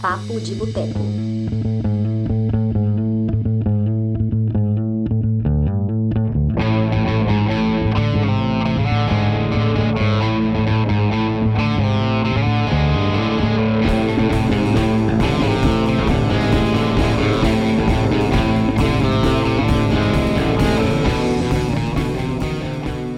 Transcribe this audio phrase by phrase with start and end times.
[0.00, 1.00] Papo de Boteco.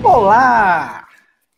[0.05, 1.07] Olá!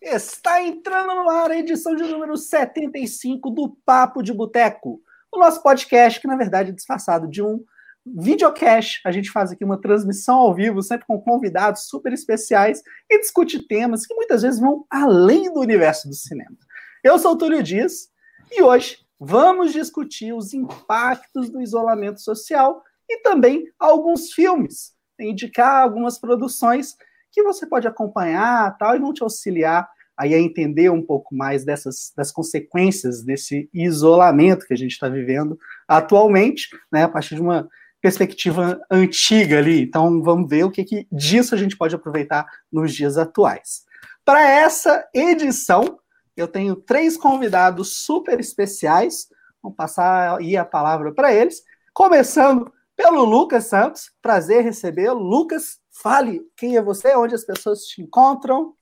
[0.01, 5.00] Está entrando no ar a edição de número 75 do Papo de Boteco,
[5.41, 7.65] nosso podcast que, na verdade, é disfarçado de um
[8.07, 9.01] videocast.
[9.05, 13.67] A gente faz aqui uma transmissão ao vivo, sempre com convidados super especiais e discute
[13.67, 16.57] temas que muitas vezes vão além do universo do cinema.
[17.03, 18.09] Eu sou o Túlio Dias
[18.53, 26.19] e hoje vamos discutir os impactos do isolamento social e também alguns filmes, indicar algumas
[26.19, 26.97] produções
[27.33, 29.89] que você pode acompanhar tal, e vão te auxiliar
[30.21, 35.09] aí a entender um pouco mais dessas das consequências desse isolamento que a gente está
[35.09, 35.59] vivendo
[35.89, 37.69] atualmente, né, a partir de uma
[38.03, 39.83] perspectiva antiga ali.
[39.83, 43.83] Então, vamos ver o que, que disso a gente pode aproveitar nos dias atuais.
[44.25, 45.99] Para essa edição,
[46.37, 49.27] eu tenho três convidados super especiais.
[49.63, 54.11] Vamos passar aí a palavra para eles, começando pelo Lucas Santos.
[54.23, 55.21] Prazer recebê-lo.
[55.21, 58.75] Lucas, Fale quem é você, onde as pessoas te encontram.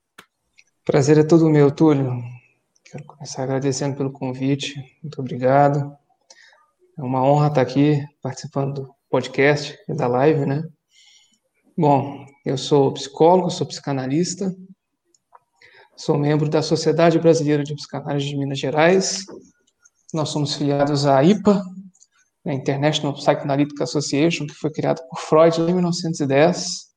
[0.88, 2.18] Prazer é todo meu, Túlio.
[2.82, 4.74] Quero começar agradecendo pelo convite.
[5.02, 5.94] Muito obrigado.
[6.96, 10.66] É uma honra estar aqui participando do podcast e da live, né?
[11.76, 14.56] Bom, eu sou psicólogo, sou psicanalista,
[15.94, 19.26] sou membro da Sociedade Brasileira de Psicanálise de Minas Gerais.
[20.14, 21.62] Nós somos filiados à IPA,
[22.46, 26.88] a International Psychoanalytic Association, que foi criada por Freud em 1910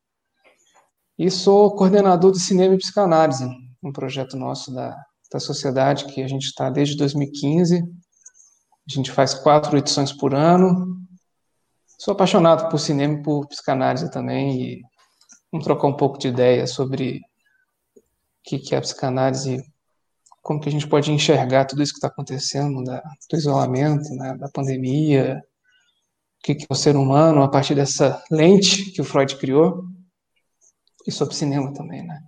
[1.19, 3.45] e sou coordenador do Cinema e Psicanálise,
[3.83, 4.95] um projeto nosso da,
[5.31, 7.77] da sociedade que a gente está desde 2015.
[7.79, 10.97] A gente faz quatro edições por ano.
[11.97, 14.81] Sou apaixonado por cinema e por psicanálise também, e
[15.51, 17.17] vamos trocar um pouco de ideia sobre
[17.95, 18.01] o
[18.43, 19.63] que, que é a psicanálise,
[20.41, 24.35] como que a gente pode enxergar tudo isso que está acontecendo, da, do isolamento, né,
[24.35, 25.39] da pandemia,
[26.39, 29.83] o que, que é o ser humano a partir dessa lente que o Freud criou.
[31.05, 32.19] E sobre cinema também, né?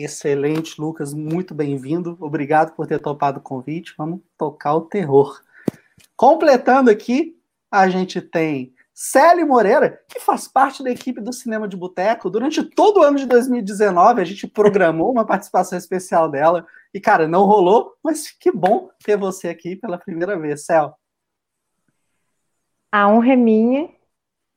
[0.00, 2.16] Excelente, Lucas, muito bem-vindo.
[2.20, 3.94] Obrigado por ter topado o convite.
[3.98, 5.42] Vamos tocar o terror.
[6.16, 7.36] Completando aqui,
[7.68, 12.30] a gente tem Célia Moreira, que faz parte da equipe do Cinema de Boteco.
[12.30, 16.64] Durante todo o ano de 2019, a gente programou uma participação especial dela.
[16.94, 20.94] E, cara, não rolou, mas que bom ter você aqui pela primeira vez, Célia.
[22.92, 23.98] A honra é minha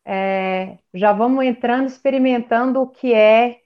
[0.06, 3.61] é, já vamos entrando, experimentando o que é,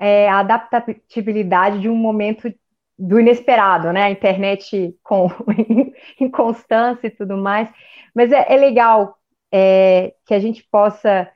[0.00, 2.52] é, a adaptabilidade de um momento
[2.98, 4.04] do inesperado, né?
[4.04, 5.28] A internet com
[6.20, 7.68] inconstância e tudo mais.
[8.14, 9.16] Mas é, é legal
[9.52, 11.30] é, que a gente possa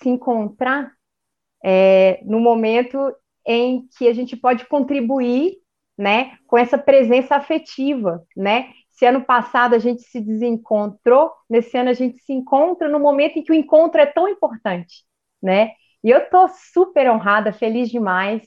[0.00, 0.92] se encontrar
[1.64, 3.12] é, no momento
[3.46, 5.56] em que a gente pode contribuir,
[5.96, 11.90] né, com essa presença afetiva, né, se ano passado a gente se desencontrou, nesse ano
[11.90, 15.04] a gente se encontra no momento em que o encontro é tão importante,
[15.40, 15.70] né?
[16.02, 18.42] E eu estou super honrada, feliz demais.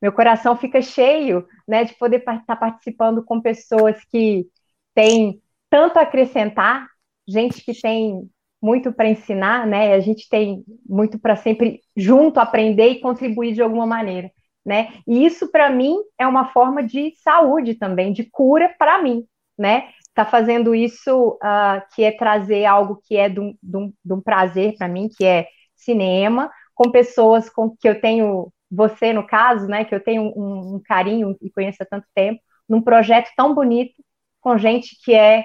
[0.00, 4.46] Meu coração fica cheio, né, de poder estar tá participando com pessoas que
[4.94, 6.86] têm tanto a acrescentar,
[7.28, 8.28] gente que tem
[8.62, 9.94] muito para ensinar, né?
[9.94, 14.30] A gente tem muito para sempre junto aprender e contribuir de alguma maneira,
[14.64, 14.92] né?
[15.06, 19.24] E isso para mim é uma forma de saúde também, de cura para mim,
[19.56, 19.88] né?
[20.14, 25.08] Tá fazendo isso uh, que é trazer algo que é de um, prazer para mim,
[25.08, 26.50] que é cinema,
[26.80, 30.80] com pessoas com que eu tenho, você no caso, né, que eu tenho um, um
[30.82, 34.02] carinho e conheço há tanto tempo, num projeto tão bonito,
[34.40, 35.44] com gente que é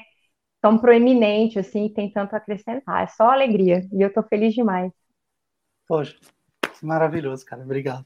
[0.62, 3.04] tão proeminente, assim, tem tanto a acrescentar.
[3.04, 3.86] É só alegria.
[3.92, 4.90] E eu tô feliz demais.
[5.86, 6.16] Poxa,
[6.82, 7.64] maravilhoso, cara.
[7.64, 8.06] Obrigado.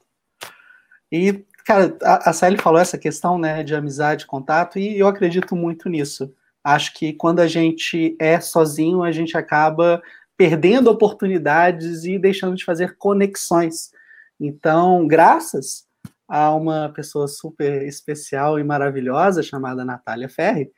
[1.11, 5.55] E Cara, a, a Sally falou essa questão, né, de amizade, contato, e eu acredito
[5.55, 6.33] muito nisso.
[6.63, 10.01] Acho que quando a gente é sozinho, a gente acaba
[10.39, 13.91] perdendo oportunidades e deixando de fazer conexões.
[14.39, 15.85] Então, graças
[16.29, 20.71] a uma pessoa super especial e maravilhosa chamada Natália Ferri,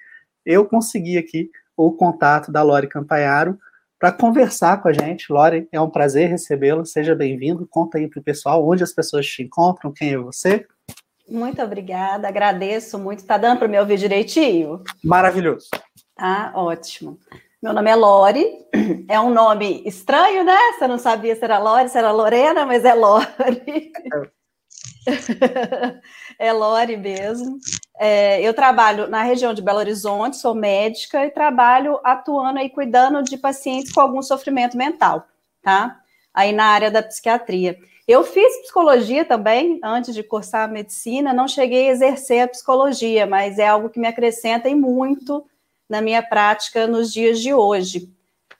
[0.43, 3.55] eu consegui aqui o contato da Lori Campaiaro
[3.99, 5.31] para conversar com a gente.
[5.31, 6.83] Lore, é um prazer recebê-la.
[6.83, 7.67] Seja bem-vindo.
[7.69, 10.65] Conta aí para o pessoal onde as pessoas te encontram, quem é você.
[11.29, 13.19] Muito obrigada, agradeço muito.
[13.19, 14.83] Está dando para me ouvir direitinho?
[15.03, 15.67] Maravilhoso.
[16.17, 17.19] Ah, ótimo.
[17.61, 18.65] Meu nome é Lore,
[19.07, 20.57] é um nome estranho, né?
[20.73, 23.91] Você não sabia se era Lore, se era Lorena, mas é Lore.
[26.39, 27.59] é Lore mesmo.
[27.99, 33.21] É, eu trabalho na região de Belo Horizonte, sou médica e trabalho atuando e cuidando
[33.21, 35.27] de pacientes com algum sofrimento mental,
[35.61, 35.99] tá?
[36.33, 37.77] Aí na área da psiquiatria.
[38.07, 43.59] Eu fiz psicologia também, antes de cursar medicina, não cheguei a exercer a psicologia, mas
[43.59, 45.45] é algo que me acrescenta e muito
[45.91, 48.09] na minha prática nos dias de hoje.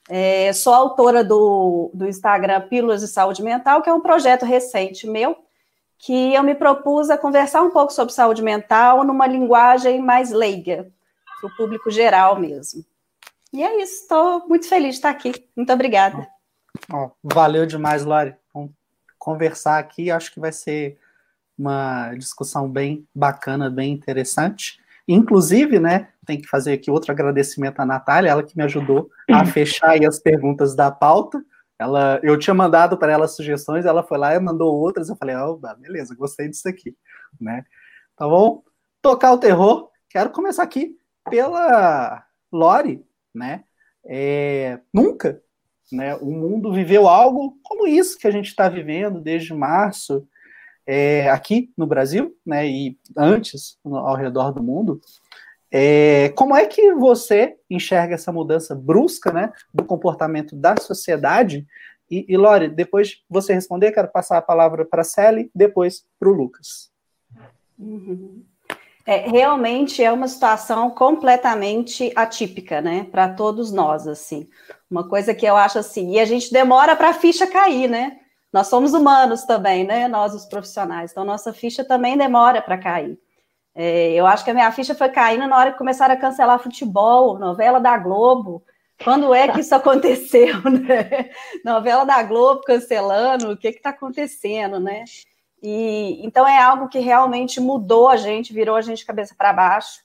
[0.09, 5.07] É, sou autora do, do Instagram Pílulas de Saúde Mental, que é um projeto recente
[5.07, 5.37] meu,
[5.97, 10.91] que eu me propus a conversar um pouco sobre saúde mental numa linguagem mais leiga,
[11.39, 12.83] para o público geral mesmo.
[13.53, 15.31] E é isso, estou muito feliz de estar aqui.
[15.55, 16.27] Muito obrigada.
[17.23, 18.35] Valeu demais, Lori.
[18.53, 18.71] Vamos
[19.17, 20.97] conversar aqui, acho que vai ser
[21.57, 24.81] uma discussão bem bacana, bem interessante.
[25.07, 29.45] Inclusive, né, tem que fazer aqui outro agradecimento à Natália, ela que me ajudou a
[29.45, 31.43] fechar as perguntas da pauta.
[31.77, 35.09] Ela, eu tinha mandado para ela sugestões, ela foi lá e mandou outras.
[35.09, 36.95] Eu falei, oh, beleza, gostei disso aqui,
[37.39, 37.65] né?
[38.13, 38.61] Então vamos
[39.01, 39.89] tocar o terror.
[40.09, 40.95] Quero começar aqui
[41.29, 43.65] pela Lore, né?
[44.05, 45.41] É, nunca,
[45.91, 46.15] né?
[46.15, 50.25] O mundo viveu algo como isso que a gente está vivendo desde março
[50.85, 52.65] é, aqui no Brasil, né?
[52.67, 55.01] E antes ao redor do mundo.
[55.71, 61.65] É, como é que você enxerga essa mudança brusca né, do comportamento da sociedade?
[62.09, 66.29] E, e Lore, depois você responder, quero passar a palavra para a Sally, depois para
[66.29, 66.91] o Lucas.
[67.79, 68.43] Uhum.
[69.05, 74.47] É, realmente é uma situação completamente atípica, né, para todos nós, assim.
[74.89, 78.17] Uma coisa que eu acho assim, e a gente demora para a ficha cair, né?
[78.51, 80.09] Nós somos humanos também, né?
[80.09, 81.11] Nós, os profissionais.
[81.11, 83.17] Então, nossa ficha também demora para cair.
[83.73, 86.59] É, eu acho que a minha ficha foi caindo na hora que começaram a cancelar
[86.59, 88.63] futebol, novela da Globo.
[89.03, 91.29] Quando é que isso aconteceu, né?
[91.63, 95.05] Novela da Globo cancelando, o que está acontecendo, né?
[95.63, 100.01] E então é algo que realmente mudou a gente, virou a gente cabeça para baixo.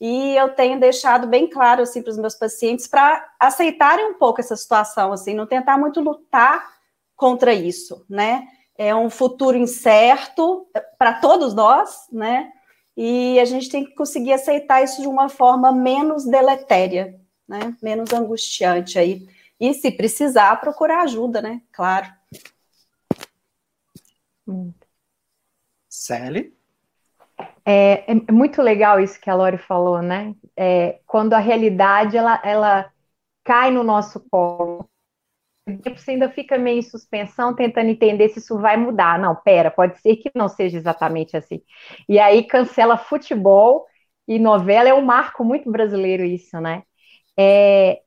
[0.00, 4.40] E eu tenho deixado bem claro assim para os meus pacientes para aceitarem um pouco
[4.40, 6.64] essa situação, assim, não tentar muito lutar
[7.14, 8.48] contra isso, né?
[8.78, 10.66] É um futuro incerto
[10.96, 12.50] para todos nós, né?
[13.02, 17.18] E a gente tem que conseguir aceitar isso de uma forma menos deletéria,
[17.48, 17.74] né?
[17.82, 19.26] Menos angustiante aí.
[19.58, 21.62] E se precisar, procurar ajuda, né?
[21.72, 22.12] Claro.
[25.88, 26.54] Sally?
[27.64, 30.34] É, é, muito legal isso que a Lori falou, né?
[30.54, 32.92] É, quando a realidade ela, ela
[33.42, 34.89] cai no nosso colo,
[35.78, 39.18] você ainda fica meio em suspensão, tentando entender se isso vai mudar.
[39.18, 41.62] Não, pera, pode ser que não seja exatamente assim.
[42.08, 43.86] E aí cancela futebol
[44.28, 46.82] e novela, é um marco muito brasileiro isso, né?
[47.38, 48.00] É,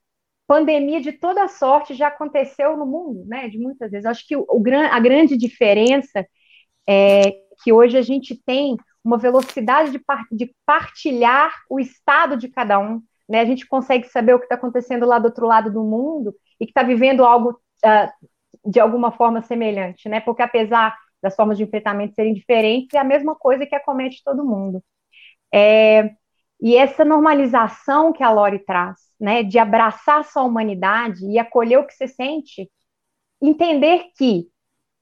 [0.48, 3.50] pandemia de toda sorte já aconteceu no mundo, né?
[3.50, 4.06] De muitas vezes.
[4.06, 6.26] Acho que o, o, a grande diferença
[6.88, 7.32] é
[7.64, 10.02] que hoje a gente tem uma velocidade de,
[10.32, 13.02] de partilhar o estado de cada um.
[13.28, 13.40] Né?
[13.40, 16.66] A gente consegue saber o que está acontecendo lá do outro lado do mundo e
[16.66, 20.20] que está vivendo algo uh, de alguma forma semelhante, né?
[20.20, 24.46] Porque apesar das formas de enfrentamento serem diferentes, é a mesma coisa que acomete todo
[24.46, 24.84] mundo.
[25.54, 26.12] É,
[26.62, 31.78] e essa normalização que a Lori traz, né, de abraçar a sua humanidade e acolher
[31.78, 32.70] o que você sente,
[33.42, 34.48] entender que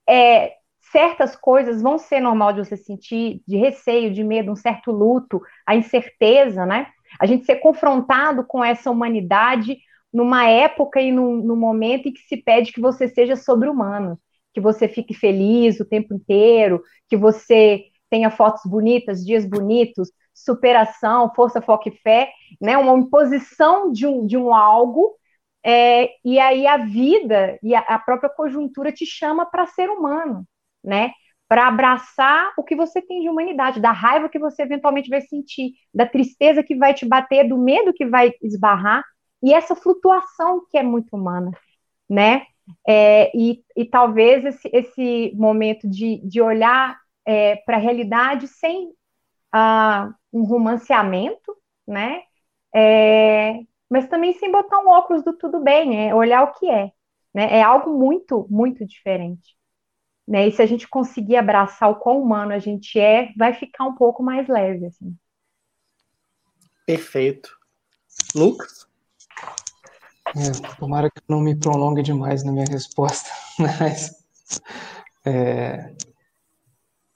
[0.08, 0.54] é,
[0.90, 5.40] certas coisas vão ser normal de você sentir, de receio, de medo, um certo luto,
[5.66, 6.88] a incerteza, né?
[7.18, 9.78] A gente ser confrontado com essa humanidade
[10.12, 14.18] numa época e num, num momento em que se pede que você seja sobre-humano,
[14.52, 21.32] que você fique feliz o tempo inteiro, que você tenha fotos bonitas, dias bonitos, superação,
[21.34, 22.76] força, foco e fé, né?
[22.76, 25.16] Uma imposição de um, de um algo,
[25.64, 30.44] é, e aí a vida e a, a própria conjuntura te chama para ser humano,
[30.84, 31.12] né?
[31.52, 35.74] Para abraçar o que você tem de humanidade, da raiva que você eventualmente vai sentir,
[35.92, 39.04] da tristeza que vai te bater, do medo que vai esbarrar,
[39.42, 41.50] e essa flutuação que é muito humana,
[42.08, 42.46] né?
[42.88, 48.86] É, e, e talvez esse, esse momento de, de olhar é, para a realidade sem
[49.54, 51.54] uh, um romanceamento,
[51.86, 52.22] né?
[52.74, 56.90] É, mas também sem botar um óculos do tudo bem, é olhar o que é.
[57.34, 57.58] Né?
[57.58, 59.54] É algo muito, muito diferente.
[60.32, 60.48] Né?
[60.48, 63.94] E se a gente conseguir abraçar o quão humano a gente é, vai ficar um
[63.94, 64.86] pouco mais leve.
[64.86, 65.14] Assim.
[66.86, 67.54] Perfeito.
[68.34, 68.88] Lucas?
[70.34, 73.28] É, tomara que não me prolongue demais na minha resposta,
[73.60, 74.24] mas
[75.26, 75.94] é,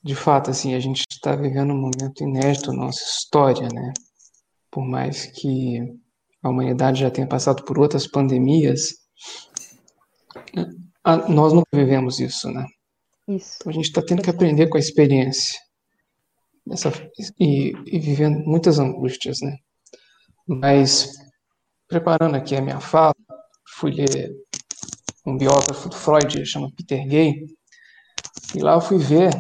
[0.03, 3.95] de fato, assim, a gente está vivendo um momento inédito na nossa história, né?
[4.71, 5.81] Por mais que
[6.43, 8.93] a humanidade já tenha passado por outras pandemias,
[11.31, 12.67] nós nunca vivemos isso, né?
[13.29, 13.57] Isso.
[13.61, 15.59] Então a gente está tendo que aprender com a experiência.
[17.39, 19.57] E, e vivendo muitas angústias, né?
[20.47, 21.13] Mas,
[21.89, 23.15] preparando aqui a minha fala,
[23.77, 24.33] fui ler
[25.25, 27.47] um biógrafo do Freud, chama Peter Gay,
[28.55, 29.31] e lá eu fui ver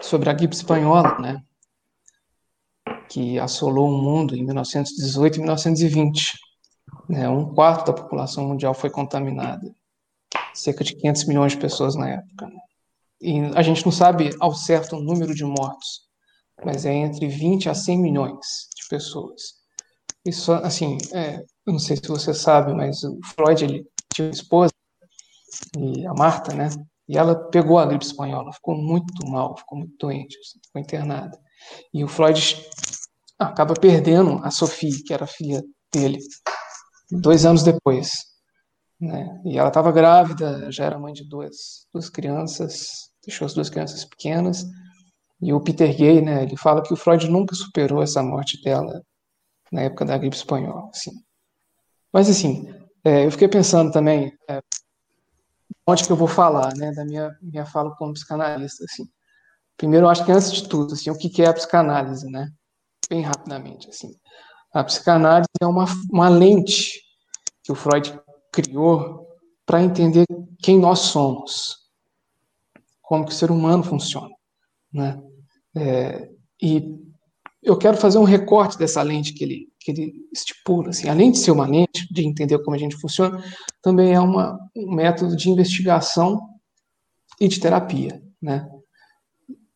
[0.00, 1.42] sobre a gripe espanhola, né?
[3.08, 6.38] Que assolou o mundo em 1918 e 1920.
[7.08, 7.28] Né?
[7.28, 9.74] Um quarto da população mundial foi contaminada.
[10.54, 12.46] Cerca de 500 milhões de pessoas na época.
[12.46, 12.60] Né?
[13.20, 16.08] E a gente não sabe ao certo o número de mortos,
[16.64, 19.60] mas é entre 20 a 100 milhões de pessoas.
[20.24, 24.32] Isso, assim, é, eu não sei se você sabe, mas o Freud ele tinha uma
[24.32, 24.72] esposa,
[25.78, 26.68] e a Marta, né?
[27.08, 31.38] E ela pegou a gripe espanhola, ficou muito mal, ficou muito doente, ficou internada.
[31.92, 32.64] E o Freud
[33.38, 35.62] acaba perdendo a Sophie, que era filha
[35.92, 36.18] dele,
[37.10, 38.12] dois anos depois.
[39.00, 39.40] Né?
[39.44, 44.04] E ela estava grávida, já era mãe de duas, duas crianças, deixou as duas crianças
[44.04, 44.64] pequenas.
[45.40, 49.02] E o Peter Gay, né, ele fala que o Freud nunca superou essa morte dela
[49.72, 50.88] na época da gripe espanhola.
[50.90, 51.12] Assim.
[52.12, 52.72] Mas, assim,
[53.04, 54.60] é, eu fiquei pensando também, é,
[55.86, 59.08] onde que eu vou falar, né, da minha, minha fala como psicanalista, assim.
[59.76, 62.50] Primeiro, eu acho que antes de tudo, assim, o que, que é a psicanálise, né?
[63.08, 64.10] Bem rapidamente, assim.
[64.74, 67.00] A psicanálise é uma, uma lente
[67.62, 68.18] que o Freud
[68.52, 69.26] criou
[69.64, 70.26] para entender
[70.62, 71.79] quem nós somos,
[73.10, 74.32] como que o ser humano funciona,
[74.92, 75.20] né?
[75.76, 76.30] É,
[76.62, 76.96] e
[77.60, 80.90] eu quero fazer um recorte dessa lente que ele, que ele estipula.
[80.90, 83.42] Assim, além de ser uma lente, de entender como a gente funciona,
[83.82, 86.40] também é uma, um método de investigação
[87.40, 88.22] e de terapia.
[88.40, 88.64] Né?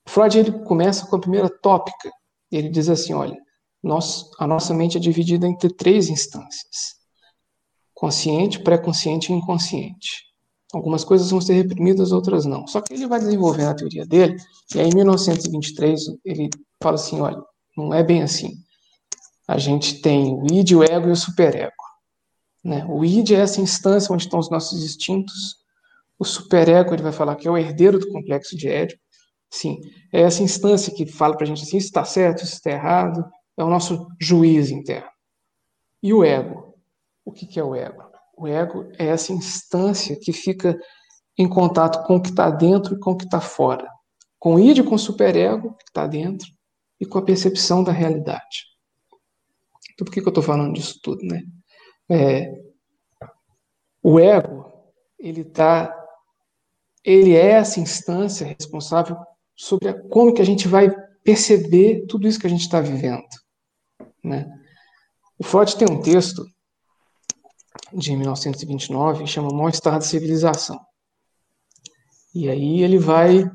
[0.07, 2.13] Freud ele começa com a primeira tópica.
[2.53, 3.37] Ele diz assim: olha,
[3.83, 7.01] nós, a nossa mente é dividida entre três instâncias:
[7.93, 10.34] consciente, pré-consciente e inconsciente.
[10.75, 12.67] Algumas coisas vão ser reprimidas, outras não.
[12.67, 14.37] Só que ele vai desenvolver a teoria dele,
[14.75, 16.51] e aí em 1923 ele
[16.83, 17.41] fala assim: olha,
[17.77, 18.53] não é bem assim.
[19.47, 21.73] A gente tem o id, o ego e o superego.
[22.63, 22.85] Né?
[22.89, 25.57] O id é essa instância onde estão os nossos instintos.
[26.19, 29.03] O superego, ele vai falar que é o herdeiro do complexo de Édipo.
[29.51, 29.79] Sim,
[30.13, 33.25] é essa instância que fala para a gente assim, isso está certo, isso está errado.
[33.57, 35.09] É o nosso juiz interno.
[36.03, 36.75] E o ego?
[37.25, 38.03] O que, que é o ego?
[38.37, 40.79] O ego é essa instância que fica
[41.37, 43.89] em contato com o que está dentro e com o que está fora.
[44.39, 46.47] Com o id, com o superego, que está dentro,
[47.01, 48.67] e com a percepção da realidade.
[49.93, 51.43] Então, por que, que eu estou falando disso tudo, né?
[52.11, 52.53] É,
[54.03, 54.71] o ego,
[55.19, 55.95] ele tá,
[57.03, 59.17] ele é essa instância responsável
[59.57, 60.91] sobre a, como que a gente vai
[61.23, 63.25] perceber tudo isso que a gente está vivendo,
[64.23, 64.47] né?
[65.39, 66.45] O Freud tem um texto
[67.93, 70.79] de 1929 que chama Mal-Estar da Civilização.
[72.35, 73.51] E aí ele vai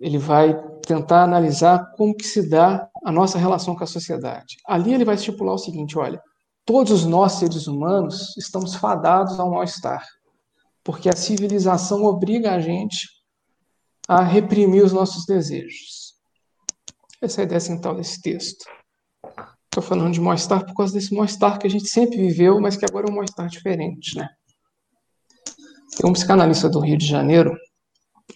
[0.00, 4.56] ele vai tentar analisar como que se dá a nossa relação com a sociedade.
[4.66, 6.20] Ali ele vai estipular o seguinte, olha,
[6.66, 10.04] todos nós seres humanos estamos fadados ao mal-estar,
[10.84, 13.08] porque a civilização obriga a gente
[14.06, 16.14] a reprimir os nossos desejos.
[17.22, 18.66] Essa é a ideia central desse texto.
[19.76, 22.86] Estou falando de mal-estar por causa desse mal-estar que a gente sempre viveu, mas que
[22.86, 24.26] agora é um mal-estar diferente, né?
[25.98, 27.54] Tem um psicanalista do Rio de Janeiro,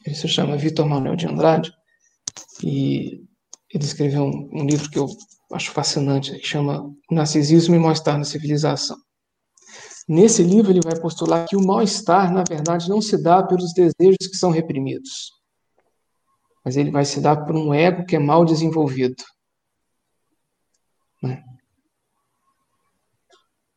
[0.04, 1.72] ele se chama Vitor Manuel de Andrade,
[2.62, 3.22] e
[3.72, 5.06] ele escreveu um, um livro que eu
[5.54, 8.98] acho fascinante, que chama Narcisismo e Mal-Estar na Civilização.
[10.06, 14.26] Nesse livro, ele vai postular que o mal-estar, na verdade, não se dá pelos desejos
[14.30, 15.32] que são reprimidos,
[16.62, 19.24] mas ele vai se dar por um ego que é mal desenvolvido.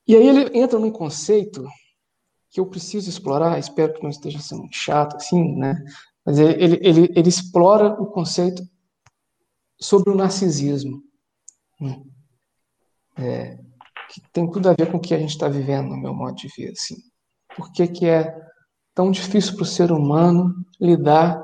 [0.08, 1.66] E aí ele entra num conceito
[2.50, 5.84] que eu preciso explorar, espero que não esteja sendo chato assim, né?
[6.26, 8.64] Mas ele, ele, ele explora o conceito
[9.80, 11.02] sobre o narcisismo,
[11.80, 12.02] né?
[13.18, 13.58] é,
[14.10, 16.36] que tem tudo a ver com o que a gente está vivendo, no meu modo
[16.36, 16.72] de ver.
[16.72, 16.96] Assim.
[17.56, 18.36] Por que, que é
[18.94, 21.44] tão difícil para o ser humano lidar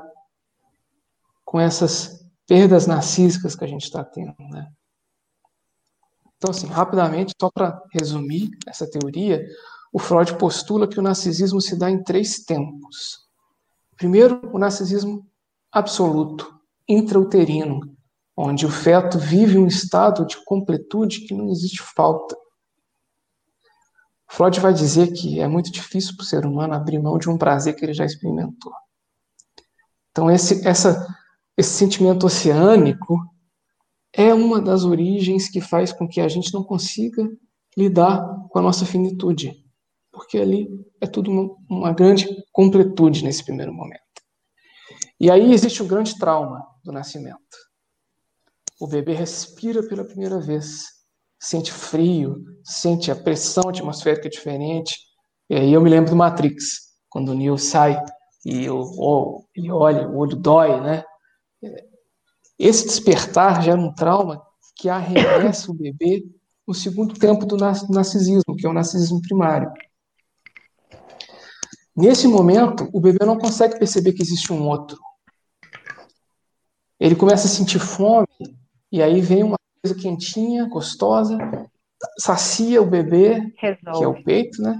[1.44, 4.70] com essas perdas narcísicas que a gente está tendo, né?
[6.40, 9.46] Então, assim, rapidamente, só para resumir essa teoria,
[9.92, 13.28] o Freud postula que o narcisismo se dá em três tempos.
[13.94, 15.28] Primeiro, o narcisismo
[15.70, 17.94] absoluto, intrauterino,
[18.34, 22.34] onde o feto vive um estado de completude que não existe falta.
[24.26, 27.36] Freud vai dizer que é muito difícil para o ser humano abrir mão de um
[27.36, 28.72] prazer que ele já experimentou.
[30.10, 31.06] Então, esse, essa,
[31.54, 33.18] esse sentimento oceânico
[34.12, 37.28] é uma das origens que faz com que a gente não consiga
[37.76, 39.60] lidar com a nossa finitude
[40.20, 40.68] porque ali
[41.00, 44.00] é tudo uma, grande completude nesse primeiro momento.
[45.18, 47.38] E aí existe um grande trauma do nascimento.
[48.80, 50.84] O bebê respira pela primeira vez,
[51.38, 54.94] sente frio, sente a pressão atmosférica diferente.
[55.48, 57.98] E aí eu me lembro do Matrix, quando o Neo sai
[58.44, 61.04] e o, ele olha, o olho dói, né?
[62.60, 64.42] Esse despertar gera um trauma
[64.76, 66.22] que arremessa o bebê
[66.68, 69.72] no segundo tempo do narcisismo, que é o narcisismo primário.
[71.96, 74.98] Nesse momento, o bebê não consegue perceber que existe um outro.
[77.00, 78.26] Ele começa a sentir fome,
[78.92, 81.38] e aí vem uma coisa quentinha, gostosa,
[82.18, 83.98] sacia o bebê, Resolve.
[83.98, 84.78] que é o peito, né?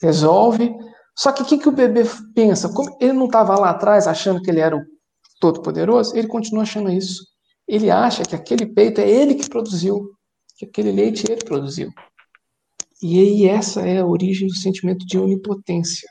[0.00, 0.74] Resolve.
[1.14, 2.04] Só que o que, que o bebê
[2.34, 2.72] pensa?
[2.72, 4.97] Como ele não estava lá atrás achando que ele era o
[5.38, 7.24] todo-poderoso, ele continua achando isso.
[7.66, 10.12] Ele acha que aquele peito é ele que produziu,
[10.56, 11.90] que aquele leite ele produziu.
[13.02, 16.08] E aí essa é a origem do sentimento de onipotência.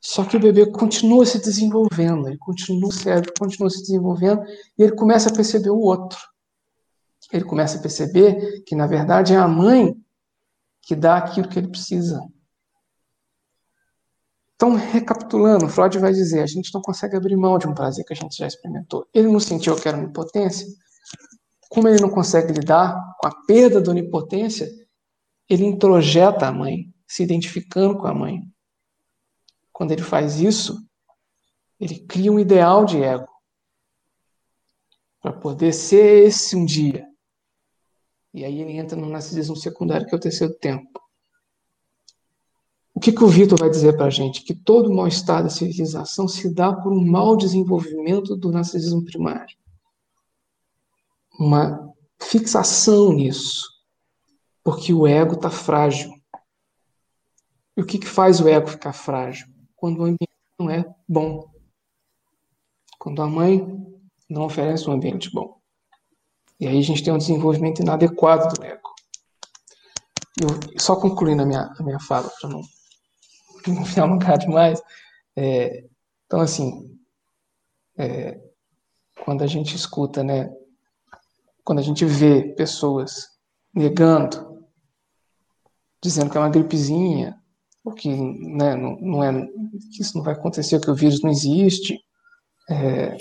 [0.00, 4.42] Só que o bebê continua se desenvolvendo, ele continua, o cérebro continua se desenvolvendo
[4.78, 6.18] e ele começa a perceber o outro.
[7.32, 9.96] Ele começa a perceber que, na verdade, é a mãe
[10.82, 12.20] que dá aquilo que ele precisa.
[14.54, 18.12] Então, recapitulando, Freud vai dizer: a gente não consegue abrir mão de um prazer que
[18.12, 19.06] a gente já experimentou.
[19.12, 20.66] Ele não sentiu que era onipotência.
[21.68, 24.68] Como ele não consegue lidar com a perda da onipotência,
[25.48, 28.40] ele introjeta a mãe, se identificando com a mãe.
[29.72, 30.78] Quando ele faz isso,
[31.80, 33.28] ele cria um ideal de ego
[35.20, 37.04] para poder ser esse um dia.
[38.32, 41.00] E aí ele entra no narcisismo secundário, que é o terceiro tempo.
[42.94, 44.42] O que, que o Vitor vai dizer para a gente?
[44.42, 49.56] Que todo o mal-estar da civilização se dá por um mau desenvolvimento do narcisismo primário.
[51.38, 53.68] Uma fixação nisso.
[54.62, 56.14] Porque o ego está frágil.
[57.76, 59.52] E o que, que faz o ego ficar frágil?
[59.84, 61.46] quando o ambiente não é bom.
[62.98, 63.62] Quando a mãe
[64.30, 65.60] não oferece um ambiente bom.
[66.58, 68.88] E aí a gente tem um desenvolvimento inadequado do ego.
[70.40, 70.48] Eu,
[70.80, 72.62] só concluindo a minha, a minha fala, para não,
[73.72, 74.82] não me alongar demais.
[75.36, 75.84] É,
[76.26, 76.90] então, assim,
[77.98, 78.40] é,
[79.24, 80.50] quando a gente escuta, né,
[81.64, 83.28] quando a gente vê pessoas
[83.72, 84.66] negando,
[86.02, 87.38] dizendo que é uma gripezinha,
[87.82, 89.46] o que né, não, não, é
[89.92, 91.98] que isso não vai acontecer, que o vírus não existe.
[92.70, 93.16] É,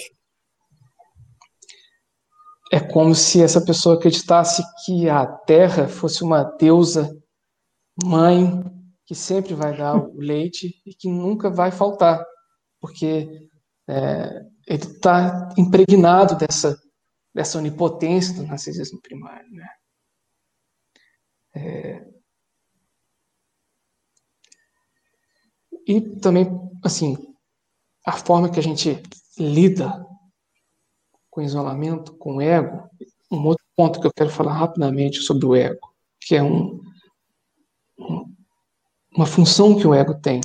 [2.71, 7.09] é como se essa pessoa acreditasse que a Terra fosse uma deusa
[8.03, 8.63] mãe
[9.13, 12.25] que sempre vai dar o leite e que nunca vai faltar,
[12.81, 13.47] porque
[13.87, 16.75] é, ele está impregnado dessa,
[17.31, 19.51] dessa onipotência do narcisismo primário.
[19.51, 19.69] Né?
[21.55, 22.07] É,
[25.85, 26.47] E também,
[26.81, 27.17] assim,
[28.05, 29.03] a forma que a gente
[29.37, 30.03] lida
[31.29, 32.89] com isolamento, com o ego,
[33.29, 36.79] um outro ponto que eu quero falar rapidamente sobre o ego, que é um
[39.15, 40.41] uma função que o ego tem,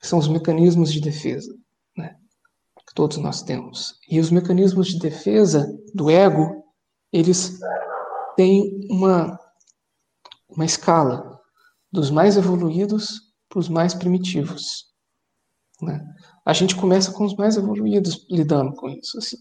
[0.00, 1.56] que são os mecanismos de defesa,
[1.96, 2.16] né,
[2.86, 3.98] que todos nós temos.
[4.08, 6.64] E os mecanismos de defesa do ego,
[7.12, 7.58] eles
[8.36, 9.38] têm uma,
[10.48, 11.40] uma escala
[11.90, 14.86] dos mais evoluídos para os mais primitivos.
[15.80, 16.04] Né?
[16.44, 19.36] A gente começa com os mais evoluídos lidando com isso, assim,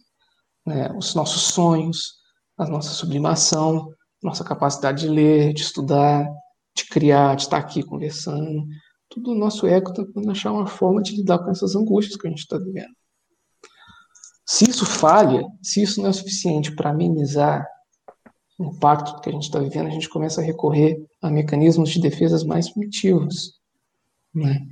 [0.65, 0.91] né?
[0.95, 2.15] os nossos sonhos,
[2.58, 3.91] a nossa sublimação,
[4.23, 6.27] nossa capacidade de ler, de estudar,
[6.75, 8.67] de criar, de estar aqui conversando.
[9.09, 12.29] Tudo o nosso ego tentando achar uma forma de lidar com essas angústias que a
[12.29, 12.93] gente está vivendo.
[14.45, 17.65] Se isso falha, se isso não é suficiente para amenizar
[18.59, 21.99] o impacto que a gente está vivendo, a gente começa a recorrer a mecanismos de
[21.99, 23.59] defesas mais primitivos,
[24.33, 24.67] né?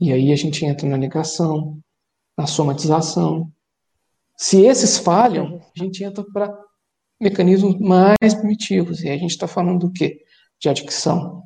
[0.00, 1.78] E aí a gente entra na negação,
[2.36, 3.50] na somatização.
[4.36, 6.52] Se esses falham, a gente entra para
[7.20, 9.02] mecanismos mais primitivos.
[9.02, 10.24] E a gente está falando do quê?
[10.62, 11.42] De adicção,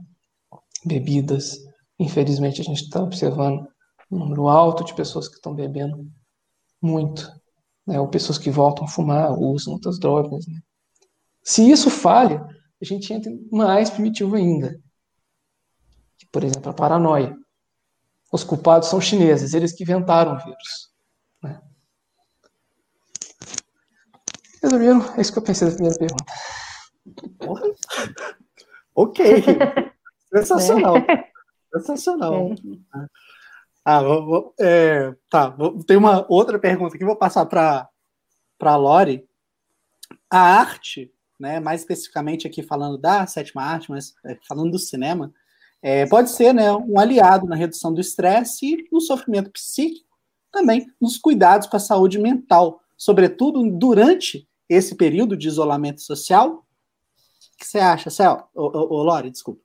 [0.84, 1.56] bebidas.
[1.98, 3.66] Infelizmente a gente está observando
[4.10, 6.06] um número alto de pessoas que estão bebendo
[6.80, 7.28] muito,
[7.86, 7.98] né?
[7.98, 10.46] ou pessoas que voltam a fumar, usam outras drogas.
[10.46, 10.60] Né?
[11.42, 12.46] Se isso falha,
[12.80, 14.78] a gente entra mais primitivo ainda.
[16.30, 17.34] Por exemplo, a paranoia
[18.32, 20.92] os culpados são chineses, eles que inventaram o vírus.
[21.42, 21.60] Né?
[24.62, 26.24] Resumindo, é isso que eu pensei da primeira pergunta.
[28.96, 29.44] Ok.
[30.34, 30.96] Sensacional.
[30.96, 31.30] É.
[31.72, 32.52] Sensacional.
[32.52, 33.06] É.
[33.84, 37.88] Ah, vou, é, tá, vou, tem uma outra pergunta que vou passar para
[38.60, 39.24] a Lori.
[40.28, 45.32] A arte, né, mais especificamente aqui falando da sétima arte, mas é, falando do cinema,
[45.80, 50.16] é, pode ser né, um aliado na redução do estresse e no sofrimento psíquico,
[50.50, 56.65] também nos cuidados com a saúde mental, sobretudo durante esse período de isolamento social.
[57.56, 58.10] Que você acha,
[58.54, 59.60] ô, ô Lore, desculpa.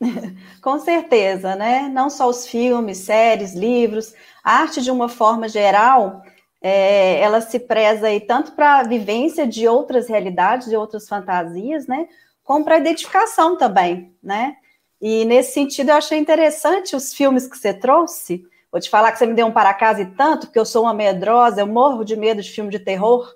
[0.62, 1.88] Com certeza, né?
[1.88, 6.22] Não só os filmes, séries, livros, a arte de uma forma geral,
[6.60, 11.86] é, ela se preza aí tanto para a vivência de outras realidades, de outras fantasias,
[11.86, 12.08] né?
[12.42, 14.56] Como para a identificação também, né?
[15.00, 18.44] E nesse sentido eu achei interessante os filmes que você trouxe.
[18.70, 20.82] Vou te falar que você me deu um para casa e tanto, porque eu sou
[20.82, 23.32] uma medrosa, eu morro de medo de filme de terror.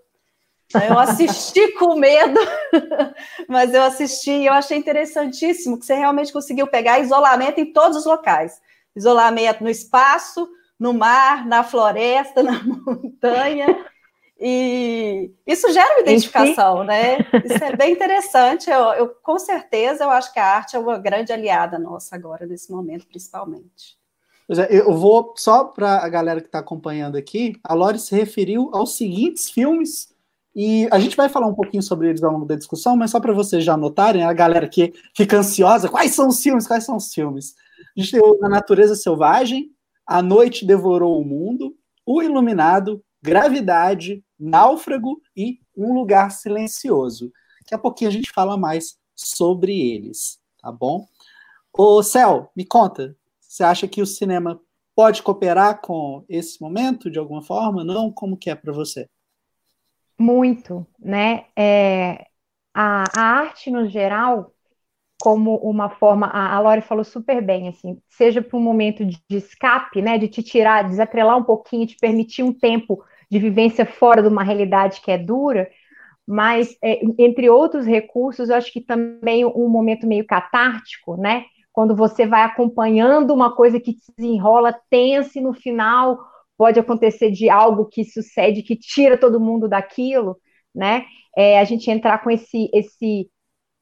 [0.74, 2.38] Eu assisti com medo,
[3.48, 7.98] mas eu assisti e eu achei interessantíssimo que você realmente conseguiu pegar isolamento em todos
[7.98, 8.60] os locais.
[8.94, 13.86] Isolamento no espaço, no mar, na floresta, na montanha.
[14.40, 17.18] E isso gera uma identificação, né?
[17.44, 18.68] Isso é bem interessante.
[18.68, 22.44] Eu, eu, com certeza, eu acho que a arte é uma grande aliada nossa agora,
[22.44, 23.96] nesse momento, principalmente.
[24.50, 28.70] É, eu vou, só para a galera que está acompanhando aqui, a Lori se referiu
[28.72, 30.11] aos seguintes filmes
[30.54, 33.18] e a gente vai falar um pouquinho sobre eles ao longo da discussão, mas só
[33.18, 36.66] para vocês já anotarem, a galera que fica ansiosa, quais são os filmes?
[36.66, 37.54] Quais são os filmes?
[37.96, 39.70] A gente tem A Natureza Selvagem,
[40.06, 47.32] A Noite Devorou o Mundo, O Iluminado, Gravidade, Náufrago e Um Lugar Silencioso.
[47.60, 51.06] Daqui a pouquinho a gente fala mais sobre eles, tá bom?
[51.72, 54.60] Ô, Cel, me conta, você acha que o cinema
[54.94, 57.82] pode cooperar com esse momento de alguma forma?
[57.82, 58.12] Não?
[58.12, 59.08] Como que é para você?
[60.22, 61.46] Muito, né?
[61.58, 62.26] É,
[62.72, 64.52] a, a arte no geral,
[65.20, 69.20] como uma forma, a, a Lori falou super bem, assim, seja para um momento de,
[69.28, 70.18] de, escape, né?
[70.18, 74.44] De te tirar, desatrelar um pouquinho, te permitir um tempo de vivência fora de uma
[74.44, 75.68] realidade que é dura,
[76.24, 81.46] mas é, entre outros recursos, eu acho que também um momento meio catártico, né?
[81.72, 86.16] Quando você vai acompanhando uma coisa que se desenrola tensa e no final
[86.62, 90.36] pode acontecer de algo que sucede, que tira todo mundo daquilo,
[90.72, 91.04] né?
[91.36, 93.28] É, a gente entrar com esse, esse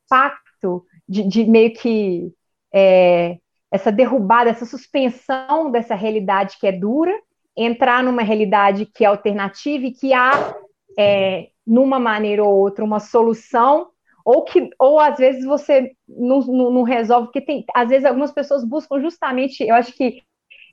[0.09, 2.33] pacto de, de meio que
[2.73, 3.37] é,
[3.71, 7.13] essa derrubada, essa suspensão dessa realidade que é dura,
[7.55, 10.31] entrar numa realidade que é alternativa e que há,
[10.99, 13.91] é, numa maneira ou outra, uma solução,
[14.25, 18.33] ou que, ou às vezes você não, não, não resolve, porque tem, às vezes algumas
[18.33, 20.23] pessoas buscam justamente, eu acho que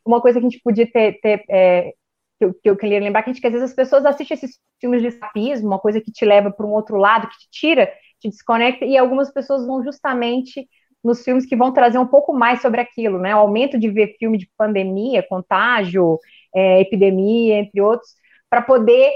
[0.08, 1.94] uma coisa que a gente podia ter, ter é,
[2.40, 4.36] que, eu, que eu queria lembrar, que, a gente, que às vezes as pessoas assistem
[4.36, 7.50] esses filmes de escapismo, uma coisa que te leva para um outro lado, que te
[7.52, 7.88] tira,
[8.20, 10.68] te desconecta, e algumas pessoas vão justamente
[11.04, 13.36] nos filmes que vão trazer um pouco mais sobre aquilo, né?
[13.36, 16.20] O aumento de ver filme de pandemia, contágio,
[16.54, 18.12] é, epidemia, entre outros,
[18.50, 19.12] para poder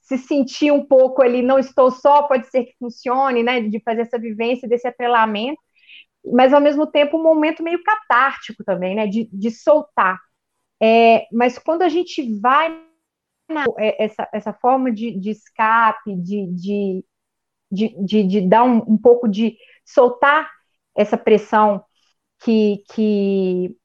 [0.00, 3.60] se sentir um pouco ali, não estou só, pode ser que funcione, né?
[3.60, 5.60] De fazer essa vivência, desse atrelamento,
[6.32, 9.06] mas ao mesmo tempo um momento meio catártico também, né?
[9.06, 10.18] De, de soltar.
[10.80, 12.80] É, mas quando a gente vai
[13.48, 17.04] na, é, essa, essa forma de, de escape, de, de,
[17.70, 20.50] de, de, dar um, um, pouco de soltar
[20.96, 21.82] essa pressão
[22.40, 23.76] que, que,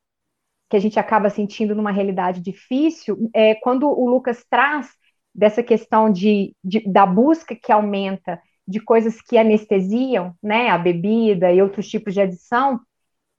[0.69, 4.91] que a gente acaba sentindo numa realidade difícil, é, quando o Lucas traz
[5.33, 11.51] dessa questão de, de, da busca que aumenta de coisas que anestesiam, né, a bebida
[11.51, 12.79] e outros tipos de adição,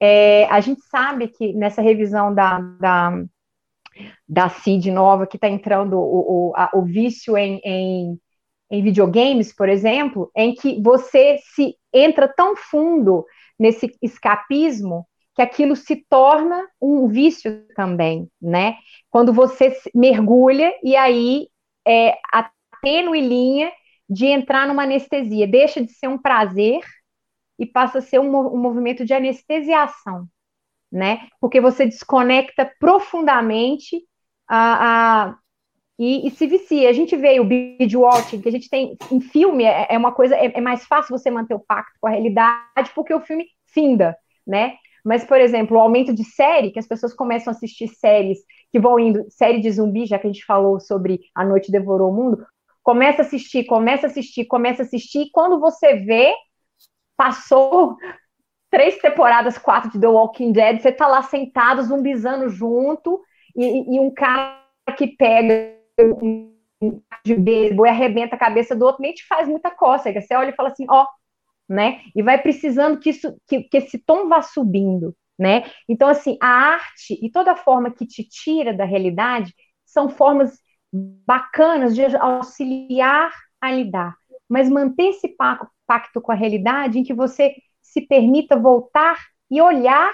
[0.00, 3.24] é, a gente sabe que nessa revisão da, da,
[4.28, 8.20] da CID nova, que está entrando o, o, a, o vício em, em,
[8.70, 13.24] em, videogames, por exemplo, em que você se entra tão fundo
[13.59, 18.76] nesse escapismo que aquilo se torna um vício também, né?
[19.11, 21.48] Quando você mergulha e aí
[21.87, 23.72] é, a tênue linha
[24.09, 26.80] de entrar numa anestesia, deixa de ser um prazer
[27.59, 30.28] e passa a ser um, um movimento de anestesiação,
[30.94, 31.26] né?
[31.40, 34.00] Porque você desconecta profundamente
[34.48, 35.38] a, a
[35.98, 36.88] e, e, se vicia.
[36.88, 40.12] A gente vê o binge watching, que a gente tem em filme, é, é uma
[40.12, 43.46] coisa, é, é, mais fácil você manter o pacto com a realidade, porque o filme
[43.66, 44.74] finda, né?
[45.04, 48.38] Mas, por exemplo, o aumento de série, que as pessoas começam a assistir séries
[48.72, 52.11] que vão indo, série de zumbi, já que a gente falou sobre A Noite Devorou
[52.11, 52.44] o Mundo,
[52.83, 56.35] começa a assistir, começa a assistir, começa a assistir, e quando você vê,
[57.16, 57.96] passou
[58.74, 63.22] três temporadas, quatro de The Walking Dead, você tá lá sentado, zumbizando junto,
[63.54, 64.58] e, e um cara
[64.96, 65.78] que pega
[66.20, 66.52] um
[67.24, 70.20] de beisebol e arrebenta a cabeça do outro, nem te faz muita cócega.
[70.20, 71.06] Você olha e fala assim, ó,
[71.68, 72.00] né?
[72.16, 75.62] E vai precisando que, isso, que, que esse tom vá subindo, né?
[75.88, 80.58] Então, assim, a arte e toda forma que te tira da realidade são formas
[80.92, 84.16] bacanas de auxiliar a lidar,
[84.48, 85.28] mas manter esse
[85.87, 87.54] pacto com a realidade em que você
[87.94, 89.16] se permita voltar
[89.48, 90.12] e olhar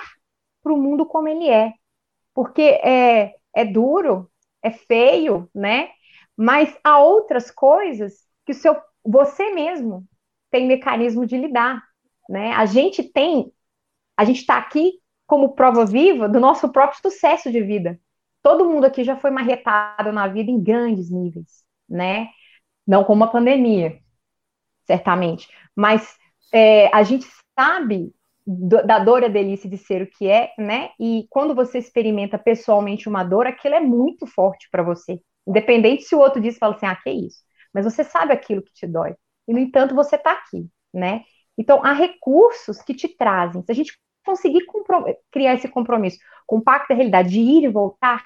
[0.63, 1.73] para o mundo como ele é.
[2.35, 4.31] Porque é, é duro,
[4.63, 5.89] é feio, né?
[6.37, 8.13] Mas há outras coisas
[8.45, 10.07] que o seu, você mesmo
[10.51, 11.83] tem mecanismo de lidar,
[12.29, 12.53] né?
[12.53, 13.51] A gente tem,
[14.15, 17.99] a gente está aqui como prova viva do nosso próprio sucesso de vida.
[18.43, 22.29] Todo mundo aqui já foi marretado na vida em grandes níveis, né?
[22.87, 23.99] Não como uma pandemia,
[24.87, 26.19] certamente, mas
[26.53, 27.27] é, a gente
[27.61, 28.15] sabe
[28.47, 30.91] do, da dor e a delícia de ser o que é, né?
[30.99, 35.21] E quando você experimenta pessoalmente uma dor, aquilo é muito forte para você.
[35.47, 37.43] Independente se o outro diz, fala assim, ah, que isso.
[37.73, 39.15] Mas você sabe aquilo que te dói.
[39.47, 41.25] E, no entanto, você está aqui, né?
[41.59, 43.63] Então, há recursos que te trazem.
[43.63, 44.65] Se a gente conseguir
[45.31, 48.23] criar esse compromisso com o pacto da realidade de ir e voltar,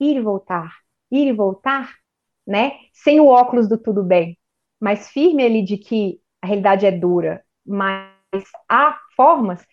[0.00, 0.74] ir e voltar,
[1.10, 1.94] ir e voltar,
[2.46, 2.78] né?
[2.92, 4.38] Sem o óculos do tudo bem,
[4.80, 8.19] mas firme ali de que a realidade é dura, mas
[8.68, 9.64] há formas,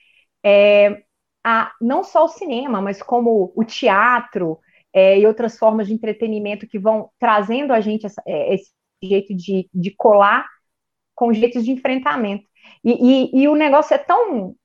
[0.43, 1.03] é,
[1.43, 4.59] há não só o cinema, mas como o teatro
[4.93, 9.35] é, e outras formas de entretenimento que vão trazendo a gente essa, é, esse jeito
[9.35, 10.47] de, de colar
[11.15, 12.45] com jeitos de enfrentamento.
[12.83, 14.55] E, e, e, o negócio é tão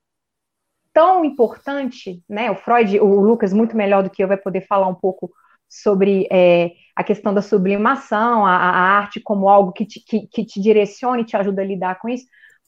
[0.93, 2.51] tão importante, né?
[2.51, 5.31] O Freud, o Lucas, muito melhor do que eu, vai poder falar um pouco
[5.67, 10.45] sobre é, a questão da sublimação, a, a, arte como algo que te, que, que
[10.45, 12.25] te direcione e te ajuda a lidar com isso.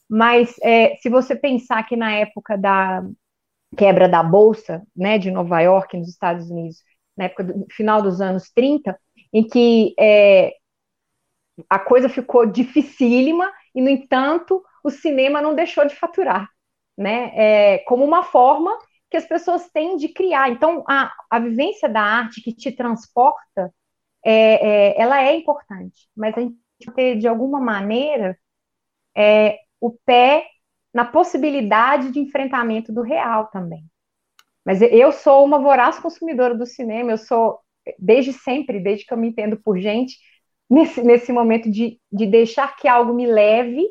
[0.08, 3.02] Mas é, se você pensar que na época da
[3.76, 6.82] quebra da Bolsa, né, de Nova York, nos Estados Unidos,
[7.16, 8.98] na época do final dos anos 30,
[9.32, 10.54] em que é,
[11.68, 16.48] a coisa ficou dificílima e, no entanto, o cinema não deixou de faturar,
[16.96, 18.76] né, é, como uma forma
[19.10, 20.50] que as pessoas têm de criar.
[20.50, 23.72] Então, a, a vivência da arte que te transporta,
[24.24, 26.56] é, é, ela é importante, mas a gente
[26.94, 28.38] ter, de alguma maneira,
[29.16, 30.46] é, o pé
[30.92, 33.84] na possibilidade de enfrentamento do real também.
[34.64, 37.60] Mas eu sou uma voraz consumidora do cinema, eu sou,
[37.98, 40.16] desde sempre, desde que eu me entendo por gente,
[40.68, 43.86] nesse, nesse momento de, de deixar que algo me leve,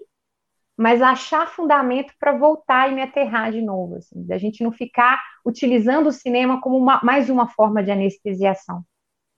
[0.78, 5.24] mas achar fundamento para voltar e me aterrar de novo, assim, da gente não ficar
[5.46, 8.84] utilizando o cinema como uma, mais uma forma de anestesiação,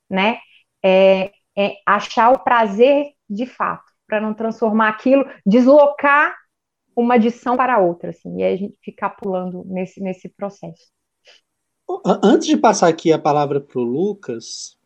[0.09, 0.39] né?
[0.83, 6.35] É, é achar o prazer de fato para não transformar aquilo, deslocar
[6.95, 10.87] uma adição para outra, assim, e aí a gente ficar pulando nesse, nesse processo.
[12.23, 14.77] Antes de passar aqui a palavra para o Lucas,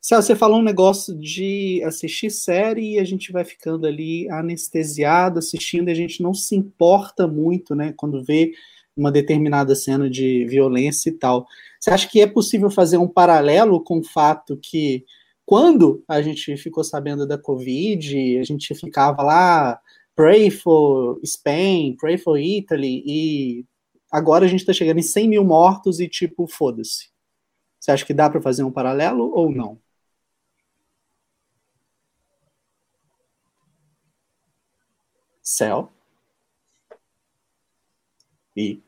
[0.00, 5.88] você falou um negócio de assistir série e a gente vai ficando ali anestesiado assistindo
[5.88, 8.52] e a gente não se importa muito, né, quando vê
[8.96, 11.46] uma determinada cena de violência e tal.
[11.78, 15.04] Você acha que é possível fazer um paralelo com o fato que
[15.48, 19.80] quando a gente ficou sabendo da Covid, a gente ficava lá,
[20.14, 23.64] pray for Spain, pray for Italy, e
[24.12, 27.08] agora a gente está chegando em 100 mil mortos e tipo, foda-se.
[27.80, 29.80] Você acha que dá para fazer um paralelo ou não?
[35.42, 35.90] Céu.
[38.54, 38.82] E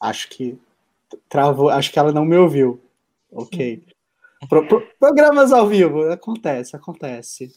[0.00, 0.58] acho que
[1.28, 2.80] travou, acho que ela não me ouviu.
[3.30, 3.97] Ok.
[4.46, 7.52] Pro, pro, programas ao vivo, acontece, acontece.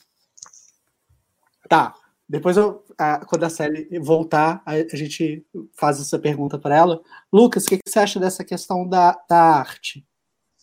[1.70, 1.94] Tá.
[2.28, 7.02] Depois, eu, a, quando a Sally voltar, a, a, gente faz essa pergunta para ela.
[7.32, 10.06] Lucas, o que, que, você acha dessa questão da, da arte?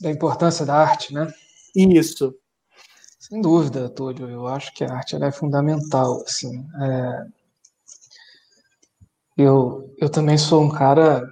[0.00, 1.30] Da importância da arte, né?
[1.76, 2.34] Isso.
[3.18, 4.30] Sem dúvida, Túlio.
[4.30, 6.22] Eu acho que a arte é fundamental.
[6.22, 7.26] Assim, é...
[9.36, 11.28] eu, eu também sou um cara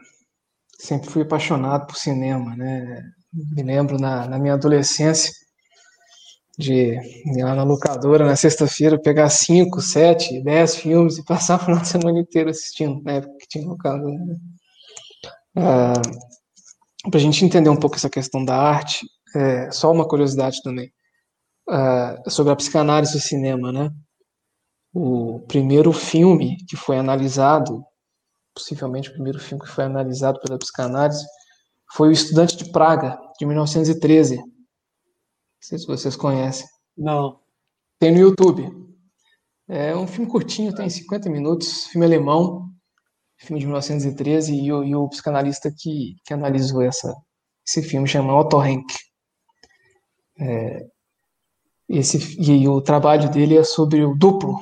[0.78, 3.02] sempre fui apaixonado por cinema, né?
[3.54, 5.30] Me lembro na, na minha adolescência
[6.58, 11.64] de ir lá na locadora na sexta-feira, pegar cinco, sete, dez filmes e passar o
[11.64, 14.14] final de semana inteiro assistindo, na época que tinha locadora.
[14.14, 14.36] Né?
[15.56, 15.92] Ah,
[17.10, 20.90] Para a gente entender um pouco essa questão da arte, é, só uma curiosidade também,
[21.68, 23.90] ah, sobre a psicanálise do cinema, né?
[24.94, 27.84] O primeiro filme que foi analisado,
[28.54, 31.24] possivelmente o primeiro filme que foi analisado pela psicanálise,
[31.92, 34.36] foi O Estudante de Praga, de 1913.
[34.36, 34.44] Não
[35.60, 36.66] sei se vocês conhecem.
[36.96, 37.40] Não.
[37.98, 38.70] Tem no YouTube.
[39.68, 42.70] É um filme curtinho, tem 50 minutos, filme alemão,
[43.36, 47.12] filme de 1913, e o, e o psicanalista que, que analisou essa,
[47.66, 48.86] esse filme chama Otto Henk.
[50.38, 50.86] É,
[51.88, 54.60] esse, e o trabalho dele é sobre o duplo.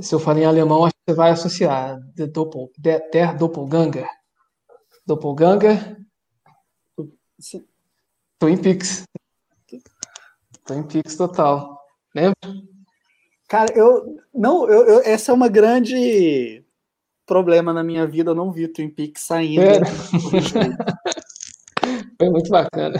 [0.00, 4.08] Se eu falar em alemão, acho que você vai associar der, Doppel, der, der Doppelganger
[5.06, 6.01] Doppelganger.
[8.38, 9.04] Twin Peaks.
[10.66, 11.78] Twin Peaks total.
[12.14, 12.34] Lembra?
[13.48, 14.16] Cara, eu.
[14.34, 16.64] Não, eu, eu, essa é uma grande
[17.26, 18.30] problema na minha vida.
[18.30, 19.62] Eu não vi Twin Peaks saindo.
[19.62, 19.80] É.
[22.18, 22.98] Foi muito bacana.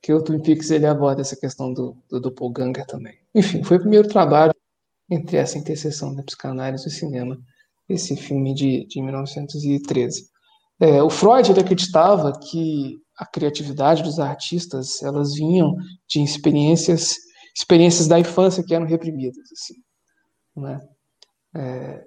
[0.00, 3.18] porque o Twin Peaks ele aborda essa questão do, do doppelganger também.
[3.34, 4.54] Enfim, foi o primeiro trabalho
[5.08, 7.38] entre essa interseção da psicanálise e o cinema,
[7.88, 10.28] esse filme de, de 1913.
[10.80, 15.76] É, o Freud ele acreditava que a criatividade dos artistas elas vinham
[16.08, 17.16] de experiências
[17.54, 19.74] experiências da infância que eram reprimidas assim
[20.56, 20.80] né?
[21.54, 22.06] É...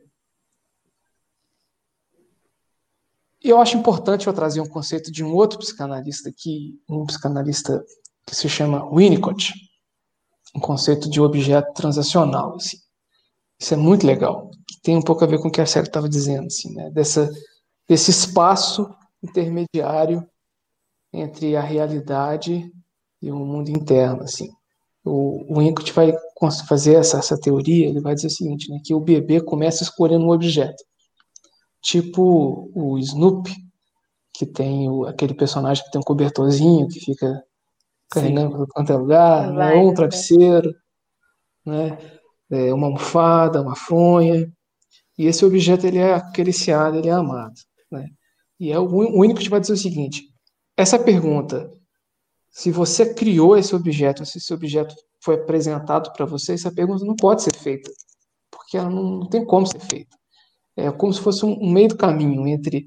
[3.42, 7.86] eu acho importante eu trazer um conceito de um outro psicanalista aqui um psicanalista
[8.26, 9.54] que se chama Winnicott
[10.56, 12.78] um conceito de objeto transacional assim
[13.62, 14.50] isso é muito legal
[14.82, 16.90] tem um pouco a ver com o que a série estava dizendo assim né?
[16.90, 17.30] dessa
[17.88, 18.90] desse espaço
[19.22, 20.28] intermediário
[21.14, 22.72] entre a realidade
[23.22, 24.50] e o mundo interno, assim.
[25.06, 26.14] O, o Winnicott vai
[26.68, 30.26] fazer essa, essa teoria, ele vai dizer o seguinte, né, que o bebê começa escolhendo
[30.26, 30.84] um objeto,
[31.82, 33.54] tipo o Snoopy,
[34.34, 37.44] que tem o, aquele personagem que tem um cobertorzinho, que fica
[38.10, 40.74] carregando para quanto é lugar, né, um travesseiro,
[41.66, 41.98] né,
[42.52, 44.52] é, uma almofada, uma fronha,
[45.18, 47.54] e esse objeto ele é acariciado, ele é amado,
[47.92, 48.08] né.
[48.60, 50.33] E é o, o Winnicott vai dizer o seguinte,
[50.76, 51.72] essa pergunta,
[52.50, 57.16] se você criou esse objeto, se esse objeto foi apresentado para você, essa pergunta não
[57.16, 57.92] pode ser feita,
[58.52, 60.16] porque ela não, não tem como ser feita.
[60.76, 62.86] É como se fosse um, um meio do caminho entre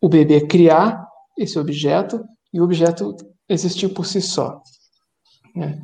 [0.00, 3.16] o bebê criar esse objeto e o objeto
[3.48, 4.62] existir por si só.
[5.54, 5.82] Né?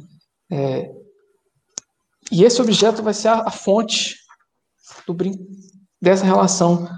[0.51, 0.91] É,
[2.31, 4.17] e esse objeto vai ser a, a fonte
[5.07, 5.17] do,
[6.01, 6.89] dessa relação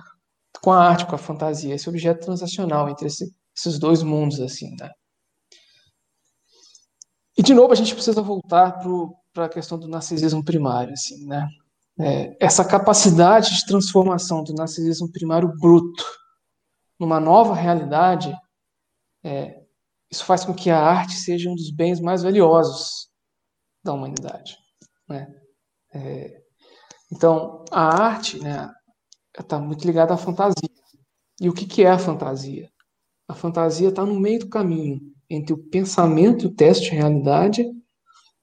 [0.61, 4.75] com a arte, com a fantasia, esse objeto transacional entre esse, esses dois mundos, assim,
[4.79, 4.91] né?
[7.37, 8.79] E, de novo, a gente precisa voltar
[9.33, 11.49] para a questão do narcisismo primário, assim, né?
[12.01, 16.05] É, essa capacidade de transformação do narcisismo primário bruto
[16.99, 18.33] numa nova realidade,
[19.25, 19.61] é,
[20.11, 23.09] isso faz com que a arte seja um dos bens mais valiosos
[23.83, 24.57] da humanidade,
[25.09, 25.27] né?
[25.93, 26.43] É,
[27.11, 28.71] então, a arte, né,
[29.39, 30.69] está muito ligada à fantasia.
[31.41, 32.69] E o que, que é a fantasia?
[33.29, 37.65] A fantasia está no meio do caminho entre o pensamento e o teste de realidade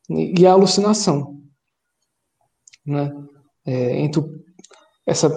[0.10, 1.42] e a alucinação.
[2.86, 3.12] Né?
[3.66, 4.30] É, entre o,
[5.06, 5.28] essa,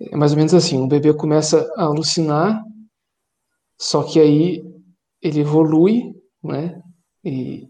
[0.00, 2.64] é mais ou menos assim, o bebê começa a alucinar,
[3.80, 4.62] só que aí
[5.20, 6.80] ele evolui, né?
[7.24, 7.68] E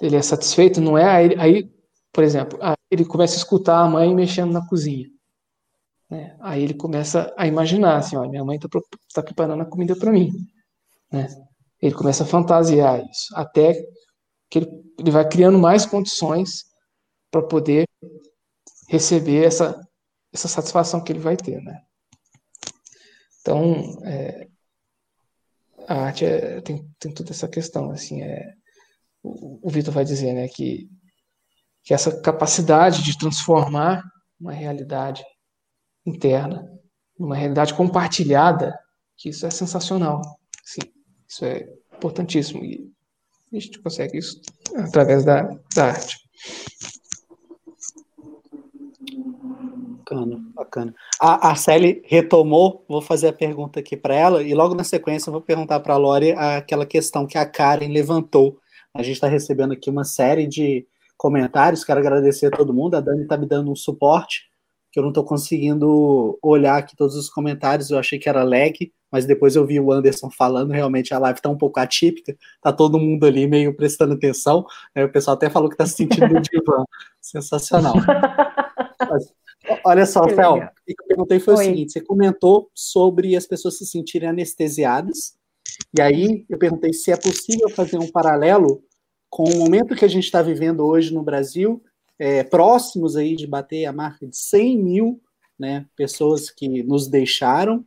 [0.00, 1.04] ele é satisfeito, não é?
[1.04, 1.76] Aí, aí
[2.16, 5.06] por exemplo, aí ele começa a escutar a mãe mexendo na cozinha.
[6.10, 6.36] Né?
[6.40, 8.68] Aí ele começa a imaginar assim, ó, minha mãe está
[9.14, 10.30] tá preparando a comida para mim.
[11.10, 11.28] Né?
[11.80, 13.74] Ele começa a fantasiar isso, até
[14.48, 16.64] que ele, ele vai criando mais condições
[17.30, 17.84] para poder
[18.88, 19.78] receber essa,
[20.32, 21.60] essa satisfação que ele vai ter.
[21.60, 21.82] Né?
[23.40, 24.48] Então, é,
[25.88, 27.90] a arte é, tem, tem toda essa questão.
[27.90, 28.52] Assim, é,
[29.22, 30.88] o, o Vitor vai dizer né, que,
[31.82, 34.02] que essa capacidade de transformar
[34.38, 35.24] uma realidade
[36.06, 36.70] interna,
[37.18, 38.78] numa realidade compartilhada,
[39.16, 40.22] que isso é sensacional.
[40.64, 40.82] Sim,
[41.28, 42.64] isso é importantíssimo.
[42.64, 42.90] E
[43.52, 44.40] a gente consegue isso
[44.76, 45.42] através da,
[45.74, 46.16] da arte.
[49.98, 50.94] Bacana, bacana.
[51.20, 55.28] A, a Sally retomou, vou fazer a pergunta aqui para ela, e logo na sequência
[55.28, 58.60] eu vou perguntar para a Lore aquela questão que a Karen levantou.
[58.94, 63.00] A gente está recebendo aqui uma série de comentários, quero agradecer a todo mundo, a
[63.00, 64.42] Dani está me dando um suporte,
[64.96, 68.90] que eu não estou conseguindo olhar aqui todos os comentários, eu achei que era lag,
[69.12, 72.72] mas depois eu vi o Anderson falando, realmente a live está um pouco atípica, tá
[72.72, 75.04] todo mundo ali meio prestando atenção, né?
[75.04, 76.82] o pessoal até falou que está se sentindo no divã,
[77.20, 77.92] sensacional.
[78.98, 79.34] Mas,
[79.84, 81.62] olha só, Fel, o que eu perguntei foi Oi.
[81.62, 85.36] o seguinte, você comentou sobre as pessoas se sentirem anestesiadas,
[85.94, 88.82] e aí eu perguntei se é possível fazer um paralelo
[89.28, 91.82] com o momento que a gente está vivendo hoje no Brasil
[92.18, 95.20] é, próximos aí de bater a marca de 100 mil
[95.58, 97.84] né, pessoas que nos deixaram,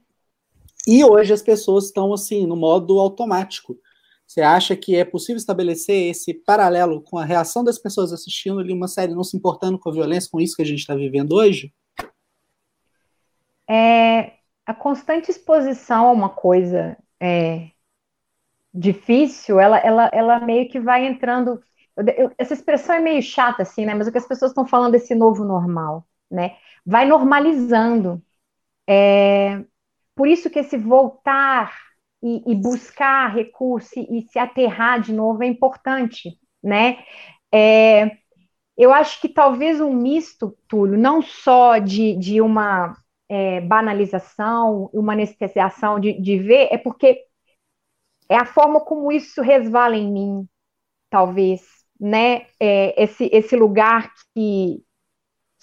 [0.88, 3.78] e hoje as pessoas estão assim no modo automático.
[4.26, 8.72] Você acha que é possível estabelecer esse paralelo com a reação das pessoas assistindo ali
[8.72, 11.34] uma série, não se importando com a violência, com isso que a gente está vivendo
[11.34, 11.74] hoje?
[13.68, 14.34] É,
[14.66, 17.72] a constante exposição a uma coisa é,
[18.74, 21.62] difícil, ela, ela, ela meio que vai entrando
[22.18, 23.94] eu, essa expressão é meio chata, assim, né?
[23.94, 26.58] Mas o que as pessoas estão falando desse novo normal, né?
[26.86, 28.22] Vai normalizando.
[28.88, 29.64] É,
[30.16, 31.74] por isso que esse voltar
[32.22, 37.04] e, e buscar recurso e, e, se aterrar de novo é importante, né?
[37.54, 38.18] É,
[38.78, 42.96] eu acho que talvez um misto, Túlio, não só de, de uma
[43.30, 47.26] é, banalização, uma anestesiação de, de ver, é porque
[48.30, 50.50] é a forma como isso resvala em mim,
[51.10, 51.62] talvez,
[52.00, 52.46] né?
[52.60, 54.84] É, esse, esse lugar que,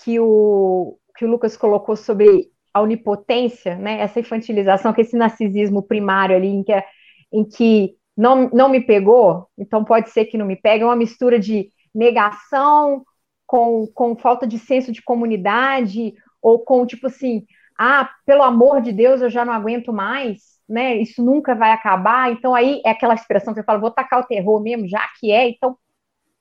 [0.03, 4.01] que, o, que o Lucas colocou sobre a onipotência, né?
[4.01, 6.85] Essa infantilização, que esse narcisismo primário ali, em que,
[7.33, 10.97] em que não, não me pegou, então pode ser que não me pegue, é uma
[10.97, 13.05] mistura de negação
[13.47, 17.47] com, com falta de senso de comunidade, ou com tipo assim,
[17.79, 20.97] ah, pelo amor de Deus, eu já não aguento mais, né?
[20.97, 22.31] Isso nunca vai acabar.
[22.33, 25.31] Então aí é aquela expressão que eu falo, vou tacar o terror mesmo, já que
[25.33, 25.77] é, então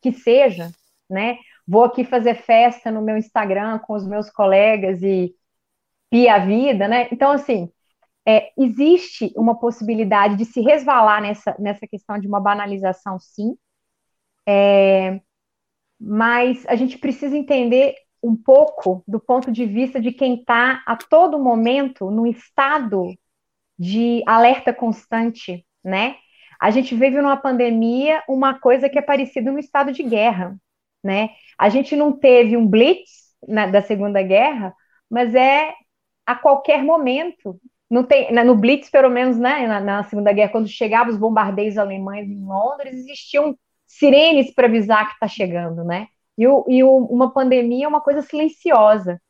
[0.06, 0.70] que seja,
[1.10, 1.39] né?
[1.68, 5.34] Vou aqui fazer festa no meu Instagram com os meus colegas e
[6.12, 7.08] pia a vida, né?
[7.12, 7.72] Então assim,
[8.28, 13.58] é, existe uma possibilidade de se resvalar nessa, nessa questão de uma banalização, sim.
[14.47, 15.20] É,
[15.99, 20.95] mas a gente precisa entender um pouco do ponto de vista de quem está a
[20.95, 23.12] todo momento no estado
[23.78, 26.16] de alerta constante, né?
[26.60, 30.56] A gente vive numa pandemia uma coisa que é parecida no estado de guerra,
[31.03, 31.30] né?
[31.58, 34.74] A gente não teve um blitz na, da Segunda Guerra,
[35.10, 35.74] mas é
[36.26, 37.60] a qualquer momento.
[37.89, 41.78] Não tem, no blitz, pelo menos, né, na, na Segunda Guerra, quando chegavam os bombardeios
[41.78, 46.08] alemães em Londres, existiam sirenes para avisar que está chegando, né?
[46.38, 49.22] E, o, e o, uma pandemia é uma coisa silenciosa,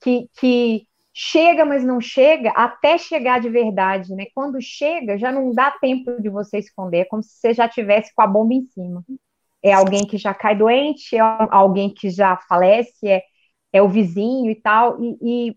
[0.00, 0.86] que, que
[1.18, 4.26] chega, mas não chega, até chegar de verdade, né?
[4.34, 8.14] Quando chega, já não dá tempo de você esconder, é como se você já tivesse
[8.14, 9.02] com a bomba em cima.
[9.62, 13.22] É alguém que já cai doente, é alguém que já falece, é,
[13.72, 15.56] é o vizinho e tal, e, e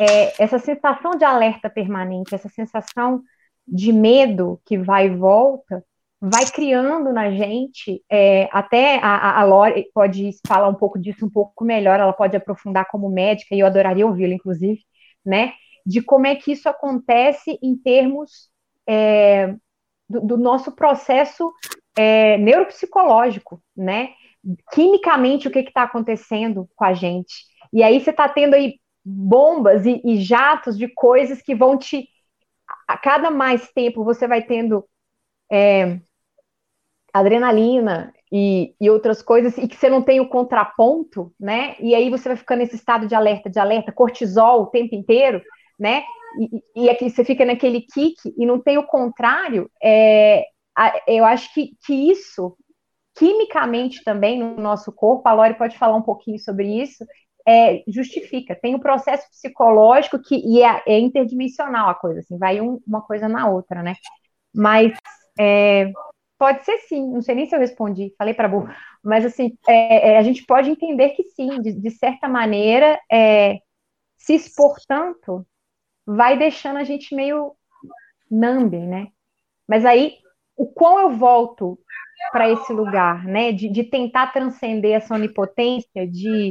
[0.00, 3.20] é, essa sensação de alerta permanente, essa sensação
[3.66, 5.84] de medo que vai e volta,
[6.26, 11.30] vai criando na gente, é, até a, a Lore pode falar um pouco disso um
[11.30, 14.80] pouco melhor, ela pode aprofundar como médica, e eu adoraria ouvi-la, inclusive,
[15.24, 15.52] né,
[15.84, 18.48] de como é que isso acontece em termos
[18.88, 19.54] é,
[20.08, 21.52] do, do, nosso processo
[21.94, 24.14] é, neuropsicológico, né,
[24.72, 29.84] quimicamente o que está acontecendo com a gente, e aí você está tendo aí bombas
[29.84, 32.08] e, e jatos de coisas que vão te,
[32.88, 34.86] a cada mais tempo você vai tendo
[35.52, 36.00] é,
[37.14, 41.76] adrenalina e, e, outras coisas, e que você não tem o contraponto, né?
[41.78, 45.40] E aí você vai ficando nesse estado de alerta, de alerta, cortisol o tempo inteiro,
[45.78, 46.02] né?
[46.74, 49.70] E, e aqui você fica naquele kick e não tem o contrário.
[49.80, 50.44] É,
[51.06, 52.56] eu acho que, que isso,
[53.16, 57.06] quimicamente também no nosso corpo, a Lori pode falar um pouquinho sobre isso,
[57.46, 58.58] é, justifica.
[58.60, 62.80] Tem o um processo psicológico que e é, é, interdimensional a coisa, assim, vai um,
[62.84, 63.94] uma coisa na outra, né?
[64.52, 64.92] Mas
[65.38, 65.92] é,
[66.44, 68.68] Pode ser sim, não sei nem se eu respondi, falei para burro,
[69.02, 73.60] mas assim, é, é, a gente pode entender que sim, de, de certa maneira, é,
[74.18, 75.46] se expor tanto
[76.06, 77.54] vai deixando a gente meio
[78.30, 79.06] nambe, né?
[79.66, 80.18] Mas aí,
[80.54, 81.78] o quão eu volto
[82.30, 83.50] para esse lugar, né?
[83.50, 86.50] De, de tentar transcender essa onipotência, de,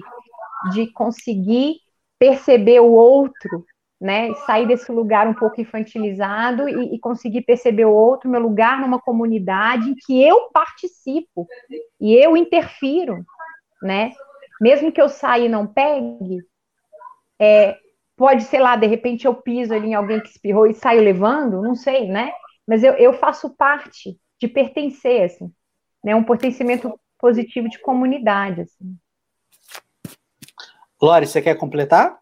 [0.73, 1.75] de conseguir
[2.17, 3.63] perceber o outro
[4.03, 4.33] né?
[4.45, 8.99] Sair desse lugar um pouco infantilizado e, e, conseguir perceber o outro, meu lugar numa
[8.99, 11.47] comunidade em que eu participo
[12.01, 13.25] e eu interfiro,
[13.81, 14.11] né?
[14.59, 16.45] Mesmo que eu saia e não pegue,
[17.39, 17.77] é,
[18.17, 21.61] pode, sei lá, de repente eu piso ali em alguém que espirrou e saio levando,
[21.61, 22.33] não sei, né?
[22.67, 25.49] Mas eu, eu faço parte de pertencer, assim,
[26.03, 26.13] né?
[26.13, 28.97] Um pertencimento positivo de comunidade, assim.
[31.01, 32.21] Lore, você quer completar?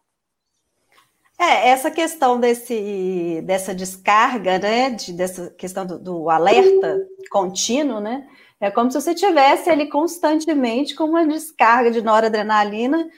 [1.41, 8.27] É, essa questão desse, dessa descarga, né, de, dessa questão do, do, alerta contínuo, né,
[8.59, 13.09] é como se você tivesse ali constantemente com uma descarga de noradrenalina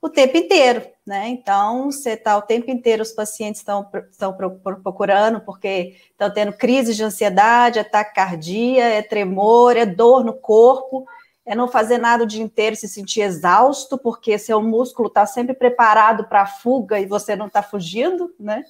[0.00, 4.34] o tempo inteiro, né, então você está o tempo inteiro, os pacientes estão, estão
[4.82, 11.04] procurando porque estão tendo crises de ansiedade, é taquicardia, é tremor, é dor no corpo,
[11.46, 15.24] é não fazer nada o dia inteiro e se sentir exausto, porque seu músculo está
[15.24, 18.64] sempre preparado para a fuga e você não está fugindo, né?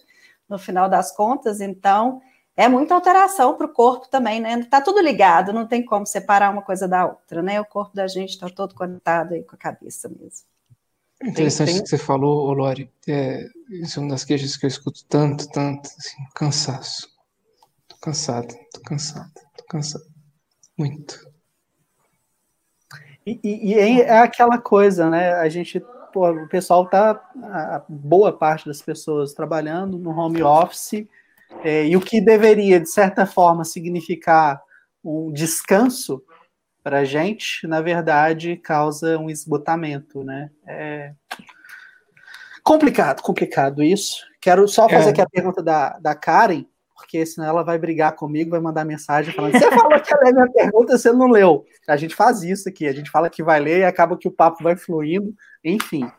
[0.46, 2.20] No final das contas, então
[2.54, 4.60] é muita alteração para o corpo também, né?
[4.60, 7.58] Está tudo ligado, não tem como separar uma coisa da outra, né?
[7.60, 10.46] O corpo da gente está todo conectado aí com a cabeça mesmo.
[11.22, 12.92] Interessante o que você falou, Lori.
[13.08, 17.08] É, isso é uma das queixas que eu escuto tanto, tanto, assim, cansaço.
[17.88, 20.04] Tô cansado, tô cansado, tô cansado.
[20.78, 21.35] Muito.
[23.26, 25.32] E, e, e, é aquela coisa, né?
[25.34, 31.06] A gente, pô, o pessoal tá, a boa parte das pessoas trabalhando no home office,
[31.64, 34.62] é, e o que deveria, de certa forma, significar
[35.04, 36.22] um descanso
[36.82, 40.50] para a gente, na verdade, causa um esgotamento, né?
[40.66, 41.12] É
[42.66, 44.26] complicado, complicado isso.
[44.40, 45.10] Quero só fazer é.
[45.10, 46.66] aqui a pergunta da, da Karen.
[46.96, 50.32] Porque senão ela vai brigar comigo, vai mandar mensagem falando: você falou que ia ler
[50.32, 51.64] minha pergunta, você não leu.
[51.86, 54.32] A gente faz isso aqui, a gente fala que vai ler e acaba que o
[54.32, 56.10] papo vai fluindo, enfim.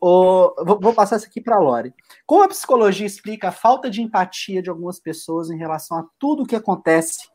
[0.00, 1.94] O, vou, vou, passar isso aqui para a Lore.
[2.26, 6.42] Como a psicologia explica a falta de empatia de algumas pessoas em relação a tudo
[6.42, 7.28] o que acontece?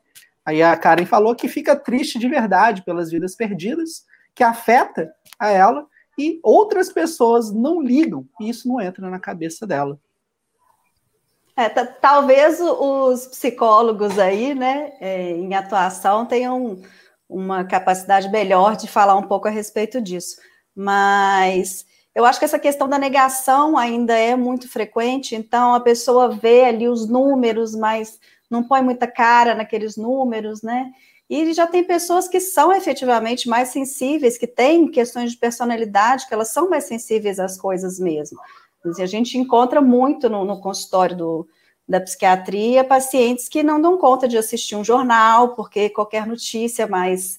[0.44, 4.04] Aí a Karen falou que fica triste de verdade pelas vidas perdidas,
[4.34, 5.86] que afeta a ela,
[6.18, 9.98] e outras pessoas não ligam, e isso não entra na cabeça dela.
[11.56, 16.80] É, talvez os psicólogos aí, né, é, em atuação, tenham
[17.28, 20.36] uma capacidade melhor de falar um pouco a respeito disso.
[20.74, 21.84] Mas
[22.14, 26.64] eu acho que essa questão da negação ainda é muito frequente, então a pessoa vê
[26.64, 28.18] ali os números, mas
[28.50, 30.90] não põe muita cara naqueles números, né?
[31.28, 36.34] E já tem pessoas que são efetivamente mais sensíveis, que têm questões de personalidade, que
[36.34, 38.38] elas são mais sensíveis às coisas mesmo.
[38.84, 41.48] A gente encontra muito no, no consultório do,
[41.88, 47.38] da psiquiatria pacientes que não dão conta de assistir um jornal, porque qualquer notícia mais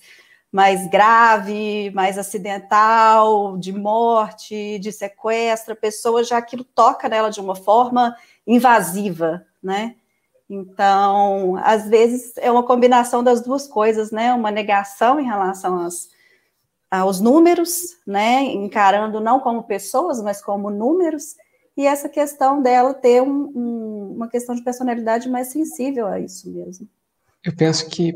[0.54, 7.40] mais grave, mais acidental, de morte, de sequestro, a pessoa já aquilo toca nela de
[7.40, 8.16] uma forma
[8.46, 9.96] invasiva, né?
[10.48, 14.32] Então, às vezes é uma combinação das duas coisas, né?
[14.32, 16.10] Uma negação em relação às,
[17.00, 18.44] aos números, né?
[18.44, 21.36] Encarando não como pessoas, mas como números,
[21.76, 26.50] e essa questão dela ter um, um, uma questão de personalidade mais sensível a isso
[26.52, 26.88] mesmo.
[27.44, 28.14] Eu penso que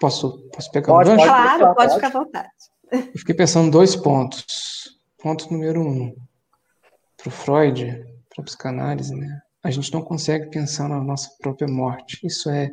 [0.00, 1.26] Posso, posso pegar pode, um gancho?
[1.26, 2.50] Claro, pode, ficar à vontade.
[2.92, 4.98] Eu fiquei pensando em dois pontos.
[5.22, 6.14] Ponto número um.
[7.16, 9.40] Para o Freud, para a psicanálise, né?
[9.62, 12.20] A gente não consegue pensar na nossa própria morte.
[12.22, 12.70] Isso é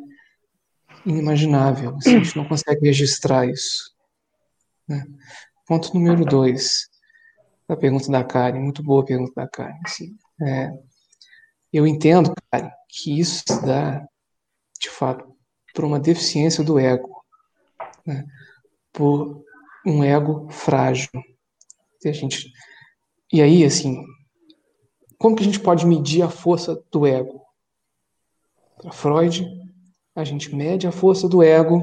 [1.06, 1.96] inimaginável.
[1.96, 3.92] Assim, a gente não consegue registrar isso.
[4.88, 5.04] Né?
[5.66, 6.88] Ponto número dois.
[7.68, 9.78] A pergunta da Karen, muito boa a pergunta da Karen.
[9.84, 10.70] Assim, é,
[11.72, 14.06] eu entendo, Karen, que isso dá,
[14.80, 15.34] de fato,
[15.74, 17.24] por uma deficiência do ego,
[18.06, 18.26] né?
[18.92, 19.42] por
[19.86, 21.10] um ego frágil.
[22.04, 22.52] E, a gente,
[23.32, 24.04] e aí, assim,
[25.18, 27.40] como que a gente pode medir a força do ego?
[28.76, 29.46] Para Freud,
[30.14, 31.80] a gente mede a força do ego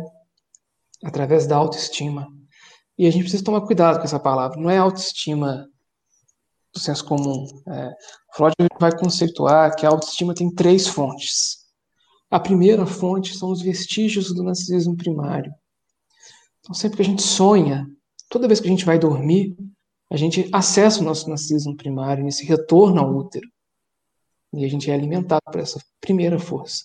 [1.03, 2.27] através da autoestima.
[2.99, 4.59] E a gente precisa tomar cuidado com essa palavra.
[4.59, 5.65] Não é autoestima
[6.73, 7.47] do senso comum.
[7.69, 7.93] É,
[8.35, 11.59] Freud vai conceituar que a autoestima tem três fontes.
[12.29, 15.49] A primeira fonte são os vestígios do narcisismo primário.
[16.59, 17.87] Então, sempre que a gente sonha,
[18.29, 19.55] toda vez que a gente vai dormir,
[20.11, 23.47] a gente acessa o nosso narcisismo primário, esse retorno ao útero.
[24.51, 26.83] E a gente é alimentado por essa primeira força.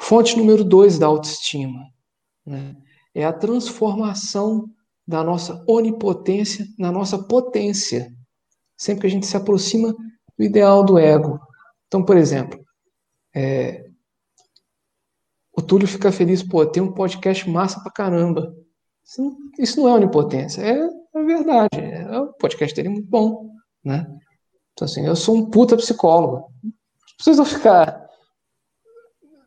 [0.00, 1.84] Fonte número dois da autoestima
[2.46, 2.74] né,
[3.14, 4.70] é a transformação
[5.08, 8.12] da nossa onipotência na nossa potência.
[8.76, 9.96] Sempre que a gente se aproxima
[10.36, 11.40] do ideal do ego.
[11.86, 12.62] Então, por exemplo,
[13.34, 13.88] é,
[15.50, 18.54] o Túlio fica feliz, pô, tem um podcast massa pra caramba.
[19.02, 21.80] Isso, isso não é onipotência, é, é verdade.
[21.80, 23.50] É, o podcast dele é muito bom,
[23.82, 24.06] né?
[24.74, 26.52] Então, assim, eu sou um puta psicólogo.
[26.62, 26.72] Não
[27.16, 28.06] preciso ficar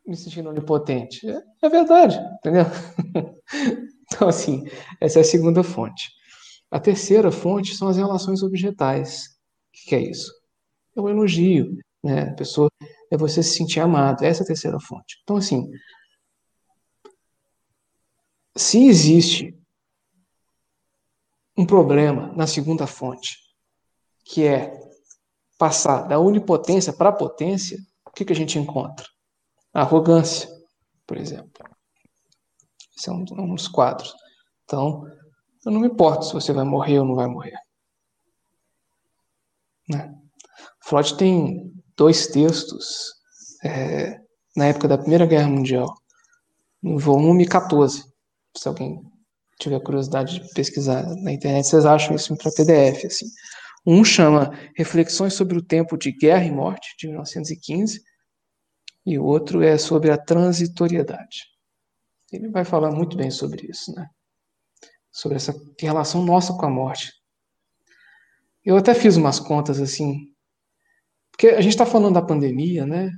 [0.04, 1.26] me sentindo onipotente.
[1.30, 2.64] É, é verdade, entendeu?
[4.14, 4.64] então, assim,
[5.00, 6.10] essa é a segunda fonte.
[6.70, 9.26] A terceira fonte são as relações objetais.
[9.26, 10.32] O que é isso?
[10.96, 12.30] É o elogio, né?
[12.30, 12.70] A pessoa
[13.10, 14.24] é você se sentir amado.
[14.24, 15.18] Essa é a terceira fonte.
[15.22, 15.70] Então, assim,
[18.56, 19.58] se existe
[21.56, 23.36] um problema na segunda fonte,
[24.24, 24.72] que é
[25.58, 29.06] passar da onipotência para a potência, o que, que a gente encontra?
[29.72, 30.48] A arrogância,
[31.06, 31.71] por exemplo.
[33.10, 34.14] Um dos quadros.
[34.64, 35.04] Então,
[35.64, 37.56] eu não me importo se você vai morrer ou não vai morrer.
[39.88, 40.14] Né?
[40.84, 43.12] Freud tem dois textos
[43.64, 44.18] é,
[44.56, 45.94] na época da Primeira Guerra Mundial,
[46.82, 48.04] no volume 14,
[48.56, 49.00] se alguém
[49.58, 53.04] tiver curiosidade de pesquisar na internet, vocês acham isso para PDF.
[53.06, 53.26] Assim.
[53.86, 58.00] Um chama Reflexões sobre o Tempo de Guerra e Morte, de 1915,
[59.06, 61.51] e o outro é sobre a transitoriedade.
[62.32, 64.08] Ele vai falar muito bem sobre isso, né?
[65.10, 67.12] Sobre essa relação nossa com a morte.
[68.64, 70.32] Eu até fiz umas contas assim,
[71.30, 73.10] porque a gente está falando da pandemia, né?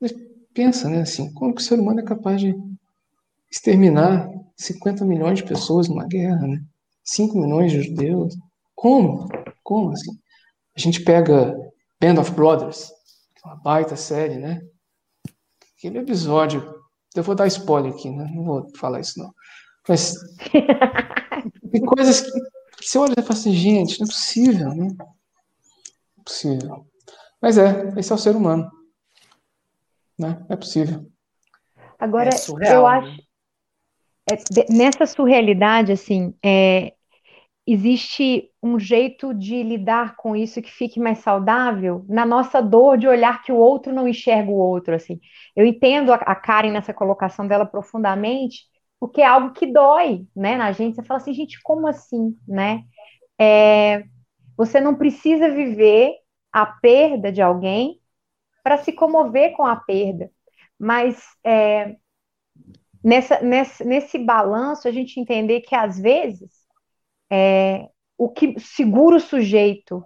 [0.00, 0.12] Mas
[0.54, 1.00] pensa, né?
[1.00, 2.54] Assim, como que o ser humano é capaz de
[3.50, 6.60] exterminar 50 milhões de pessoas numa guerra, né?
[7.04, 8.36] 5 milhões de judeus.
[8.74, 9.28] Como?
[9.62, 10.12] Como assim?
[10.76, 11.56] A gente pega
[12.00, 12.90] Band of Brothers,
[13.44, 14.60] uma baita série, né?
[15.76, 16.77] Aquele episódio.
[17.18, 18.30] Eu vou dar spoiler aqui, né?
[18.32, 19.34] Não vou falar isso, não.
[19.88, 20.14] Mas.
[21.72, 22.30] tem coisas que,
[22.76, 24.88] que você olha e fala assim, gente, não é possível, né?
[24.96, 25.06] Não
[26.20, 26.86] é possível.
[27.42, 28.70] Mas é, esse é o ser humano.
[30.16, 30.44] Né?
[30.48, 31.10] É possível.
[31.98, 33.10] Agora, é surreal, eu acho.
[33.10, 33.18] Né?
[34.30, 36.94] É, nessa surrealidade, assim, é,
[37.72, 43.06] existe um jeito de lidar com isso que fique mais saudável na nossa dor de
[43.06, 45.20] olhar que o outro não enxerga o outro, assim.
[45.54, 48.64] Eu entendo a, Karen nessa colocação dela profundamente,
[48.98, 50.96] porque é algo que dói, né, na gente.
[50.96, 52.84] Você fala assim, gente, como assim, né?
[53.38, 54.04] É,
[54.56, 56.14] você não precisa viver
[56.50, 58.00] a perda de alguém
[58.62, 60.30] para se comover com a perda,
[60.78, 61.96] mas é,
[63.04, 66.57] nessa, nesse, nesse balanço a gente entender que às vezes
[67.30, 70.02] é, o que segura o sujeito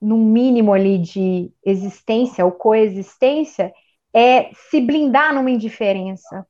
[0.00, 3.72] num mínimo ali de existência ou coexistência
[4.14, 6.46] é se blindar numa indiferença,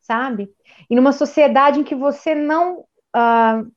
[0.00, 0.48] sabe?
[0.88, 3.72] E numa sociedade em que você não uh,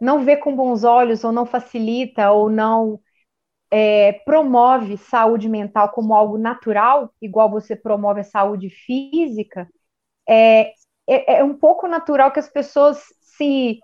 [0.00, 3.00] não vê com bons olhos ou não facilita ou não
[3.70, 9.68] é, promove saúde mental como algo natural, igual você promove a saúde física,
[10.28, 10.72] é,
[11.08, 13.78] é, é um pouco natural que as pessoas se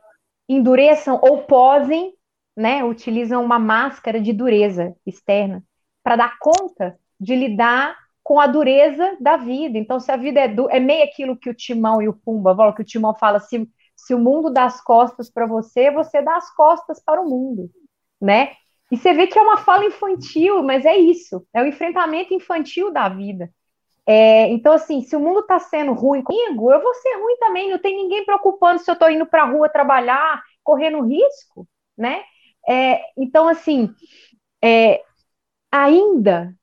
[0.49, 2.15] endureçam ou posem,
[2.57, 5.63] né, utilizam uma máscara de dureza externa
[6.03, 9.79] para dar conta de lidar com a dureza da vida.
[9.79, 12.75] Então, se a vida é, é meio aquilo que o Timão e o Pumba falam,
[12.75, 16.37] que o Timão fala, se, se o mundo dá as costas para você, você dá
[16.37, 17.71] as costas para o mundo,
[18.21, 18.53] né?
[18.91, 22.93] E você vê que é uma fala infantil, mas é isso, é o enfrentamento infantil
[22.93, 23.51] da vida.
[24.09, 27.71] É, então, assim, se o mundo está sendo ruim comigo, eu vou ser ruim também.
[27.71, 32.23] Não tem ninguém preocupando se eu estou indo para a rua trabalhar, correndo risco, né?
[32.69, 33.91] É, então, assim,
[34.65, 35.03] é,
[35.73, 36.55] ainda,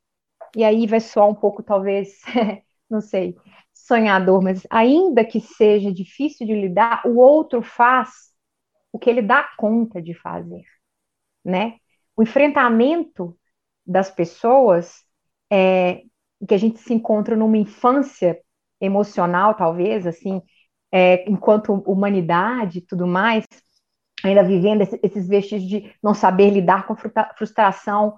[0.55, 2.21] e aí vai soar um pouco, talvez,
[2.89, 3.35] não sei,
[3.73, 8.11] sonhador, mas ainda que seja difícil de lidar, o outro faz
[8.91, 10.63] o que ele dá conta de fazer,
[11.43, 11.77] né?
[12.15, 13.37] O enfrentamento
[13.85, 15.03] das pessoas
[15.51, 16.03] é,
[16.45, 18.39] que a gente se encontra numa infância
[18.79, 20.41] emocional, talvez, assim,
[20.91, 23.45] é, enquanto humanidade e tudo mais,
[24.23, 26.95] ainda vivendo esses vestígios de não saber lidar com
[27.37, 28.17] frustração,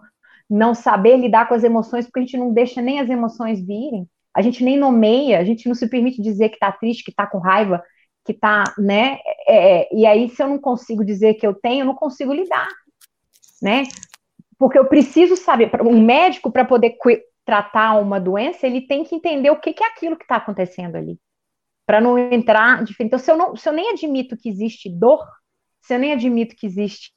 [0.50, 4.08] não saber lidar com as emoções, porque a gente não deixa nem as emoções virem,
[4.34, 7.26] a gente nem nomeia, a gente não se permite dizer que está triste, que está
[7.26, 7.84] com raiva,
[8.24, 9.18] que está, né?
[9.48, 12.34] É, é, e aí, se eu não consigo dizer que eu tenho, eu não consigo
[12.34, 12.68] lidar,
[13.62, 13.84] né?
[14.58, 16.98] Porque eu preciso saber, um médico, para poder
[17.48, 20.98] tratar uma doença, ele tem que entender o que, que é aquilo que está acontecendo
[20.98, 21.18] ali.
[21.86, 22.84] Para não entrar.
[23.00, 25.26] Então, se eu, não, se eu nem admito que existe dor,
[25.82, 27.14] se eu nem admito que existe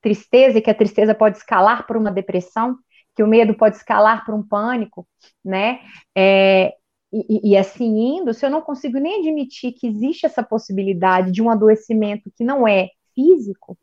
[0.00, 2.76] tristeza e que a tristeza pode escalar para uma depressão,
[3.16, 5.06] que o medo pode escalar para um pânico,
[5.44, 5.80] né?
[6.16, 6.72] É,
[7.12, 11.42] e, e, assim indo, se eu não consigo nem admitir que existe essa possibilidade de
[11.42, 13.76] um adoecimento que não é físico,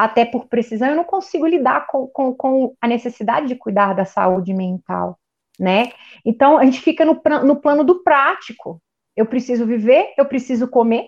[0.00, 4.06] até por precisão, eu não consigo lidar com, com, com, a necessidade de cuidar da
[4.06, 5.20] saúde mental,
[5.58, 5.92] né?
[6.24, 8.80] Então, a gente fica no, no plano do prático.
[9.14, 11.06] Eu preciso viver, eu preciso comer,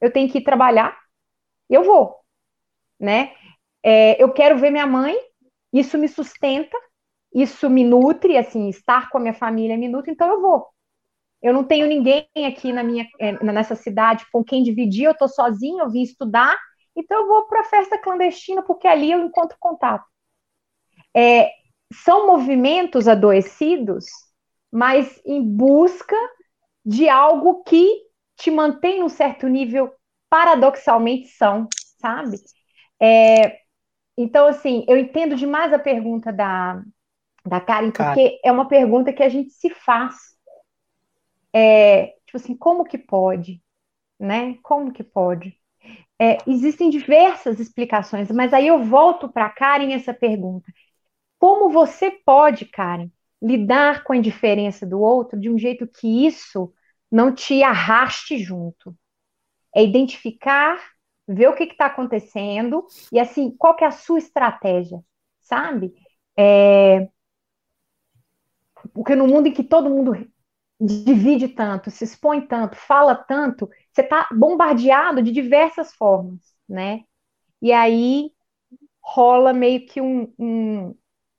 [0.00, 0.98] eu tenho que ir trabalhar,
[1.68, 2.16] eu vou,
[2.98, 3.32] né?
[3.82, 5.14] É, eu quero ver minha mãe,
[5.70, 6.78] isso me sustenta,
[7.34, 10.66] isso me nutre, assim, estar com a minha família me nutre, então eu vou.
[11.42, 15.28] Eu não tenho ninguém aqui na minha, é, nessa cidade com quem dividir, eu estou
[15.28, 16.56] sozinha, eu vim estudar,
[16.96, 20.04] então eu vou para a festa clandestina porque ali eu encontro contato.
[21.14, 21.50] É,
[21.92, 24.06] são movimentos adoecidos,
[24.70, 26.16] mas em busca
[26.84, 28.02] de algo que
[28.36, 29.92] te mantém num certo nível,
[30.28, 31.68] paradoxalmente são,
[32.00, 32.38] sabe?
[33.00, 33.60] É,
[34.16, 36.82] então, assim, eu entendo demais a pergunta da,
[37.44, 40.16] da Karen, porque é uma pergunta que a gente se faz.
[41.52, 43.62] É, tipo assim, como que pode?
[44.18, 44.58] Né?
[44.62, 45.58] Como que pode?
[46.20, 50.72] É, existem diversas explicações, mas aí eu volto para Karen essa pergunta.
[51.38, 53.10] Como você pode, Karen,
[53.42, 56.72] lidar com a indiferença do outro de um jeito que isso
[57.10, 58.96] não te arraste junto?
[59.74, 60.78] É identificar,
[61.26, 65.02] ver o que está acontecendo e assim, qual que é a sua estratégia,
[65.40, 65.92] sabe?
[66.36, 67.08] É...
[68.94, 70.12] Porque no mundo em que todo mundo
[70.80, 77.02] divide tanto, se expõe tanto, fala tanto, você está bombardeado de diversas formas, né?
[77.60, 78.30] E aí
[79.02, 80.94] rola meio que um, um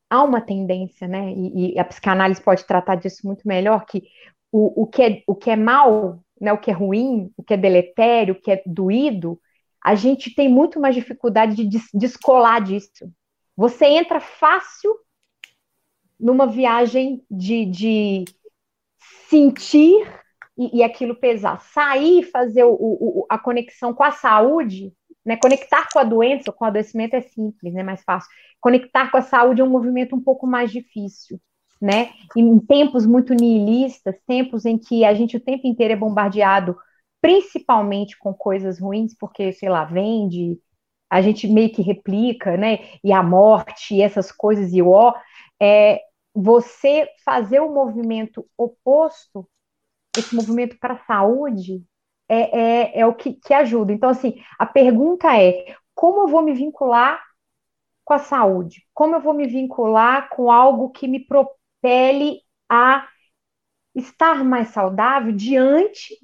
[0.10, 1.34] há uma tendência, né?
[1.34, 4.04] E, e, a psicanálise pode tratar disso muito melhor, que
[4.52, 7.56] o, o, que, é, o que é mal, né, o que é ruim, o que
[7.56, 9.40] é deletério, o que é doído,
[9.84, 13.12] a gente tem muito mais dificuldade de des descolar disso.
[13.58, 14.96] Você entra fácil
[16.20, 18.26] numa viagem de, de
[19.28, 20.08] sentir
[20.58, 21.62] e, e aquilo pesar.
[21.62, 24.94] Sair, fazer o, o, a conexão com a saúde,
[25.26, 25.38] né?
[25.38, 27.84] Conectar com a doença, com o adoecimento é simples, né?
[27.84, 28.30] mais fácil.
[28.60, 31.40] Conectar com a saúde é um movimento um pouco mais difícil,
[31.82, 32.12] né?
[32.36, 36.78] Em tempos muito nihilistas, tempos em que a gente o tempo inteiro é bombardeado
[37.22, 40.60] principalmente com coisas ruins, porque, sei lá, vende,
[41.10, 42.80] a gente meio que replica, né?
[43.02, 45.14] E a morte, e essas coisas, e o ó,
[45.62, 46.02] é
[46.36, 49.48] você fazer o movimento oposto,
[50.16, 51.84] esse movimento para a saúde,
[52.30, 53.92] é, é, é o que, que ajuda.
[53.94, 57.22] Então, assim, a pergunta é: como eu vou me vincular
[58.06, 58.86] com a saúde?
[58.94, 63.08] Como eu vou me vincular com algo que me propele a
[63.96, 66.18] estar mais saudável diante,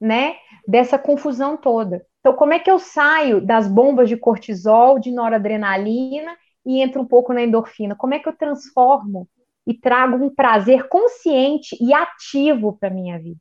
[0.00, 2.04] né, dessa confusão toda?
[2.20, 7.06] Então, como é que eu saio das bombas de cortisol, de noradrenalina e entro um
[7.06, 7.94] pouco na endorfina?
[7.94, 9.28] Como é que eu transformo
[9.66, 13.40] e trago um prazer consciente e ativo para minha vida?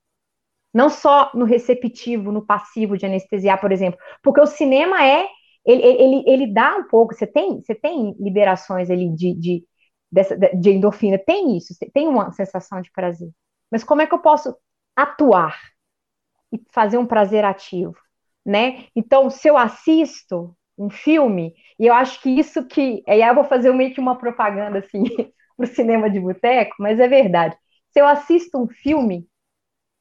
[0.74, 5.28] Não só no receptivo, no passivo de anestesiar, por exemplo, porque o cinema é
[5.66, 9.66] ele, ele, ele dá um pouco, você tem, você tem liberações ali de, de,
[10.12, 13.30] dessa, de endorfina, tem isso, tem uma sensação de prazer.
[13.72, 14.56] Mas como é que eu posso
[14.96, 15.58] atuar
[16.52, 17.96] e fazer um prazer ativo,
[18.46, 18.86] né?
[18.96, 23.44] Então, se eu assisto um filme, e eu acho que isso que, aí eu vou
[23.46, 25.04] fazer meio que uma propaganda assim
[25.56, 27.56] para o cinema de boteco, mas é verdade.
[27.92, 29.28] Se eu assisto um filme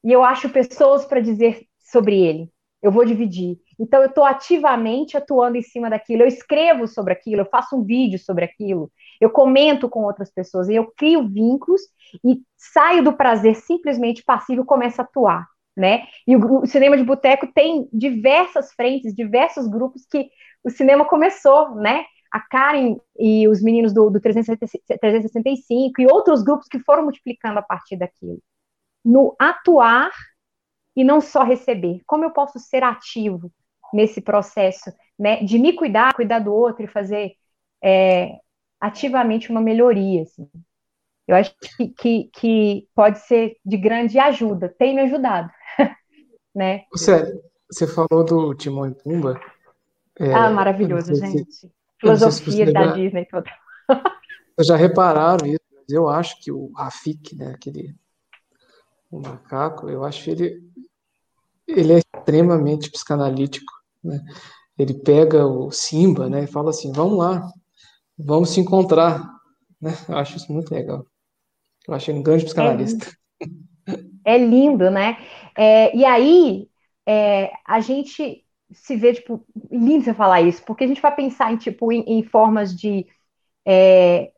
[0.03, 2.49] e eu acho pessoas para dizer sobre ele,
[2.81, 3.57] eu vou dividir.
[3.79, 7.83] Então, eu estou ativamente atuando em cima daquilo, eu escrevo sobre aquilo, eu faço um
[7.83, 8.91] vídeo sobre aquilo,
[9.21, 11.81] eu comento com outras pessoas, eu crio vínculos
[12.25, 15.47] e saio do prazer simplesmente passivo e começo a atuar.
[15.75, 16.03] Né?
[16.27, 20.29] E o, o cinema de boteco tem diversas frentes, diversos grupos que
[20.63, 22.05] o cinema começou, né?
[22.33, 27.61] A Karen e os meninos do, do 365 e outros grupos que foram multiplicando a
[27.61, 28.39] partir daquilo.
[29.05, 30.11] No atuar
[30.95, 32.01] e não só receber.
[32.07, 33.51] Como eu posso ser ativo
[33.93, 37.33] nesse processo, né, de me cuidar, cuidar do outro e fazer
[37.83, 38.39] é,
[38.81, 40.49] ativamente uma melhoria, assim.
[41.27, 45.49] Eu acho que, que, que, pode ser de grande ajuda, tem me ajudado,
[46.53, 46.83] né?
[46.91, 49.39] Você, você falou do Timão e Pumba.
[50.19, 51.51] É, ah, maravilhoso, gente.
[51.51, 51.71] Se,
[52.03, 53.49] Filosofia da Disney toda.
[54.59, 57.95] já repararam isso, eu acho que o Rafik, né, aquele
[59.09, 60.61] o macaco, eu acho ele
[61.67, 63.71] ele é extremamente psicanalítico,
[64.03, 64.19] né?
[64.77, 67.47] Ele pega o Simba, né, e fala assim: "Vamos lá,
[68.17, 69.23] vamos se encontrar",
[69.79, 69.93] né?
[70.09, 71.05] Eu acho isso muito legal.
[71.87, 73.11] Eu acho ele um grande psicanalista.
[74.25, 75.17] É, é lindo, né?
[75.55, 76.67] É, e aí
[77.05, 78.42] é, a gente
[78.73, 82.03] se vê tipo lindo você falar isso, porque a gente vai pensar em tipo em,
[82.07, 83.05] em formas de
[83.67, 84.31] é,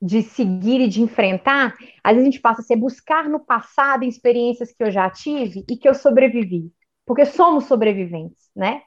[0.00, 4.04] de seguir e de enfrentar, às vezes a gente passa a ser buscar no passado
[4.04, 6.72] experiências que eu já tive e que eu sobrevivi,
[7.06, 8.82] porque somos sobreviventes, né?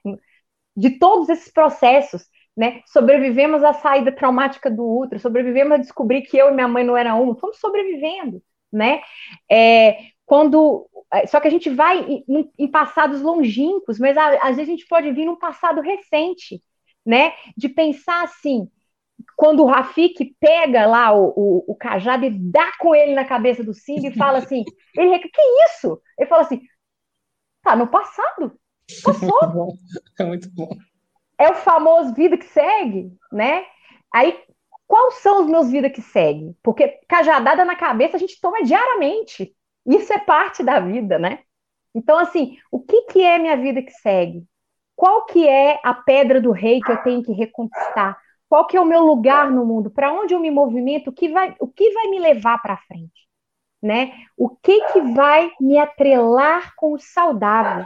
[0.75, 2.23] De todos esses processos,
[2.55, 2.81] né?
[2.87, 6.97] Sobrevivemos à saída traumática do útero, sobrevivemos a descobrir que eu e minha mãe não
[6.97, 9.01] eram um, fomos sobrevivendo, né?
[9.49, 14.69] É, quando é, só que a gente vai em, em passados longínquos, mas às vezes
[14.69, 16.61] a gente pode vir num passado recente,
[17.05, 17.33] né?
[17.55, 18.69] De pensar assim,
[19.35, 23.63] quando o Rafik pega lá o, o, o, cajado e dá com ele na cabeça
[23.63, 24.63] do Simba e fala assim,
[24.97, 26.01] ele que isso?
[26.17, 26.61] Ele fala assim,
[27.61, 28.57] tá no passado,
[29.03, 29.73] passou.
[30.19, 30.69] É muito bom.
[31.37, 33.65] É o famoso vida que segue, né?
[34.13, 34.39] Aí,
[34.87, 36.55] quais são os meus vida que segue?
[36.63, 39.53] Porque cajadada na cabeça a gente toma diariamente.
[39.85, 41.39] Isso é parte da vida, né?
[41.93, 44.45] Então, assim, o que, que é minha vida que segue?
[44.95, 48.17] Qual que é a pedra do rei que eu tenho que reconquistar?
[48.49, 49.89] Qual que é o meu lugar no mundo?
[49.89, 51.09] Para onde eu me movimento?
[51.09, 53.27] O que vai, o que vai me levar para frente?
[53.81, 54.13] Né?
[54.35, 57.85] O que que vai me atrelar com o saudável?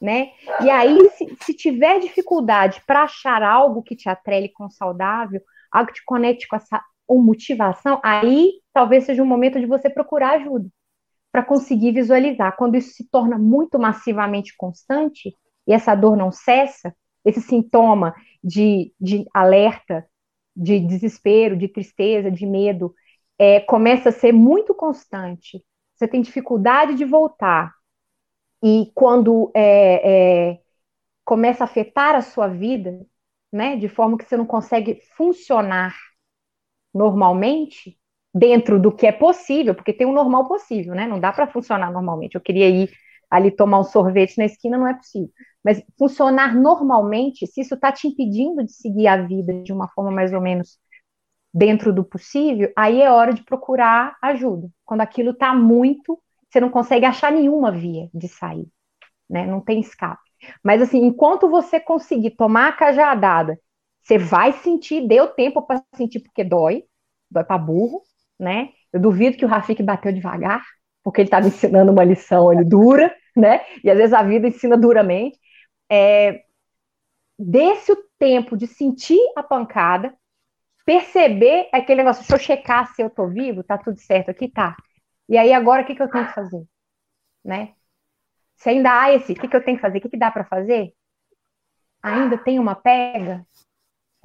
[0.00, 0.32] Né?
[0.62, 5.40] E aí, se, se tiver dificuldade para achar algo que te atrele com o saudável,
[5.70, 10.36] algo que te conecte com essa motivação, aí talvez seja o momento de você procurar
[10.36, 10.68] ajuda
[11.32, 12.56] para conseguir visualizar.
[12.56, 15.34] Quando isso se torna muito massivamente constante
[15.66, 20.06] e essa dor não cessa, esse sintoma de, de alerta,
[20.56, 22.94] de desespero, de tristeza, de medo,
[23.38, 25.64] é, começa a ser muito constante.
[25.94, 27.72] Você tem dificuldade de voltar.
[28.62, 30.60] E quando é, é,
[31.24, 33.06] começa a afetar a sua vida,
[33.52, 35.94] né, de forma que você não consegue funcionar
[36.92, 37.99] normalmente,
[38.34, 41.06] dentro do que é possível, porque tem um normal possível, né?
[41.06, 42.34] Não dá para funcionar normalmente.
[42.34, 42.90] Eu queria ir
[43.30, 45.30] ali tomar um sorvete na esquina não é possível.
[45.64, 50.10] Mas funcionar normalmente, se isso está te impedindo de seguir a vida de uma forma
[50.10, 50.78] mais ou menos
[51.52, 54.68] dentro do possível, aí é hora de procurar ajuda.
[54.84, 58.66] Quando aquilo está muito, você não consegue achar nenhuma via de sair,
[59.28, 59.46] né?
[59.46, 60.22] Não tem escape.
[60.64, 63.58] Mas assim, enquanto você conseguir tomar a cajadada,
[64.02, 66.84] você vai sentir, deu tempo para sentir porque dói,
[67.30, 68.02] dói para burro,
[68.40, 68.70] né?
[68.92, 70.62] Eu duvido que o Rafik bateu devagar,
[71.02, 73.60] porque ele estava ensinando uma lição dura, né?
[73.84, 75.38] E às vezes a vida ensina duramente.
[75.90, 76.42] É,
[77.38, 80.14] desse o tempo de sentir a pancada,
[80.84, 84.76] perceber aquele negócio, deixa eu checar se eu tô vivo, tá tudo certo aqui, tá.
[85.28, 86.64] E aí agora o que, que eu tenho que fazer?
[87.44, 87.74] Né?
[88.56, 89.98] Se ainda há esse, o que, que eu tenho que fazer?
[89.98, 90.92] O que, que dá para fazer?
[92.02, 93.46] Ainda tem uma pega?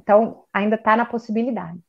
[0.02, 1.80] Então, ainda está na possibilidade.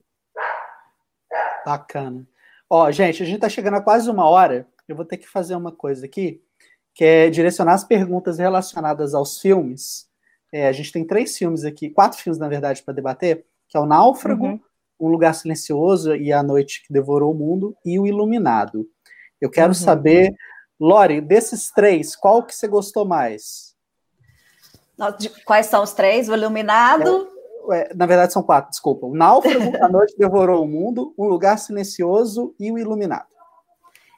[1.66, 2.24] Bacana.
[2.70, 4.68] Ó, gente, a gente está chegando a quase uma hora.
[4.86, 6.40] Eu vou ter que fazer uma coisa aqui,
[6.94, 10.08] que é direcionar as perguntas relacionadas aos filmes.
[10.52, 13.80] É, a gente tem três filmes aqui, quatro filmes, na verdade, para debater, que é
[13.80, 14.60] o Náufrago, uhum.
[14.98, 18.88] Um Lugar Silencioso e A Noite que Devorou o Mundo e O Iluminado.
[19.40, 19.74] Eu quero uhum.
[19.74, 20.32] saber,
[20.78, 23.74] Lori, desses três, qual que você gostou mais?
[25.44, 26.28] Quais são os três?
[26.28, 27.28] O Iluminado?
[27.28, 27.36] É,
[27.72, 29.06] é, na verdade, são quatro, desculpa.
[29.06, 33.26] O Náufrago, A Noite Devorou o Mundo, Um Lugar Silencioso e O Iluminado.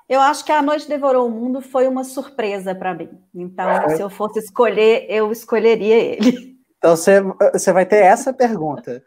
[0.09, 3.11] Eu acho que A Noite Devorou o Mundo foi uma surpresa para mim.
[3.35, 3.97] Então, é.
[3.97, 6.57] se eu fosse escolher, eu escolheria ele.
[6.79, 9.03] Então, você, vai ter essa pergunta.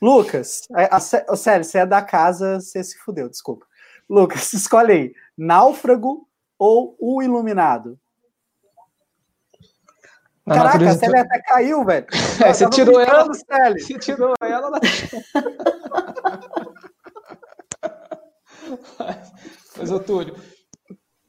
[0.00, 3.66] Lucas, a, a, a, sério, você é da casa, você se fudeu, desculpa.
[4.08, 6.26] Lucas, escolhe aí, Náufrago
[6.58, 7.98] ou O Iluminado?
[10.46, 10.96] Na Caraca, natureza...
[10.96, 12.06] a Célia até caiu, velho.
[12.42, 13.26] É, você tirou ela.
[13.26, 14.66] Você tirou ela.
[14.66, 14.80] Ela...
[18.98, 19.32] mas,
[19.76, 20.34] mas, Otúlio,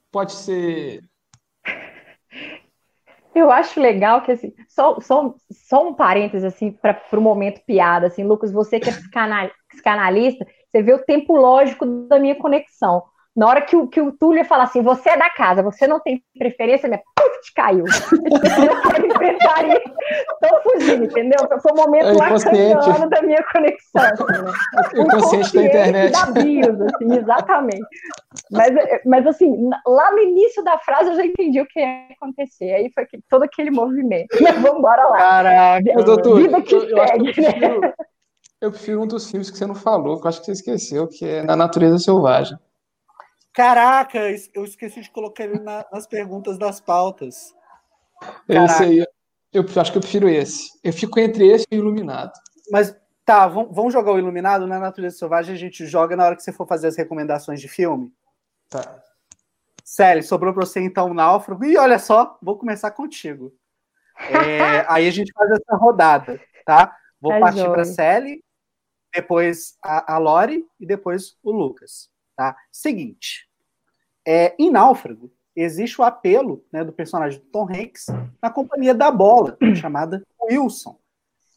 [0.09, 1.01] pode ser
[3.34, 8.07] eu acho legal que, assim, só, só, só um parênteses, assim, para o momento piada,
[8.07, 8.93] assim, Lucas, você que é
[9.70, 13.01] psicanalista, você vê o tempo lógico da minha conexão.
[13.36, 16.00] Na hora que o, que o Túlio fala assim, você é da casa, você não
[16.00, 17.02] tem preferência, minha
[17.56, 17.86] caiu.
[18.12, 19.94] não pode enfrentar isso.
[20.42, 21.40] Tô fugindo, entendeu?
[21.62, 24.02] Foi o momento é lacaniano da minha conexão.
[24.04, 24.52] Assim, né?
[24.96, 26.12] O inconsciente da internet.
[26.12, 27.88] Da BIOS, assim, exatamente.
[28.52, 28.72] Mas,
[29.06, 32.74] mas, assim, lá no início da frase eu já entendi o que ia acontecer.
[32.74, 34.28] Aí foi todo aquele movimento.
[34.62, 35.18] Vamos embora lá.
[35.18, 37.94] Caraca, doutor, Vida que eu, segue, eu, que eu, prefiro, né?
[38.62, 41.08] eu prefiro um dos filmes que você não falou, que eu acho que você esqueceu,
[41.08, 42.58] que é Na Natureza Selvagem.
[43.54, 44.20] Caraca,
[44.54, 47.54] eu esqueci de colocar ele na, nas perguntas das pautas.
[48.47, 49.06] Esse aí,
[49.52, 50.72] eu acho que eu prefiro esse.
[50.84, 52.32] Eu fico entre esse e o Iluminado.
[52.72, 52.95] Mas
[53.26, 56.54] tá, vamos jogar o Iluminado na Natureza Selvagem, a gente joga na hora que você
[56.54, 58.14] for fazer as recomendações de filme.
[58.70, 59.04] Tá.
[59.84, 61.66] Célio, sobrou para você então o Náufrago.
[61.66, 63.54] E olha só, vou começar contigo.
[64.18, 66.95] É, aí a gente faz essa rodada, tá?
[67.20, 68.39] Vou é partir para a Célia,
[69.14, 72.11] depois a, a Lori e depois o Lucas.
[72.42, 72.58] Tá?
[72.72, 73.48] Seguinte,
[74.26, 78.08] é, em Náufrago, existe o apelo né, do personagem do Tom Hanks
[78.42, 80.98] na companhia da bola, chamada Wilson.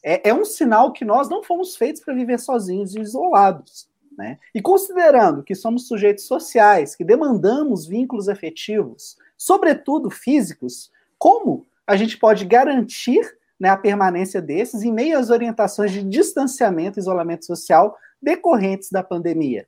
[0.03, 3.89] É, é um sinal que nós não fomos feitos para viver sozinhos e isolados.
[4.15, 4.37] Né?
[4.53, 12.15] E considerando que somos sujeitos sociais, que demandamos vínculos afetivos, sobretudo físicos, como a gente
[12.15, 13.27] pode garantir
[13.59, 19.01] né, a permanência desses em meio às orientações de distanciamento e isolamento social decorrentes da
[19.01, 19.67] pandemia?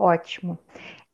[0.00, 0.58] Ótimo.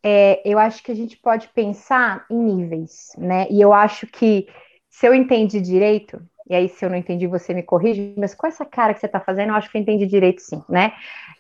[0.01, 3.49] É, eu acho que a gente pode pensar em níveis, né?
[3.51, 4.47] E eu acho que
[4.89, 8.47] se eu entendi direito, e aí se eu não entendi, você me corrige, mas com
[8.47, 10.93] essa cara que você está fazendo, eu acho que eu entendi direito sim, né?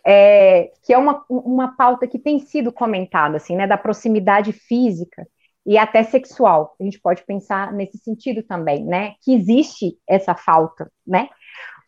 [0.04, 3.64] É, que é uma, uma pauta que tem sido comentada, assim, né?
[3.68, 5.24] Da proximidade física
[5.64, 6.74] e até sexual.
[6.80, 9.14] A gente pode pensar nesse sentido também, né?
[9.22, 11.28] Que existe essa falta, né?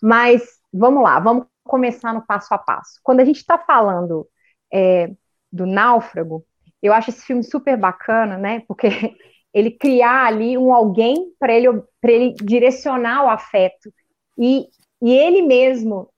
[0.02, 0.42] Mas
[0.72, 3.00] vamos lá, vamos começar no passo a passo.
[3.02, 4.28] Quando a gente está falando
[4.72, 5.10] é,
[5.50, 6.44] do Náufrago,
[6.82, 8.62] eu acho esse filme super bacana, né?
[8.66, 8.88] Porque
[9.52, 11.68] ele criar ali um alguém para ele,
[12.02, 13.92] ele direcionar o afeto.
[14.38, 14.66] E,
[15.02, 16.08] e ele mesmo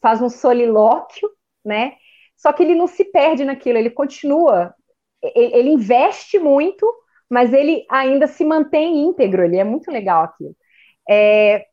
[0.00, 1.30] faz um solilóquio,
[1.64, 1.94] né?
[2.36, 4.74] Só que ele não se perde naquilo, ele continua,
[5.22, 6.84] ele, ele investe muito,
[7.30, 10.54] mas ele ainda se mantém íntegro, ele é muito legal aquilo.
[11.08, 11.64] É,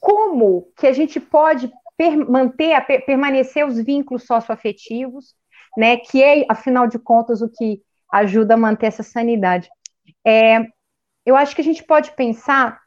[0.00, 5.34] como que a gente pode per, manter, a, per, permanecer os vínculos socioafetivos,
[5.76, 7.82] né, que é, afinal de contas, o que
[8.12, 9.68] ajuda a manter essa sanidade.
[10.24, 10.60] É,
[11.26, 12.80] eu acho que a gente pode pensar,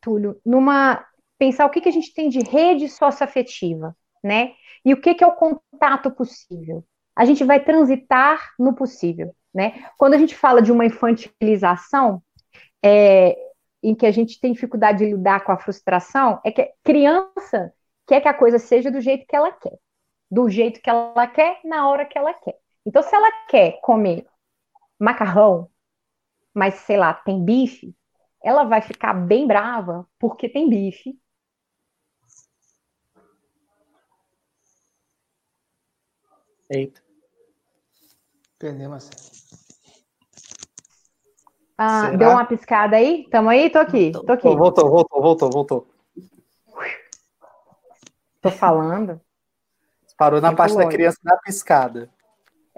[0.00, 1.04] Túlio, numa
[1.38, 4.52] pensar o que, que a gente tem de rede socioafetiva, né?
[4.84, 6.84] E o que, que é o contato possível.
[7.14, 9.84] A gente vai transitar no possível, né?
[9.96, 12.22] Quando a gente fala de uma infantilização,
[12.84, 13.36] é,
[13.82, 17.72] em que a gente tem dificuldade de lidar com a frustração, é que criança
[18.08, 19.78] quer que a coisa seja do jeito que ela quer.
[20.30, 22.58] Do jeito que ela quer, na hora que ela quer.
[22.84, 24.26] Então, se ela quer comer
[24.98, 25.70] macarrão,
[26.54, 27.94] mas sei lá, tem bife,
[28.42, 31.18] ela vai ficar bem brava porque tem bife.
[36.70, 37.00] Eita.
[38.58, 39.38] Perdeu, Marcelo.
[41.76, 42.16] Ah, Será?
[42.16, 43.28] deu uma piscada aí?
[43.30, 43.70] Tamo aí?
[43.70, 44.48] Tô aqui, tô aqui.
[44.48, 45.97] Voltou, voltou, voltou, voltou.
[48.50, 49.20] Tô falando.
[50.16, 50.96] Parou na parte da longe.
[50.96, 52.10] criança na piscada.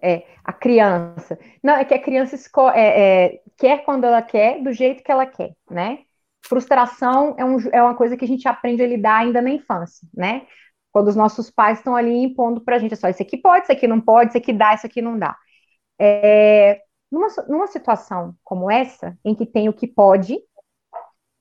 [0.02, 1.38] É, a criança.
[1.62, 2.36] Não, é que a criança
[2.74, 2.80] é,
[3.24, 6.00] é, quer quando ela quer, do jeito que ela quer, né?
[6.42, 10.06] Frustração é, um, é uma coisa que a gente aprende a lidar ainda na infância,
[10.12, 10.46] né?
[10.92, 13.72] Quando os nossos pais estão ali impondo pra gente, é só isso aqui pode, isso
[13.72, 15.36] aqui não pode, isso aqui dá, isso aqui não dá.
[15.98, 20.38] É, numa, numa situação como essa, em que tem o que pode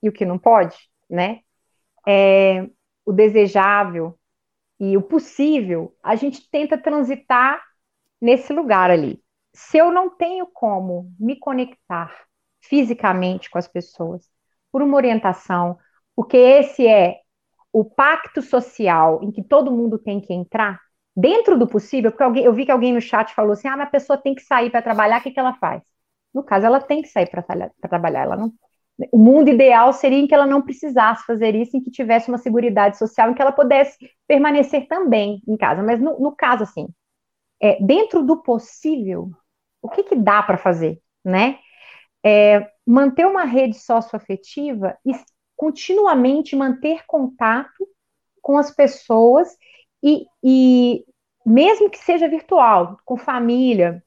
[0.04, 0.78] e o que não pode,
[1.10, 1.40] né?
[2.08, 2.68] É,
[3.06, 4.19] o desejável
[4.80, 7.62] e o possível, a gente tenta transitar
[8.22, 9.22] nesse lugar ali.
[9.54, 12.14] Se eu não tenho como me conectar
[12.62, 14.30] fisicamente com as pessoas,
[14.72, 15.78] por uma orientação,
[16.16, 17.18] porque esse é
[17.74, 20.80] o pacto social em que todo mundo tem que entrar,
[21.16, 23.88] dentro do possível, porque alguém, eu vi que alguém no chat falou assim: ah, mas
[23.88, 25.82] a pessoa tem que sair para trabalhar, o que, que ela faz?
[26.34, 27.44] No caso, ela tem que sair para
[27.90, 28.54] trabalhar, ela não.
[29.12, 32.38] O mundo ideal seria em que ela não precisasse fazer isso, em que tivesse uma
[32.38, 33.98] seguridade social, em que ela pudesse
[34.28, 35.82] permanecer também em casa.
[35.82, 36.88] Mas no, no caso, assim,
[37.62, 39.30] é, dentro do possível,
[39.82, 41.60] o que, que dá para fazer, né?
[42.24, 45.14] É, manter uma rede socioafetiva e
[45.56, 47.88] continuamente manter contato
[48.42, 49.56] com as pessoas
[50.04, 51.06] e, e
[51.46, 54.04] mesmo que seja virtual, com família,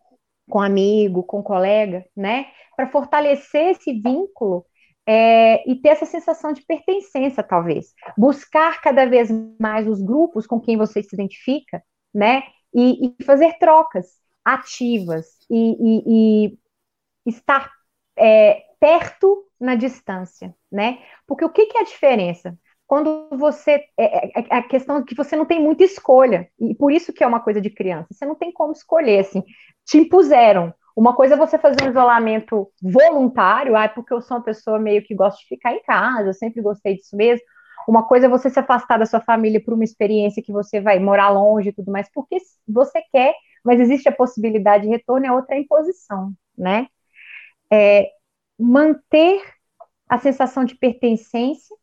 [0.50, 2.46] com amigo, com colega, né?
[2.76, 4.66] Para fortalecer esse vínculo
[5.06, 7.92] é, e ter essa sensação de pertencência, talvez.
[8.16, 9.30] Buscar cada vez
[9.60, 11.82] mais os grupos com quem você se identifica,
[12.14, 12.42] né?
[12.74, 14.06] E, e fazer trocas
[14.44, 16.58] ativas e, e, e
[17.26, 17.70] estar
[18.16, 20.98] é, perto na distância, né?
[21.26, 22.58] Porque o que, que é a diferença?
[22.86, 23.84] Quando você.
[23.96, 27.24] É, é, a questão é que você não tem muita escolha, e por isso que
[27.24, 29.42] é uma coisa de criança, você não tem como escolher, assim,
[29.84, 30.74] te impuseram.
[30.96, 35.02] Uma coisa é você fazer um isolamento voluntário, ah, porque eu sou uma pessoa meio
[35.02, 37.44] que gosta de ficar em casa, eu sempre gostei disso mesmo.
[37.88, 40.98] Uma coisa é você se afastar da sua família por uma experiência que você vai
[40.98, 42.36] morar longe e tudo mais, porque
[42.68, 43.34] você quer,
[43.64, 46.86] mas existe a possibilidade de retorno, outra é a imposição, né?
[47.72, 48.10] É,
[48.58, 49.42] manter
[50.08, 51.74] a sensação de pertencência,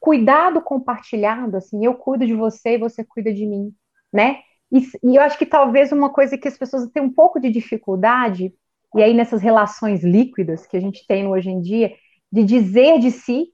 [0.00, 3.74] cuidado compartilhado, assim, eu cuido de você e você cuida de mim,
[4.12, 4.40] né?
[4.72, 7.50] E, e, eu acho que talvez uma coisa que as pessoas têm um pouco de
[7.50, 8.54] dificuldade,
[8.94, 11.94] e aí nessas relações líquidas que a gente tem hoje em dia,
[12.30, 13.52] de dizer de si,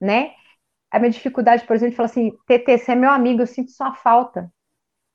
[0.00, 0.32] né?
[0.90, 3.70] A minha dificuldade, por exemplo, de falar assim, TT, você é meu amigo, eu sinto
[3.72, 4.52] sua falta.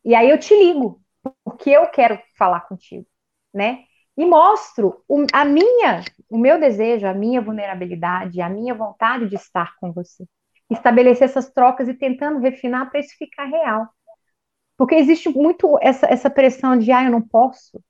[0.04, 1.02] E aí eu te ligo,
[1.44, 3.06] porque eu quero falar contigo,
[3.54, 3.84] né?
[4.18, 9.36] E mostro o, a minha, o meu desejo, a minha vulnerabilidade, a minha vontade de
[9.36, 10.26] estar com você.
[10.70, 13.88] Estabelecer essas trocas e tentando refinar para isso ficar real.
[14.78, 17.82] Porque existe muito essa, essa pressão de, ah, eu não posso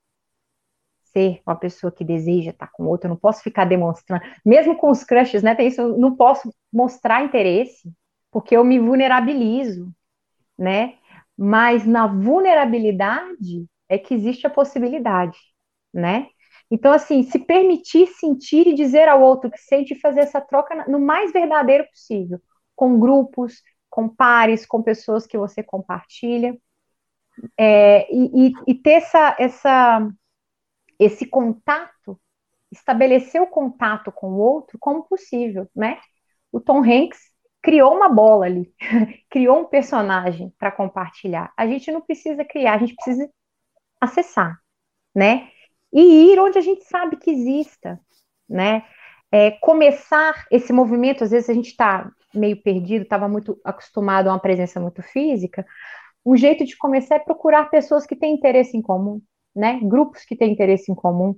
[1.12, 4.24] ser uma pessoa que deseja estar com outra, eu não posso ficar demonstrando.
[4.46, 5.56] Mesmo com os crushes, né?
[5.56, 7.92] Tem isso, eu não posso mostrar interesse,
[8.32, 9.92] porque eu me vulnerabilizo,
[10.58, 10.96] né?
[11.38, 15.38] Mas na vulnerabilidade é que existe a possibilidade,
[15.94, 16.28] né?
[16.70, 20.86] Então, assim, se permitir sentir e dizer ao outro que sente e fazer essa troca
[20.88, 22.42] no mais verdadeiro possível,
[22.76, 26.58] com grupos, com pares, com pessoas que você compartilha,
[27.58, 30.10] é, e, e, ter essa, essa,
[31.00, 32.20] esse contato,
[32.72, 36.00] estabelecer o contato com o outro como possível, né?
[36.52, 37.20] O Tom Hanks
[37.62, 38.74] criou uma bola ali,
[39.30, 41.52] criou um personagem para compartilhar.
[41.58, 43.30] A gente não precisa criar, a gente precisa
[44.02, 44.58] acessar,
[45.16, 45.50] né?
[45.94, 48.00] E ir onde a gente sabe que exista,
[48.48, 48.86] né?
[49.32, 54.34] É, começar esse movimento, às vezes a gente está meio perdido, estava muito acostumado a
[54.34, 55.66] uma presença muito física.
[56.28, 59.22] Um jeito de começar é procurar pessoas que têm interesse em comum,
[59.56, 59.80] né?
[59.82, 61.34] Grupos que têm interesse em comum.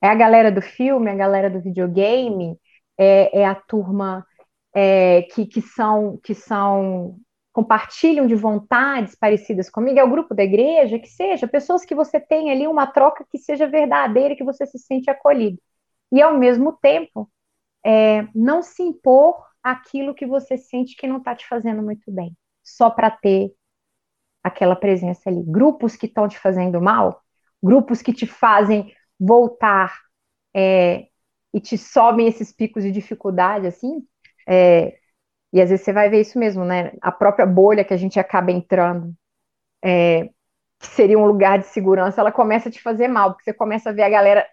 [0.00, 2.56] É a galera do filme, a galera do videogame,
[2.96, 4.24] é, é a turma
[4.72, 7.18] é, que, que são que são
[7.52, 12.20] compartilham de vontades parecidas comigo, é o grupo da igreja, que seja, pessoas que você
[12.20, 15.58] tem ali uma troca que seja verdadeira, que você se sente acolhido.
[16.12, 17.28] E, ao mesmo tempo,
[17.84, 22.36] é, não se impor aquilo que você sente que não está te fazendo muito bem,
[22.62, 23.55] só para ter
[24.46, 25.42] aquela presença ali.
[25.42, 27.20] Grupos que estão te fazendo mal,
[27.62, 29.98] grupos que te fazem voltar
[30.54, 31.06] é,
[31.52, 34.06] e te sobem esses picos de dificuldade, assim,
[34.48, 34.96] é,
[35.52, 36.92] e às vezes você vai ver isso mesmo, né?
[37.00, 39.12] A própria bolha que a gente acaba entrando,
[39.82, 40.28] é,
[40.78, 43.90] que seria um lugar de segurança, ela começa a te fazer mal, porque você começa
[43.90, 44.46] a ver a galera.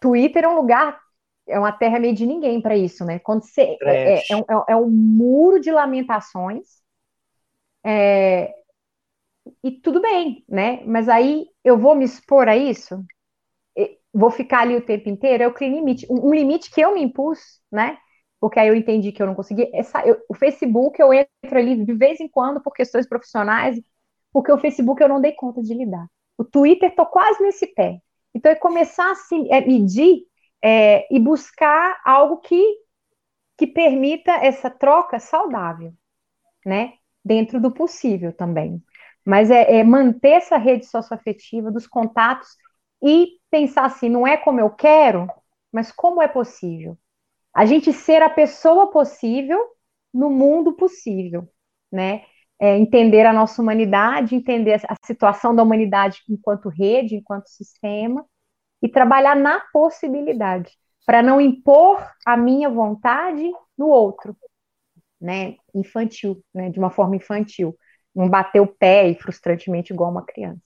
[0.00, 0.98] Twitter é um lugar,
[1.46, 3.18] é uma terra meio de ninguém para isso, né?
[3.20, 3.76] Quando você.
[3.82, 6.82] É, é, um, é, um, muro de lamentações.
[9.62, 10.82] E tudo bem, né?
[10.84, 13.04] Mas aí eu vou me expor a isso?
[14.16, 15.42] Vou ficar ali o tempo inteiro?
[15.42, 16.06] É o clean limite.
[16.10, 17.98] Um, um limite que eu me impus, né?
[18.40, 19.70] Porque aí eu entendi que eu não consegui.
[19.74, 23.78] Essa, eu, o Facebook eu entro ali de vez em quando por questões profissionais,
[24.32, 26.06] porque o Facebook eu não dei conta de lidar.
[26.38, 28.00] O Twitter tô quase nesse pé.
[28.34, 30.22] Então é começar a se, é, medir
[30.62, 32.62] é, e buscar algo que,
[33.58, 35.92] que permita essa troca saudável,
[36.64, 36.94] né?
[37.22, 38.82] Dentro do possível também.
[39.26, 42.48] Mas é, é manter essa rede socioafetiva dos contatos
[43.02, 45.28] e pensar assim, não é como eu quero,
[45.72, 46.96] mas como é possível.
[47.54, 49.58] A gente ser a pessoa possível
[50.14, 51.48] no mundo possível,
[51.92, 52.24] né?
[52.60, 58.24] É, entender a nossa humanidade, entender a situação da humanidade enquanto rede, enquanto sistema,
[58.82, 60.72] e trabalhar na possibilidade,
[61.06, 64.36] para não impor a minha vontade no outro,
[65.20, 65.56] né?
[65.74, 66.70] Infantil, né?
[66.70, 67.76] De uma forma infantil
[68.16, 70.62] não bater o pé e frustrantemente igual uma criança.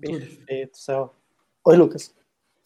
[0.00, 1.12] Perfeito, céu.
[1.64, 2.14] Oi, Lucas.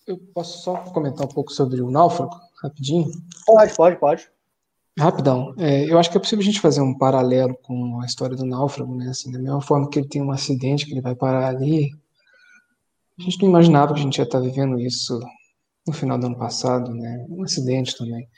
[0.06, 3.10] Eu posso só comentar um pouco sobre o náufrago, rapidinho?
[3.46, 4.30] Pode, pode, pode.
[4.98, 5.54] Rapidão.
[5.56, 8.44] É, eu acho que é possível a gente fazer um paralelo com a história do
[8.44, 9.08] náufrago, né?
[9.08, 11.90] Assim, da mesma forma que ele tem um acidente, que ele vai parar ali.
[13.18, 15.18] A gente não imaginava que a gente ia estar vivendo isso
[15.86, 17.24] no final do ano passado, né?
[17.30, 18.28] Um acidente também.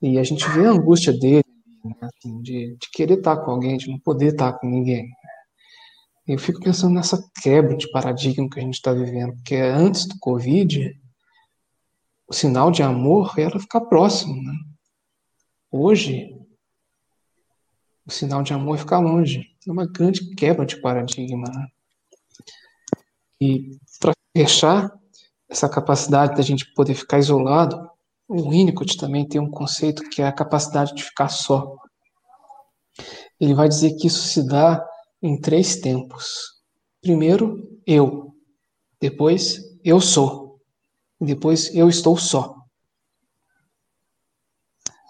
[0.00, 1.44] E a gente vê a angústia dele?
[2.00, 5.08] Assim, de, de, querer estar com alguém, de não poder estar com ninguém.
[6.26, 10.18] Eu fico pensando nessa quebra de paradigma que a gente está vivendo, porque antes do
[10.20, 10.94] Covid,
[12.28, 14.40] o sinal de amor era ficar próximo.
[14.40, 14.52] Né?
[15.70, 16.30] Hoje,
[18.06, 19.44] o sinal de amor é ficar longe.
[19.66, 21.48] É uma grande quebra de paradigma.
[21.52, 21.66] Né?
[23.40, 24.92] E para fechar
[25.48, 27.89] essa capacidade da gente poder ficar isolado,
[28.30, 31.76] o Winnicott também tem um conceito que é a capacidade de ficar só.
[33.40, 34.86] Ele vai dizer que isso se dá
[35.20, 36.62] em três tempos.
[37.02, 38.32] Primeiro, eu.
[39.00, 40.60] Depois, eu sou.
[41.20, 42.54] Depois, eu estou só.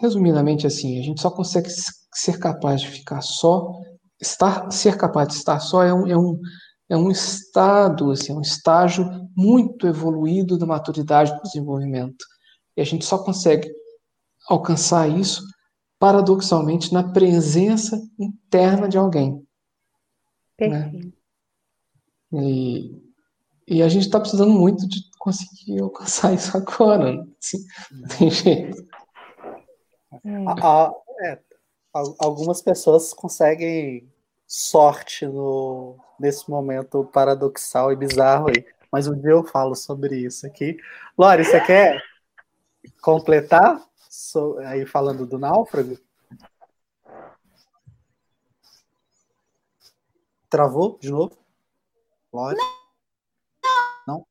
[0.00, 1.68] Resumidamente assim, a gente só consegue
[2.14, 3.70] ser capaz de ficar só,
[4.18, 6.40] estar, ser capaz de estar só é um, é um,
[6.88, 9.04] é um estado, assim, é um estágio
[9.36, 12.29] muito evoluído da maturidade do desenvolvimento.
[12.80, 13.70] E a gente só consegue
[14.48, 15.42] alcançar isso,
[15.98, 19.46] paradoxalmente, na presença interna de alguém.
[20.58, 20.90] Né?
[22.32, 23.02] E,
[23.68, 27.16] e a gente está precisando muito de conseguir alcançar isso agora.
[27.16, 27.26] Né?
[27.38, 27.58] Assim,
[27.92, 28.82] não tem jeito.
[30.24, 31.32] É.
[31.32, 31.38] é,
[32.18, 34.10] algumas pessoas conseguem
[34.46, 38.64] sorte no, nesse momento paradoxal e bizarro aí.
[38.90, 40.78] Mas um dia eu falo sobre isso aqui.
[41.18, 42.09] Lore, você quer
[43.00, 45.98] completar, so, aí falando do náufrago?
[50.48, 51.36] Travou de novo?
[52.32, 52.62] Lógico.
[54.06, 54.26] Não.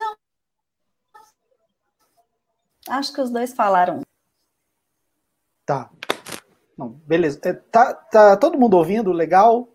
[0.00, 0.16] Não?
[2.88, 4.02] Acho que os dois falaram.
[5.64, 5.90] Tá.
[6.76, 7.40] Não, beleza.
[7.44, 9.12] É, tá, tá todo mundo ouvindo?
[9.12, 9.68] Legal?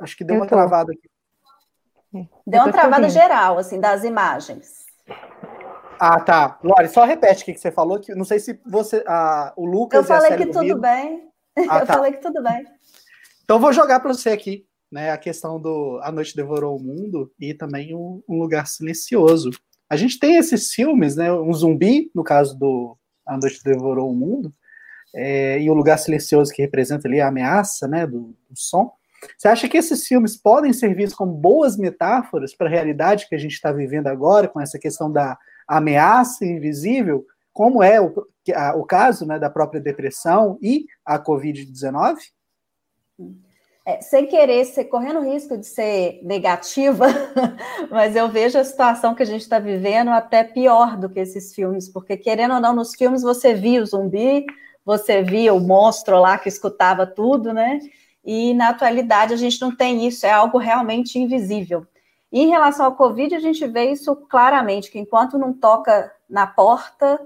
[0.00, 0.56] Acho que deu Eu uma tô.
[0.56, 1.08] travada aqui.
[2.44, 4.86] Deu uma travada geral, assim, das imagens.
[6.00, 6.58] Ah, tá.
[6.64, 9.04] Lore, só repete o que você falou, que não sei se você.
[9.06, 10.00] Ah, o Lucas.
[10.00, 11.28] Eu falei que tudo bem.
[11.68, 11.92] Ah, eu tá.
[11.92, 12.64] falei que tudo bem.
[13.44, 15.10] Então vou jogar para você aqui, né?
[15.10, 19.50] A questão do A Noite Devorou o Mundo e também um, um Lugar Silencioso.
[19.90, 21.30] A gente tem esses filmes, né?
[21.30, 22.96] Um zumbi, no caso do
[23.26, 24.54] A Noite Devorou o Mundo,
[25.14, 28.06] é, e o Lugar Silencioso que representa ali a ameaça, né?
[28.06, 28.90] Do, do som.
[29.36, 33.34] Você acha que esses filmes podem ser vistos como boas metáforas para a realidade que
[33.34, 35.36] a gente está vivendo agora, com essa questão da
[35.70, 38.12] ameaça invisível, como é o,
[38.54, 42.16] a, o caso né, da própria depressão e a Covid-19?
[43.86, 47.06] É, sem querer, ser, correndo risco de ser negativa,
[47.90, 51.54] mas eu vejo a situação que a gente está vivendo até pior do que esses
[51.54, 54.44] filmes, porque querendo ou não, nos filmes você via o zumbi,
[54.84, 57.78] você via o monstro lá que escutava tudo, né?
[58.24, 61.86] E na atualidade a gente não tem isso, é algo realmente invisível.
[62.32, 67.20] Em relação ao Covid, a gente vê isso claramente, que enquanto não toca na porta,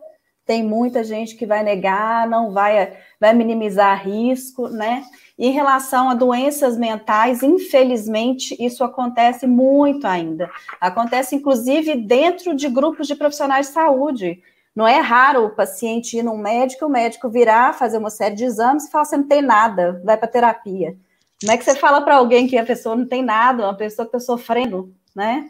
[0.46, 5.04] tem muita gente que vai negar, não vai, vai minimizar risco, né?
[5.38, 10.50] Em relação a doenças mentais, infelizmente, isso acontece muito ainda.
[10.80, 14.42] Acontece, inclusive, dentro de grupos de profissionais de saúde.
[14.74, 18.44] Não é raro o paciente ir num médico, o médico virar, fazer uma série de
[18.44, 20.96] exames e falar: você não tem nada, vai para terapia.
[21.44, 24.08] Como é que você fala para alguém que a pessoa não tem nada, uma pessoa
[24.08, 25.46] que está sofrendo, né?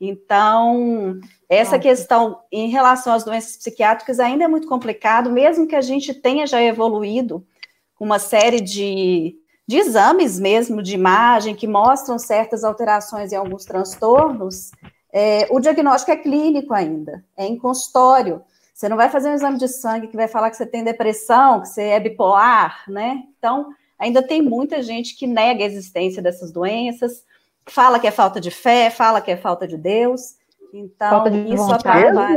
[0.00, 5.80] Então, essa questão em relação às doenças psiquiátricas ainda é muito complicado, mesmo que a
[5.80, 7.44] gente tenha já evoluído
[7.96, 9.36] com uma série de,
[9.66, 14.70] de exames mesmo, de imagem, que mostram certas alterações em alguns transtornos,
[15.12, 18.44] é, o diagnóstico é clínico ainda, é em consultório.
[18.72, 21.62] Você não vai fazer um exame de sangue que vai falar que você tem depressão,
[21.62, 23.24] que você é bipolar, né?
[23.36, 27.24] Então, ainda tem muita gente que nega a existência dessas doenças,
[27.66, 30.36] fala que é falta de fé, fala que é falta de Deus.
[30.72, 32.36] Então, isso atrapalha.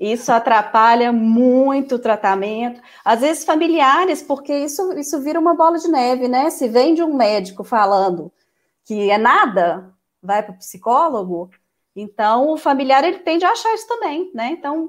[0.00, 2.80] Isso atrapalha muito o tratamento.
[3.04, 6.48] Às vezes, familiares, porque isso, isso vira uma bola de neve, né?
[6.48, 8.32] Se vem de um médico falando
[8.84, 9.92] que é nada,
[10.22, 11.50] vai para o psicólogo,
[11.94, 14.50] então o familiar ele tende a achar isso também, né?
[14.52, 14.88] Então,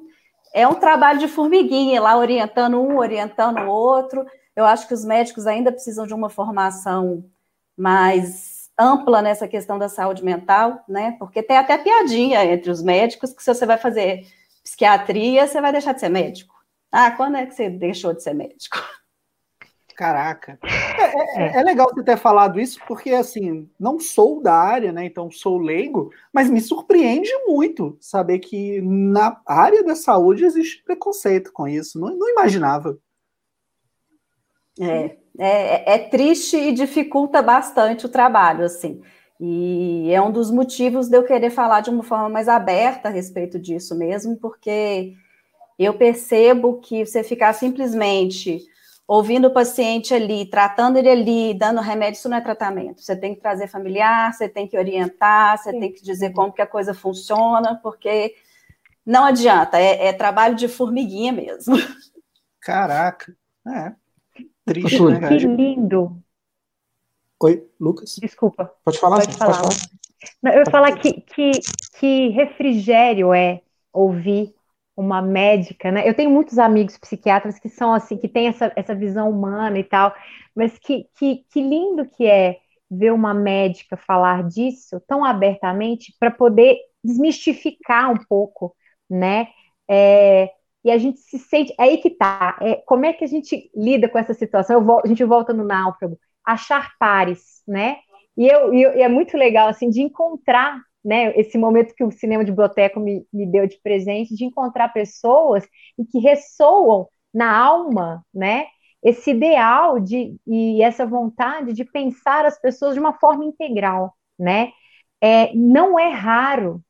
[0.54, 4.26] é um trabalho de formiguinha, lá orientando um, orientando o outro.
[4.56, 7.24] Eu acho que os médicos ainda precisam de uma formação
[7.78, 11.16] mais ampla nessa questão da saúde mental, né?
[11.20, 14.26] Porque tem até piadinha entre os médicos que se você vai fazer
[14.64, 16.56] psiquiatria, você vai deixar de ser médico.
[16.92, 18.78] Ah, quando é que você deixou de ser médico?
[20.00, 20.58] Caraca.
[20.64, 24.94] É, é, é, é, legal você ter falado isso, porque, assim, não sou da área,
[24.94, 25.04] né?
[25.04, 31.52] Então sou leigo, mas me surpreende muito saber que na área da saúde existe preconceito
[31.52, 32.00] com isso.
[32.00, 32.98] Não, não imaginava.
[34.80, 39.02] É, é, é triste e dificulta bastante o trabalho, assim.
[39.38, 43.12] E é um dos motivos de eu querer falar de uma forma mais aberta a
[43.12, 45.14] respeito disso mesmo, porque
[45.78, 48.66] eu percebo que você ficar simplesmente
[49.10, 53.02] ouvindo o paciente ali, tratando ele ali, dando remédio, isso não é tratamento.
[53.02, 55.80] Você tem que trazer familiar, você tem que orientar, você Sim.
[55.80, 58.36] tem que dizer como que a coisa funciona, porque
[59.04, 61.76] não adianta, é, é trabalho de formiguinha mesmo.
[62.62, 63.36] Caraca,
[63.68, 63.94] é.
[64.64, 65.28] Triste, né?
[65.28, 66.16] Que lindo.
[67.42, 68.16] Oi, Lucas?
[68.22, 68.72] Desculpa.
[68.86, 69.22] Pode falar?
[69.22, 69.62] Pode falar.
[69.64, 69.76] Pode
[70.44, 70.54] falar.
[70.54, 71.52] Eu ia falar que, que,
[72.00, 74.54] que refrigério é ouvir
[75.00, 76.08] uma médica, né?
[76.08, 79.84] Eu tenho muitos amigos psiquiatras que são assim, que têm essa, essa visão humana e
[79.84, 80.14] tal,
[80.56, 82.58] mas que, que, que lindo que é
[82.92, 88.76] ver uma médica falar disso tão abertamente para poder desmistificar um pouco,
[89.10, 89.48] né?
[89.90, 90.52] É,
[90.84, 91.74] e a gente se sente.
[91.80, 92.58] É aí que tá.
[92.62, 94.82] É, como é que a gente lida com essa situação?
[94.82, 97.98] Eu, a gente volta no náufrago achar pares, né?
[98.38, 102.44] E, eu, e, é muito legal, assim, de encontrar, né, esse momento que o cinema
[102.44, 105.66] de biblioteca me, me deu de presente, de encontrar pessoas
[105.98, 108.66] e que ressoam na alma, né,
[109.04, 114.72] esse ideal de, e essa vontade de pensar as pessoas de uma forma integral, né?
[115.22, 116.84] É, não é raro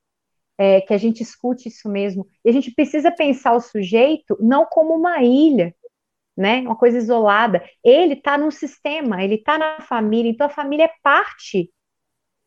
[0.58, 2.28] é, que a gente escute isso mesmo.
[2.44, 5.74] E a gente precisa pensar o sujeito não como uma ilha,
[6.36, 6.62] né?
[6.62, 7.64] Uma coisa isolada.
[7.84, 11.72] Ele está no sistema, ele está na família, então a família é parte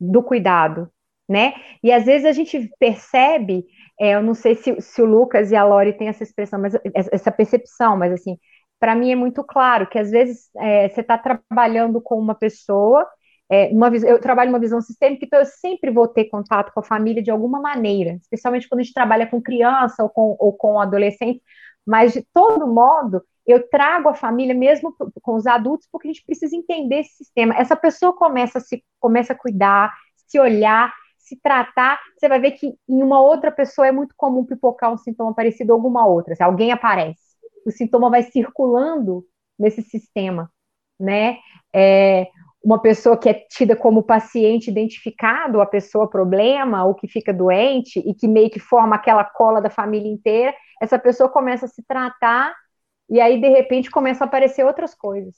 [0.00, 0.90] do cuidado,
[1.32, 1.54] né?
[1.82, 3.64] E às vezes a gente percebe,
[3.98, 6.74] é, eu não sei se, se, o Lucas e a Lori têm essa expressão, mas
[6.94, 8.38] essa percepção, mas assim,
[8.78, 13.06] para mim é muito claro que às vezes é, você está trabalhando com uma pessoa,
[13.50, 16.84] é, uma, eu trabalho uma visão sistêmica, então eu sempre vou ter contato com a
[16.84, 20.80] família de alguma maneira, especialmente quando a gente trabalha com criança ou com, ou com
[20.80, 21.40] adolescente,
[21.86, 26.24] mas de todo modo eu trago a família mesmo com os adultos, porque a gente
[26.24, 27.54] precisa entender esse sistema.
[27.56, 29.92] Essa pessoa começa a se começa a cuidar,
[30.28, 30.92] se olhar,
[31.22, 34.98] se tratar, você vai ver que em uma outra pessoa é muito comum pipocar um
[34.98, 36.34] sintoma parecido a alguma outra.
[36.34, 37.20] Se alguém aparece,
[37.64, 39.24] o sintoma vai circulando
[39.58, 40.50] nesse sistema,
[40.98, 41.38] né?
[41.74, 42.28] É,
[42.62, 47.98] uma pessoa que é tida como paciente identificado, a pessoa problema, ou que fica doente
[48.00, 51.82] e que meio que forma aquela cola da família inteira, essa pessoa começa a se
[51.82, 52.54] tratar
[53.08, 55.34] e aí de repente começam a aparecer outras coisas,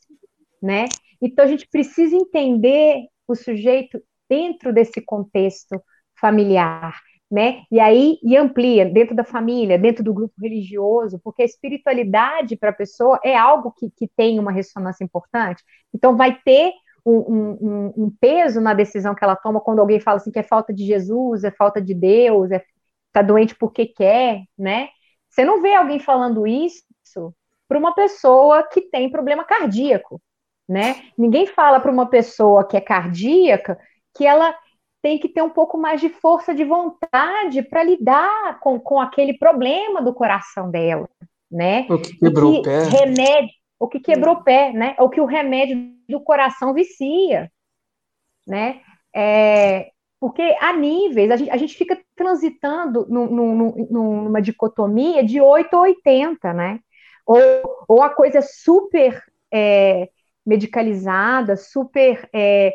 [0.63, 0.87] né?
[1.21, 4.03] Então a gente precisa entender o sujeito
[4.35, 5.81] dentro desse contexto
[6.21, 7.01] familiar,
[7.31, 7.63] né?
[7.71, 12.71] E aí e amplia dentro da família, dentro do grupo religioso, porque a espiritualidade para
[12.71, 15.63] a pessoa é algo que, que tem uma ressonância importante.
[15.93, 16.73] Então vai ter
[17.07, 20.43] um, um, um, peso na decisão que ela toma quando alguém fala assim que é
[20.43, 22.65] falta de Jesus, é falta de Deus, é
[23.13, 24.89] tá doente porque quer, né?
[25.29, 26.85] Você não vê alguém falando isso
[27.69, 30.21] para uma pessoa que tem problema cardíaco,
[30.69, 31.03] né?
[31.17, 33.79] Ninguém fala para uma pessoa que é cardíaca
[34.17, 34.55] que ela
[35.03, 39.37] tem que ter um pouco mais de força de vontade para lidar com, com aquele
[39.37, 41.09] problema do coração dela,
[41.51, 41.87] né?
[41.91, 42.85] O que quebrou que o pé.
[42.85, 44.97] Remédio, o que quebrou o pé, né?
[44.99, 47.51] O que o remédio do coração vicia,
[48.47, 48.81] né?
[49.15, 55.41] É, porque há níveis, a gente, a gente fica transitando num, num, numa dicotomia de
[55.41, 56.81] 8 ou 80, né?
[57.27, 57.41] ou,
[57.89, 59.23] ou a coisa é super
[59.53, 60.09] é,
[60.45, 62.75] medicalizada, super é,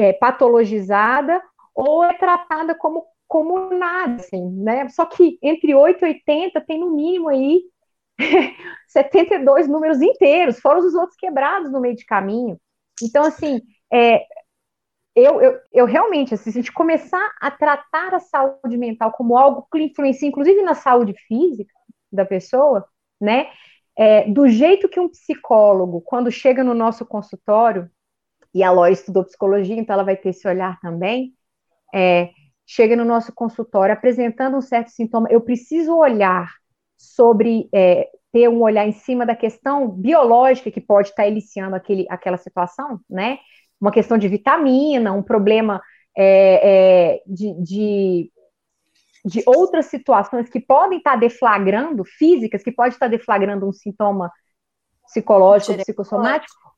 [0.00, 1.42] é, patologizada,
[1.74, 4.88] ou é tratada como, como nada, assim, né?
[4.88, 7.62] Só que entre 8 e 80 tem no mínimo aí
[8.88, 12.58] 72 números inteiros, fora os outros quebrados no meio de caminho.
[13.02, 13.60] Então, assim,
[13.92, 14.24] é,
[15.14, 19.36] eu, eu, eu realmente, assim, se a gente começar a tratar a saúde mental como
[19.36, 21.72] algo que influencia, inclusive na saúde física
[22.12, 22.86] da pessoa,
[23.20, 23.48] né?
[23.96, 27.90] É, do jeito que um psicólogo, quando chega no nosso consultório,
[28.54, 31.34] e a Ló estudou psicologia, então ela vai ter esse olhar também,
[31.94, 32.30] é,
[32.66, 36.48] chega no nosso consultório apresentando um certo sintoma, eu preciso olhar
[36.96, 42.06] sobre, é, ter um olhar em cima da questão biológica que pode estar eliciando aquele,
[42.08, 43.38] aquela situação, né?
[43.80, 45.82] Uma questão de vitamina, um problema
[46.16, 48.32] é, é, de, de,
[49.24, 54.30] de, outras situações que podem estar deflagrando, físicas, que pode estar deflagrando um sintoma
[55.06, 56.69] psicológico, psicossomático.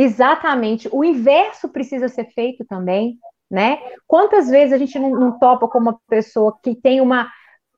[0.00, 0.88] Exatamente.
[0.92, 3.18] O inverso precisa ser feito também,
[3.50, 3.78] né?
[4.06, 7.28] Quantas vezes a gente não, não topa com uma pessoa que tem uma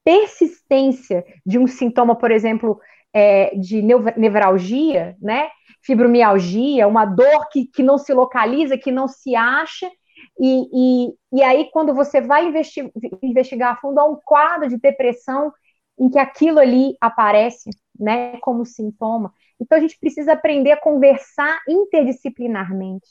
[0.05, 2.79] persistência de um sintoma, por exemplo,
[3.15, 5.49] é, de nevralgia, né?
[5.83, 9.91] Fibromialgia, uma dor que, que não se localiza, que não se acha,
[10.39, 12.93] e, e, e aí, quando você vai investigar,
[13.23, 15.51] investigar a fundo, há um quadro de depressão
[15.99, 17.71] em que aquilo ali aparece,
[18.01, 19.33] né, como sintoma.
[19.61, 23.07] Então, a gente precisa aprender a conversar interdisciplinarmente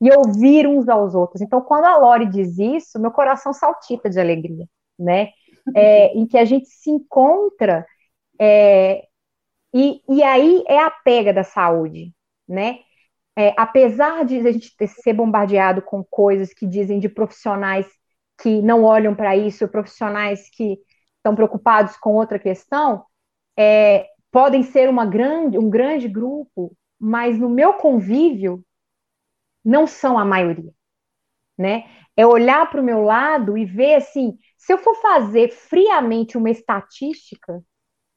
[0.00, 1.42] e ouvir uns aos outros.
[1.42, 4.66] Então, quando a Lori diz isso, meu coração saltita de alegria,
[4.98, 5.30] né?
[5.74, 7.86] É, em que a gente se encontra,
[8.40, 9.06] é,
[9.74, 12.12] e, e aí é a pega da saúde,
[12.48, 12.78] né?
[13.36, 17.86] É, apesar de a gente ter, ser bombardeado com coisas que dizem de profissionais
[18.42, 20.78] que não olham para isso, profissionais que
[21.18, 23.04] estão preocupados com outra questão,
[23.58, 28.64] é, podem ser uma grande, um grande grupo, mas no meu convívio
[29.64, 30.72] não são a maioria,
[31.58, 31.84] né?
[32.16, 36.50] É olhar para o meu lado e ver assim, se eu for fazer friamente uma
[36.50, 37.62] estatística,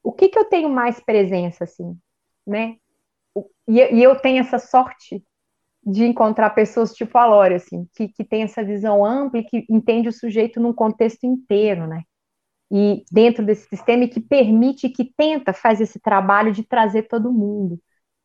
[0.03, 1.98] o que que eu tenho mais presença assim,
[2.48, 2.77] né?
[3.68, 5.23] E, e eu tenho essa sorte
[5.85, 9.65] de encontrar pessoas tipo a Lore, assim, que, que tem essa visão ampla e que
[9.69, 12.03] entende o sujeito num contexto inteiro, né?
[12.74, 17.32] E dentro desse sistema e que permite, que tenta fazer esse trabalho de trazer todo
[17.32, 17.80] mundo,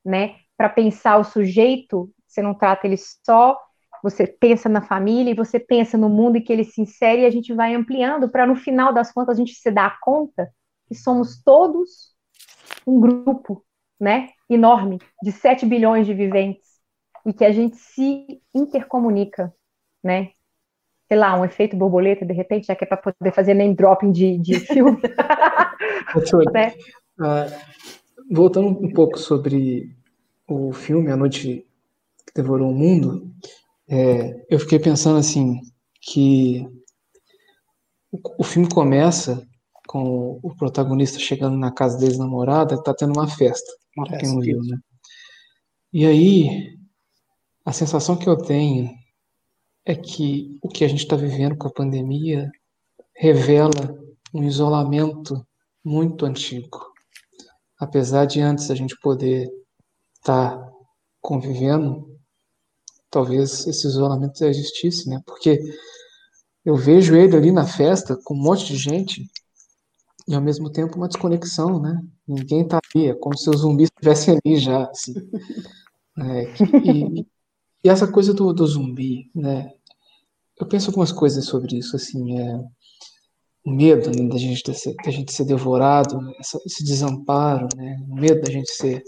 [0.04, 0.36] né?
[0.56, 3.58] Para pensar o sujeito, você não trata ele só,
[4.02, 7.26] você pensa na família e você pensa no mundo em que ele se insere e
[7.26, 10.50] a gente vai ampliando para no final das contas a gente se dar conta
[10.86, 12.14] que somos todos
[12.86, 13.64] um grupo,
[14.00, 14.28] né?
[14.48, 16.68] Enorme de 7 bilhões de viventes
[17.26, 19.52] e que a gente se intercomunica,
[20.02, 20.30] né?
[21.08, 24.12] Sei lá, um efeito borboleta, de repente, já que é para poder fazer name dropping
[24.12, 25.00] de, de filme.
[26.52, 26.74] né?
[27.18, 27.50] uh,
[28.30, 29.96] voltando um pouco sobre
[30.46, 31.66] o filme A Noite
[32.26, 33.30] que Devorou o Mundo,
[33.88, 35.60] é, eu fiquei pensando assim,
[36.00, 36.66] que
[38.12, 39.46] o, o filme começa
[39.86, 43.70] com o protagonista chegando na casa deles, namorada, tá tendo uma festa,
[44.18, 44.76] quem não viu, né?
[45.90, 46.76] E aí,
[47.64, 48.90] a sensação que eu tenho
[49.88, 52.52] é que o que a gente está vivendo com a pandemia
[53.16, 53.98] revela
[54.34, 55.42] um isolamento
[55.82, 56.92] muito antigo.
[57.80, 59.50] Apesar de antes a gente poder
[60.16, 60.72] estar tá
[61.22, 62.06] convivendo,
[63.10, 65.22] talvez esse isolamento já existisse, né?
[65.24, 65.58] Porque
[66.66, 69.26] eu vejo ele ali na festa com um monte de gente
[70.28, 71.98] e ao mesmo tempo uma desconexão, né?
[72.26, 75.14] Ninguém tá ali, é como se os zumbis estivessem ali já, assim.
[76.18, 76.42] É,
[76.84, 77.26] e,
[77.82, 79.72] e essa coisa do, do zumbi, né?
[80.60, 82.60] Eu penso algumas coisas sobre isso, assim, é,
[83.64, 84.62] o medo né, da, gente
[85.04, 87.96] da gente ser devorado, esse desamparo, né?
[88.08, 89.02] O medo da gente ser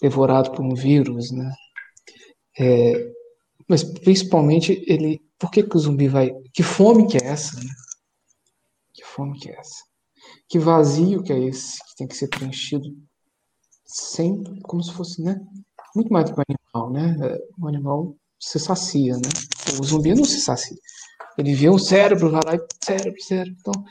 [0.00, 1.52] devorado por um vírus, né?
[2.58, 3.12] É,
[3.68, 6.32] mas principalmente ele, por que, que o zumbi vai?
[6.52, 7.56] Que fome que é essa?
[7.56, 7.70] Né?
[8.94, 9.84] Que fome que é essa?
[10.48, 12.88] Que vazio que é esse que tem que ser preenchido
[13.84, 15.40] sempre, como se fosse, né?
[15.94, 17.38] muito mais do que o animal, né?
[17.58, 19.30] O animal se sacia, né?
[19.78, 20.76] O zumbi não se sacia.
[21.36, 23.56] Ele vê um cérebro, vai lá e cérebro, cérebro.
[23.60, 23.84] Então,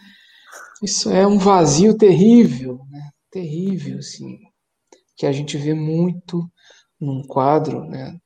[0.82, 3.12] isso é um vazio terrível, né?
[3.32, 4.40] Terrível, assim,
[5.16, 6.52] que a gente vê muito
[7.00, 8.20] num quadro, né?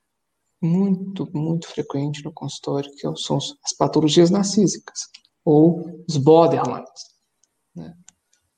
[0.62, 5.10] Muito, muito frequente no consultório, que são as patologias narcísicas,
[5.44, 6.88] ou os borderlines,
[7.76, 7.94] né?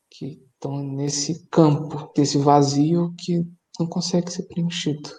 [0.10, 3.44] Que estão nesse campo, desse vazio que
[3.80, 5.10] não consegue ser preenchido.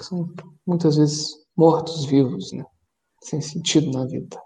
[0.00, 0.32] São
[0.66, 2.64] muitas vezes mortos-vivos, né?
[3.20, 4.40] sem sentido na vida.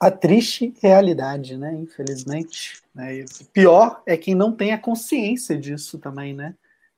[0.00, 1.74] A, triste realidade, né?
[1.74, 2.82] Infelizmente.
[2.94, 3.24] Né?
[3.52, 6.54] pior é quem não tem a consciência disso também, né?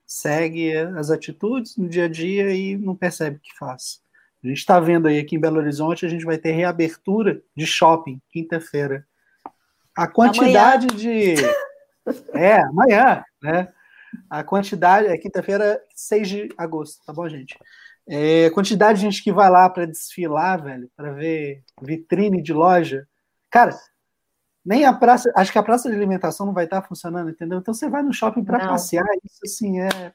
[0.06, 4.01] Segue as atitudes no dia a dia e não percebe o que faz.
[4.43, 7.66] A gente está vendo aí aqui em Belo Horizonte, a gente vai ter reabertura de
[7.66, 9.06] shopping quinta-feira.
[9.97, 11.35] A quantidade amanhã.
[11.35, 11.35] de.
[12.32, 13.68] É, amanhã, né?
[14.28, 15.09] A quantidade.
[15.09, 17.57] É quinta-feira, 6 de agosto, tá bom, gente?
[18.09, 22.53] É, a quantidade de gente que vai lá para desfilar, velho, para ver vitrine de
[22.53, 23.07] loja.
[23.51, 23.78] Cara,
[24.65, 25.32] nem a praça.
[25.37, 27.59] Acho que a praça de alimentação não vai estar funcionando, entendeu?
[27.59, 30.12] Então você vai no shopping para passear, isso assim é.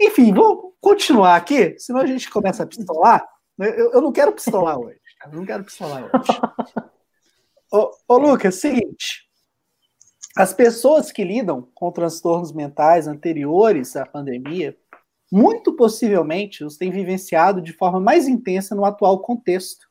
[0.00, 3.26] Enfim, vou continuar aqui, senão a gente começa a pistolar.
[3.58, 5.00] Eu, eu não quero pistolar hoje.
[5.26, 6.40] Eu não quero pistolar hoje.
[7.72, 9.23] ô, ô, Lucas, seguinte.
[10.36, 14.76] As pessoas que lidam com transtornos mentais anteriores à pandemia,
[15.30, 19.86] muito possivelmente os têm vivenciado de forma mais intensa no atual contexto.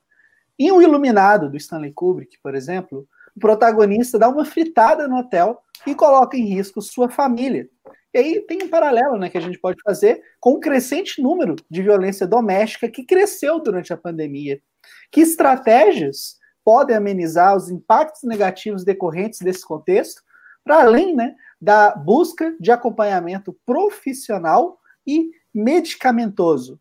[0.60, 5.62] Em um Iluminado, do Stanley Kubrick, por exemplo, o protagonista dá uma fritada no hotel
[5.88, 7.70] e coloca em risco sua família.
[8.14, 11.56] E aí tem um paralelo né, que a gente pode fazer com o crescente número
[11.70, 14.62] de violência doméstica que cresceu durante a pandemia.
[15.10, 20.22] Que estratégias podem amenizar os impactos negativos decorrentes desse contexto,
[20.64, 26.80] para além né, da busca de acompanhamento profissional e medicamentoso?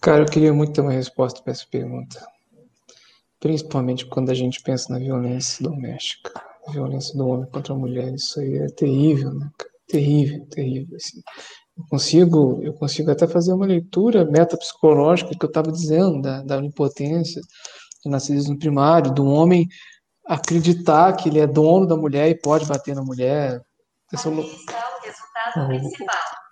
[0.00, 2.26] Cara, eu queria muito ter uma resposta para essa pergunta.
[3.38, 6.32] Principalmente quando a gente pensa na violência doméstica.
[6.66, 9.48] A violência do homem contra a mulher, isso aí é terrível, né?
[9.88, 10.96] Terrível, terrível.
[10.96, 11.20] Assim.
[11.76, 16.58] Eu consigo, eu consigo até fazer uma leitura metapsicológica que eu estava dizendo, da, da
[16.58, 17.40] onipotência,
[18.04, 19.68] do narcisismo primário, do homem
[20.26, 23.62] acreditar que ele é dono da mulher e pode bater na mulher.
[24.12, 24.40] Esse é o...
[24.40, 24.44] o,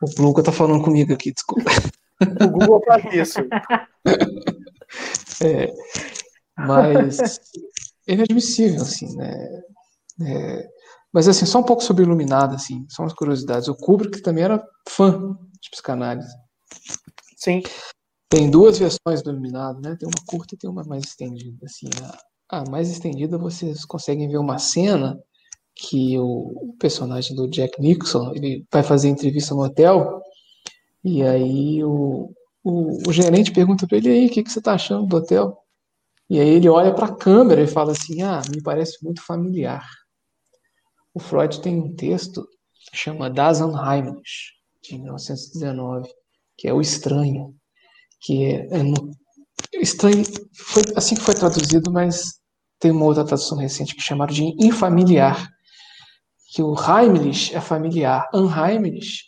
[0.03, 1.71] o Luca tá falando comigo aqui, desculpa.
[2.21, 3.41] O Google faz isso.
[5.45, 5.73] é,
[6.59, 7.41] mas
[8.07, 9.63] é inadmissível, assim, né?
[10.23, 10.69] É,
[11.13, 13.69] mas assim, só um pouco sobre Iluminado, assim, só umas curiosidades.
[13.69, 16.33] O Kubrick também era fã de psicanálise.
[17.37, 17.63] Sim.
[18.29, 19.97] Tem duas versões do Iluminado, né?
[19.99, 21.65] Tem uma curta e tem uma mais estendida.
[21.65, 22.19] Assim, a,
[22.51, 25.19] a mais estendida vocês conseguem ver uma cena
[25.75, 30.21] que o, personagem do Jack Nixon ele vai fazer entrevista no hotel
[31.05, 32.33] e aí o,
[32.63, 35.57] o, o gerente pergunta para ele aí o que, que você está achando do hotel
[36.31, 39.85] e aí ele olha para a câmera e fala assim: Ah, me parece muito familiar.
[41.13, 42.47] O Freud tem um texto
[42.89, 46.09] que chama Das Unheimlich, de 1919,
[46.57, 47.53] que é o estranho,
[48.21, 49.11] que é, é no,
[49.73, 50.23] estranho
[50.55, 52.40] foi assim que foi traduzido, mas
[52.81, 55.49] tem uma outra tradução recente que chamaram de infamiliar,
[56.53, 59.25] que o Heimlich é familiar, Unheimlich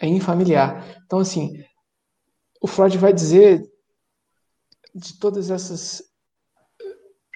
[0.00, 0.84] é infamiliar.
[1.04, 1.52] Então assim,
[2.60, 3.62] o Freud vai dizer
[4.94, 6.02] de todas essas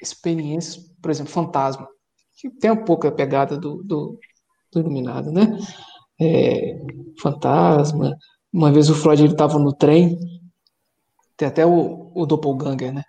[0.01, 1.87] experiências, por exemplo, fantasma,
[2.35, 4.19] que tem um pouco a pegada do, do,
[4.73, 5.59] do Iluminado, né?
[6.21, 6.81] É,
[7.21, 8.17] fantasma.
[8.53, 10.19] Uma vez o Freud estava no trem,
[11.37, 13.05] tem até o, o Doppelganger, né?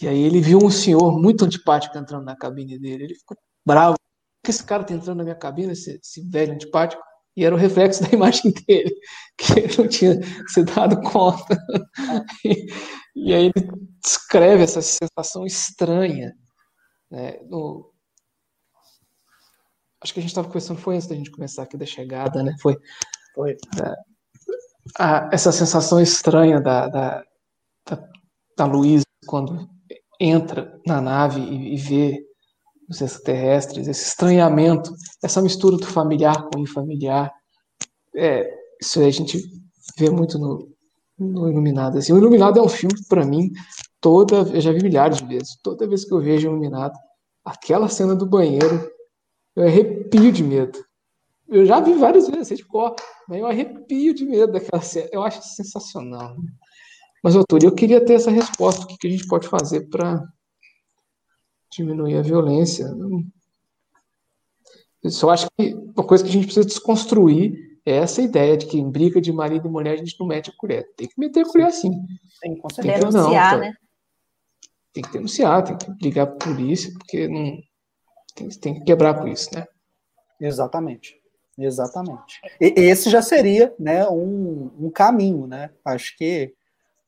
[0.00, 3.04] E aí ele viu um senhor muito antipático entrando na cabine dele.
[3.04, 3.94] Ele ficou bravo.
[3.94, 7.02] Por que esse cara tá entrando na minha cabine, esse, esse velho antipático?
[7.36, 8.94] E era o reflexo da imagem dele,
[9.38, 11.58] que ele não tinha se dado conta.
[12.44, 12.66] E,
[13.14, 13.70] e aí ele
[14.02, 16.32] descreve essa sensação estranha.
[17.10, 17.38] Né?
[17.48, 17.92] No...
[20.02, 22.54] Acho que a gente estava conversando, foi antes da gente começar aqui da chegada, né?
[22.60, 22.76] Foi,
[23.34, 23.52] foi.
[23.52, 23.94] É,
[24.98, 27.24] a, essa sensação estranha da, da,
[27.88, 28.08] da,
[28.56, 29.70] da Luísa quando
[30.22, 32.24] entra na nave e, e vê
[32.88, 34.92] os extraterrestres, esse estranhamento,
[35.22, 37.32] essa mistura do familiar com o infamiliar.
[38.14, 38.48] É,
[38.80, 39.42] isso a gente
[39.98, 40.68] vê muito no,
[41.18, 41.98] no Iluminado.
[41.98, 43.50] Assim, o Iluminado é um filme que, para mim,
[44.00, 46.96] toda, eu já vi milhares de vezes, toda vez que eu vejo Iluminado,
[47.44, 48.90] aquela cena do banheiro,
[49.56, 50.78] eu arrepio de medo.
[51.48, 52.94] Eu já vi várias vezes, de cor,
[53.28, 55.08] mas eu arrepio de medo daquela cena.
[55.12, 56.34] Eu acho sensacional.
[56.38, 56.50] Né?
[57.22, 58.84] Mas, doutor, eu queria ter essa resposta.
[58.84, 60.22] O que a gente pode fazer para
[61.70, 62.86] diminuir a violência?
[65.02, 68.66] Eu só acho que uma coisa que a gente precisa desconstruir é essa ideia de
[68.66, 70.88] que em briga de marido e mulher a gente não mete a colher.
[70.96, 71.90] Tem que meter a colher sim.
[72.40, 72.82] Tem, certeza.
[72.82, 73.74] Tem que denunciar, não, né?
[74.92, 77.58] Tem que denunciar, tem que ligar para a polícia, porque não
[78.34, 79.66] tem, tem que quebrar com isso, né?
[80.40, 81.20] Exatamente.
[81.58, 82.40] Exatamente.
[82.60, 85.70] E, esse já seria né, um, um caminho, né?
[85.84, 86.54] Acho que.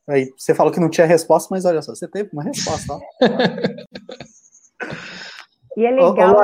[0.08, 2.98] Aí, você falou que não tinha resposta, mas olha só, você teve uma resposta.
[5.76, 6.36] e é legal.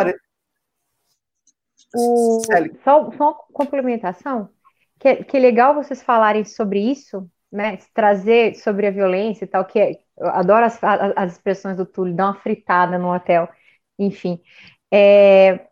[1.95, 2.41] Ô, o,
[2.85, 4.49] só, só uma complementação,
[4.99, 7.79] que, é, que é legal vocês falarem sobre isso, né?
[7.93, 10.79] Trazer sobre a violência e tal, que é, eu adoro as,
[11.17, 13.49] as expressões do Túlio, dar uma fritada no hotel,
[13.99, 14.41] enfim.
[14.93, 15.67] É,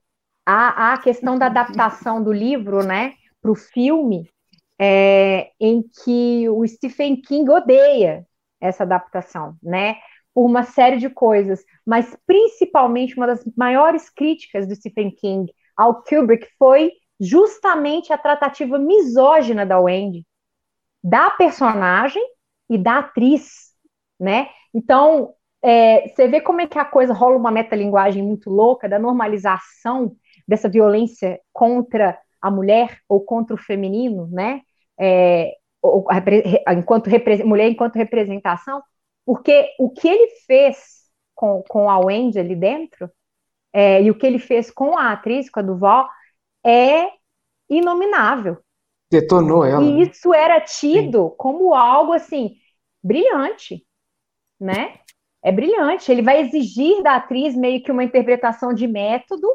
[0.45, 4.29] a, a questão da adaptação do livro, né, para o filme,
[4.79, 8.27] é, em que o Stephen King odeia
[8.61, 9.97] essa adaptação, né?
[10.39, 16.01] por uma série de coisas, mas principalmente uma das maiores críticas do Stephen King ao
[16.05, 20.25] Kubrick foi justamente a tratativa misógina da Wendy,
[21.03, 22.23] da personagem
[22.71, 23.73] e da atriz,
[24.21, 24.49] né?
[24.73, 28.97] Então, é, você vê como é que a coisa rola uma metalinguagem muito louca da
[28.97, 30.15] normalização
[30.47, 34.63] dessa violência contra a mulher ou contra o feminino, né?
[34.99, 36.07] É, ou,
[36.77, 37.09] enquanto
[37.45, 38.83] mulher enquanto representação,
[39.25, 41.05] porque o que ele fez
[41.35, 43.11] com, com a Wendy ali dentro
[43.73, 46.09] é, e o que ele fez com a atriz, com a Duval,
[46.65, 47.11] é
[47.69, 48.59] inominável.
[49.11, 49.83] Detonou ela.
[49.83, 51.35] E isso era tido Sim.
[51.37, 52.57] como algo assim
[53.03, 53.87] brilhante,
[54.61, 54.99] né?
[55.43, 56.11] É brilhante.
[56.11, 59.49] Ele vai exigir da atriz meio que uma interpretação de método,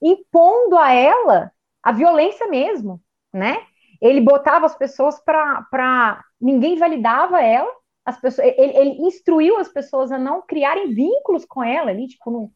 [0.00, 1.50] impondo a ela
[1.82, 3.00] a violência mesmo,
[3.32, 3.64] né?
[4.00, 6.24] Ele botava as pessoas para.
[6.40, 7.70] Ninguém validava ela,
[8.04, 12.30] as pessoas, ele, ele, instruiu as pessoas a não criarem vínculos com ela ali, tipo,
[12.30, 12.52] no,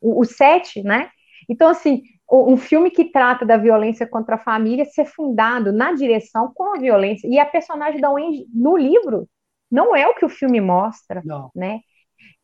[0.00, 1.10] o, o set, né?
[1.48, 6.52] Então, assim, um filme que trata da violência contra a família ser fundado na direção
[6.54, 7.26] com a violência.
[7.26, 9.28] E a personagem da Wendy no livro
[9.70, 11.50] não é o que o filme mostra, não.
[11.54, 11.80] né?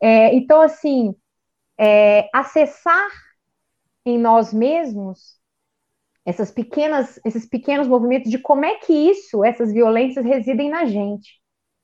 [0.00, 1.14] É, então, assim,
[1.78, 3.08] é, acessar
[4.06, 5.38] em nós mesmos
[6.24, 11.40] essas pequenas, esses pequenos movimentos de como é que isso, essas violências residem na gente,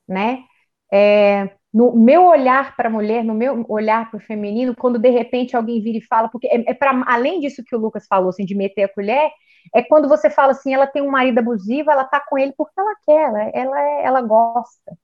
[0.08, 0.44] né?
[0.92, 5.10] É, no meu olhar para a mulher, no meu olhar para o feminino, quando de
[5.10, 8.30] repente alguém vira e fala, porque é, é para além disso que o Lucas falou,
[8.30, 9.30] assim, de meter a colher,
[9.74, 12.78] é quando você fala assim, ela tem um marido abusivo, ela tá com ele porque
[12.80, 14.96] ela quer, ela, ela, é, ela gosta.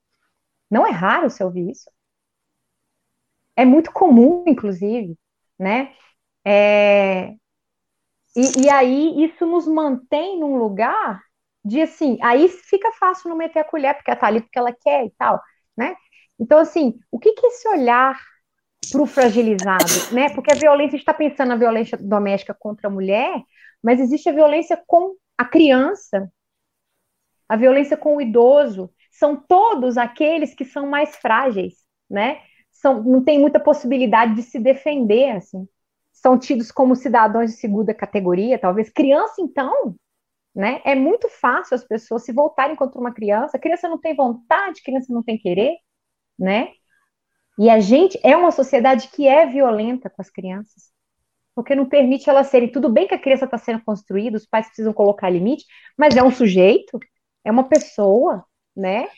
[0.71, 1.91] Não é raro você ouvir isso.
[3.57, 5.19] É muito comum, inclusive,
[5.59, 5.95] né?
[6.45, 7.35] É...
[8.37, 11.23] E, e aí isso nos mantém num lugar
[11.65, 14.73] de assim, aí fica fácil não meter a colher, porque ela tá ali porque ela
[14.73, 15.43] quer e tal,
[15.77, 15.97] né?
[16.39, 18.21] Então, assim, o que, que é esse olhar
[18.93, 20.29] para o fragilizado, né?
[20.35, 23.43] Porque a violência, a gente está pensando na violência doméstica contra a mulher,
[23.83, 26.31] mas existe a violência com a criança,
[27.49, 31.75] a violência com o idoso, são todos aqueles que são mais frágeis,
[32.09, 32.41] né?
[32.71, 35.67] São, não tem muita possibilidade de se defender, assim.
[36.23, 38.91] São tidos como cidadãos de segunda categoria, talvez.
[38.91, 39.95] Criança, então,
[40.55, 40.81] né?
[40.85, 43.57] É muito fácil as pessoas se voltarem contra uma criança.
[43.57, 45.77] A criança não tem vontade, criança não tem querer
[46.39, 46.73] né?
[47.59, 50.91] E a gente é uma sociedade que é violenta com as crianças,
[51.55, 52.71] porque não permite elas serem.
[52.71, 55.65] Tudo bem que a criança está sendo construída, os pais precisam colocar limite,
[55.97, 56.99] mas é um sujeito,
[57.45, 58.45] é uma pessoa,
[58.77, 59.09] né?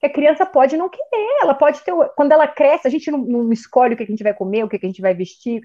[0.00, 1.92] Que a criança pode não querer, ela pode ter.
[2.16, 4.68] Quando ela cresce, a gente não, não escolhe o que a gente vai comer, o
[4.68, 5.62] que a gente vai vestir.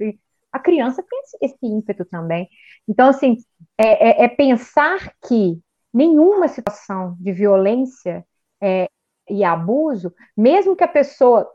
[0.56, 2.48] A criança tem esse, esse ímpeto também.
[2.88, 3.36] Então, assim,
[3.78, 5.62] é, é, é pensar que
[5.94, 8.26] nenhuma situação de violência
[8.62, 8.88] é,
[9.30, 11.46] e abuso, mesmo que a pessoa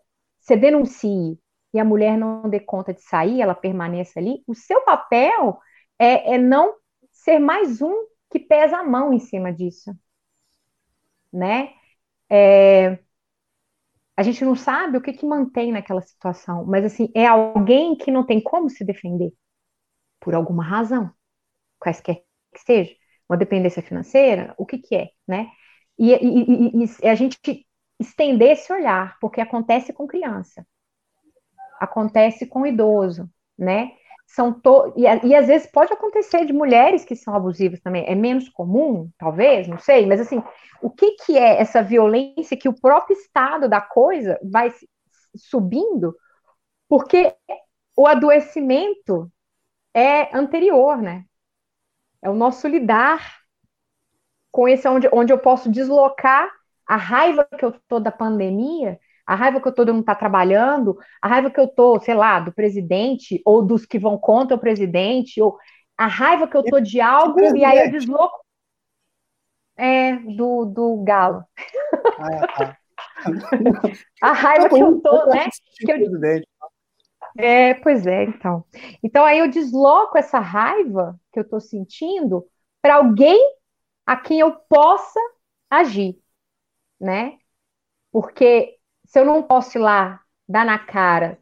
[0.41, 1.39] se denuncie
[1.73, 5.59] e a mulher não dê conta de sair, ela permaneça ali, o seu papel
[5.99, 6.75] é, é não
[7.11, 9.93] ser mais um que pesa a mão em cima disso,
[11.33, 11.73] né?
[12.31, 12.99] É,
[14.17, 18.11] a gente não sabe o que, que mantém naquela situação, mas assim, é alguém que
[18.11, 19.33] não tem como se defender
[20.21, 21.13] por alguma razão,
[21.81, 22.23] quaisquer
[22.55, 22.95] que seja,
[23.29, 25.51] uma dependência financeira, o que que é, né?
[25.99, 27.39] E, e, e, e a gente
[28.01, 30.67] estender esse olhar, porque acontece com criança,
[31.81, 33.29] acontece com idoso,
[33.59, 33.93] né?
[34.31, 34.93] São to...
[34.97, 39.11] e, e às vezes pode acontecer de mulheres que são abusivas também, é menos comum,
[39.19, 40.41] talvez, não sei, mas assim,
[40.81, 44.73] o que, que é essa violência que o próprio estado da coisa vai
[45.35, 46.15] subindo,
[46.89, 47.35] porque
[47.97, 49.31] o adoecimento
[49.93, 51.25] é anterior, né?
[52.23, 53.41] É o nosso lidar
[54.53, 56.49] com esse onde, onde eu posso deslocar
[56.87, 58.99] a raiva que eu tô da pandemia,
[59.31, 62.01] a raiva que eu tô de não estar tá trabalhando, a raiva que eu tô,
[62.01, 65.57] sei lá, do presidente, ou dos que vão contra o presidente, ou
[65.97, 68.41] a raiva que eu tô de algo, e aí eu desloco.
[69.77, 71.45] É, do, do galo.
[72.19, 72.79] Ah, tá.
[74.21, 75.49] a raiva que eu tô, né?
[75.79, 75.99] Que eu...
[77.39, 78.65] É, pois é, então.
[79.03, 82.47] Então aí eu desloco essa raiva que eu tô sentindo
[82.83, 83.39] para alguém
[84.05, 85.19] a quem eu possa
[85.71, 86.21] agir
[87.01, 87.39] né?
[88.13, 88.80] Porque
[89.11, 91.37] se eu não posso ir lá dar na cara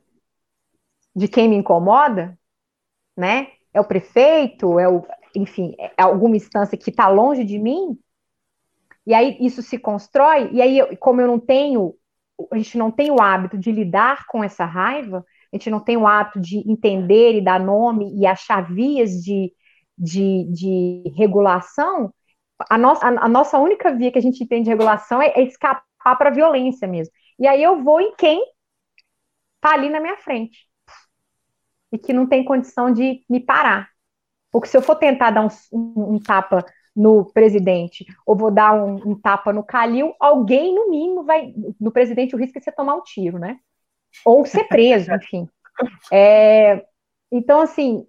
[1.15, 2.39] de quem me incomoda,
[3.17, 3.49] né?
[3.75, 5.05] É o prefeito, é o,
[5.35, 7.99] enfim, é alguma instância que está longe de mim.
[9.07, 10.51] E aí isso se constrói.
[10.51, 11.95] E aí, como eu não tenho,
[12.51, 15.97] a gente não tem o hábito de lidar com essa raiva, a gente não tem
[15.97, 19.53] o hábito de entender e dar nome e achar vias de,
[19.97, 22.15] de, de regulação,
[22.71, 25.43] a nossa, a, a, nossa única via que a gente tem de regulação é, é
[25.43, 27.13] escapar para a violência mesmo.
[27.39, 28.43] E aí eu vou em quem
[29.57, 30.69] está ali na minha frente
[31.93, 33.89] e que não tem condição de me parar.
[34.51, 38.75] Porque se eu for tentar dar um, um, um tapa no presidente ou vou dar
[38.75, 41.55] um, um, tapa no Calil, alguém, no mínimo, vai.
[41.81, 43.59] No presidente, o risco é você tomar um tiro, né?
[44.25, 45.49] Ou ser preso, enfim.
[46.13, 46.85] É,
[47.31, 48.07] então, assim,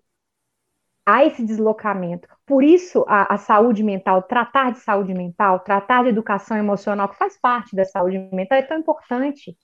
[1.05, 2.27] há esse deslocamento.
[2.49, 7.15] Por isso, a, a, saúde mental, tratar de saúde mental, tratar de educação emocional, que
[7.15, 9.55] faz parte da saúde mental, é tão importante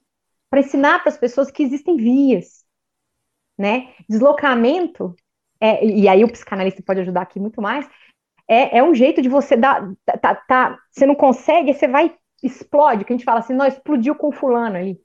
[0.51, 2.63] para ensinar para as pessoas que existem vias,
[3.57, 3.91] né?
[4.07, 5.15] Deslocamento,
[5.59, 7.89] é, e aí o psicanalista pode ajudar aqui muito mais,
[8.47, 12.15] é, é um jeito de você dar, tá, tá, tá, você não consegue, você vai,
[12.43, 15.01] explode, que a gente fala assim, não, explodiu com fulano ali.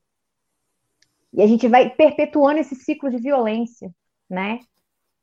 [1.32, 3.90] E a gente vai perpetuando esse ciclo de violência,
[4.28, 4.60] né?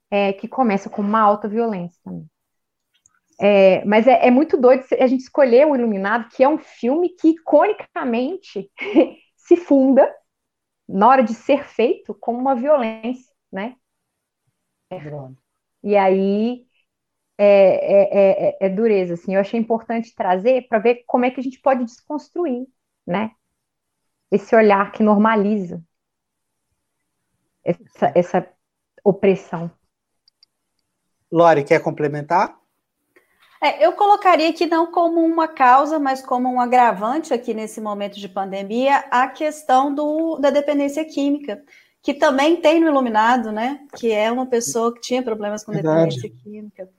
[0.10, 2.28] É, que começa com uma alta violência também.
[3.40, 7.10] É, mas é, é, muito doido a gente escolher o Iluminado, que é um filme
[7.10, 8.72] que iconicamente
[9.38, 10.12] se funda
[10.88, 13.76] na hora de ser feito como uma violência, né?
[15.84, 16.66] E aí
[17.38, 19.36] é, é, é, é, dureza, assim.
[19.36, 22.66] Eu achei importante trazer para ver como é que a gente pode desconstruir,
[23.06, 23.32] né?
[24.32, 25.82] Esse olhar que normaliza
[27.64, 28.54] essa, essa
[29.04, 29.70] opressão.
[31.32, 32.57] Lore, quer complementar?
[33.62, 38.20] É, eu colocaria que não como uma causa, mas como um agravante aqui nesse momento
[38.20, 41.64] de pandemia, a questão do, da dependência química,
[42.02, 43.80] que também tem no Iluminado, né?
[43.98, 46.16] Que é uma pessoa que tinha problemas com Verdade.
[46.16, 46.90] dependência química.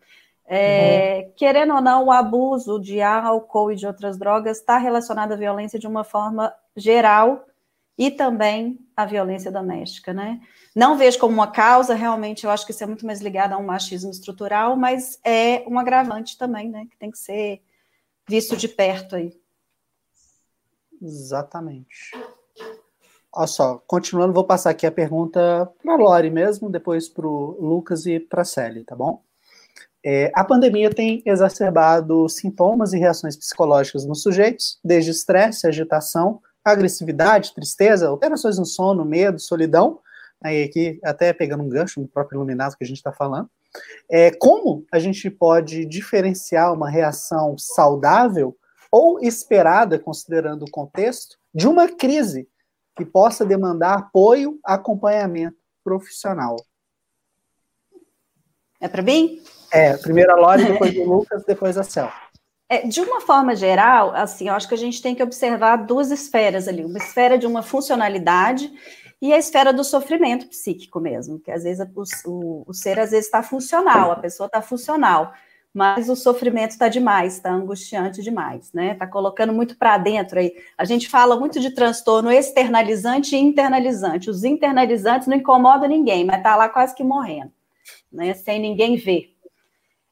[0.47, 1.32] É, uhum.
[1.36, 5.78] Querendo ou não, o abuso de álcool e de outras drogas está relacionado à violência
[5.78, 7.44] de uma forma geral
[7.99, 10.41] e também à violência doméstica, né?
[10.75, 13.59] Não vejo como uma causa, realmente eu acho que isso é muito mais ligado a
[13.59, 16.87] um machismo estrutural, mas é um agravante também, né?
[16.89, 17.61] Que tem que ser
[18.29, 19.33] visto de perto aí.
[21.03, 22.12] Exatamente.
[23.35, 27.57] Olha só, continuando, vou passar aqui a pergunta para a Lori mesmo, depois para o
[27.61, 29.23] Lucas e para a Célia, tá bom?
[30.05, 37.55] É, a pandemia tem exacerbado sintomas e reações psicológicas nos sujeitos, desde estresse, agitação, agressividade,
[37.55, 40.01] tristeza, alterações no sono, medo, solidão,
[40.43, 43.51] aí aqui até pegando um gancho no próprio iluminado que a gente está falando.
[44.11, 48.57] É, como a gente pode diferenciar uma reação saudável
[48.90, 52.49] ou esperada, considerando o contexto, de uma crise
[52.97, 56.57] que possa demandar apoio, acompanhamento profissional?
[58.81, 59.43] É para mim?
[59.73, 62.11] É, primeiro a Lore, depois o Lucas, depois a Cel.
[62.70, 66.11] É, de uma forma geral, assim, eu acho que a gente tem que observar duas
[66.11, 68.70] esferas ali, uma esfera de uma funcionalidade
[69.23, 73.11] e a esfera do sofrimento psíquico mesmo, que às vezes o, o, o ser às
[73.11, 75.32] vezes está funcional, a pessoa está funcional,
[75.73, 78.93] mas o sofrimento está demais, está angustiante demais, né?
[78.93, 80.53] Está colocando muito para dentro aí.
[80.77, 84.31] A gente fala muito de transtorno externalizante e internalizante.
[84.31, 87.53] Os internalizantes não incomodam ninguém, mas está lá quase que morrendo,
[88.12, 88.35] né?
[88.35, 89.38] Sem ninguém ver.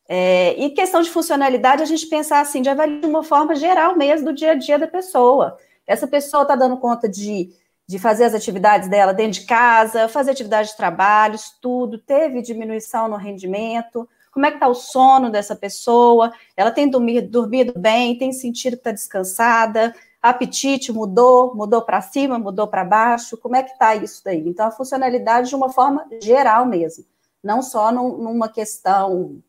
[0.09, 3.97] É, e questão de funcionalidade, a gente pensar assim, de avaliar de uma forma geral
[3.97, 5.59] mesmo do dia a dia da pessoa.
[5.87, 7.51] Essa pessoa está dando conta de,
[7.87, 13.09] de fazer as atividades dela dentro de casa, fazer atividade de trabalho, estudo, teve diminuição
[13.09, 18.19] no rendimento, como é que está o sono dessa pessoa, ela tem dormido, dormido bem,
[18.19, 23.62] tem sentido que está descansada, apetite mudou, mudou para cima, mudou para baixo, como é
[23.62, 24.47] que está isso daí?
[24.47, 27.05] Então, a funcionalidade de uma forma geral mesmo,
[27.43, 29.43] não só num, numa questão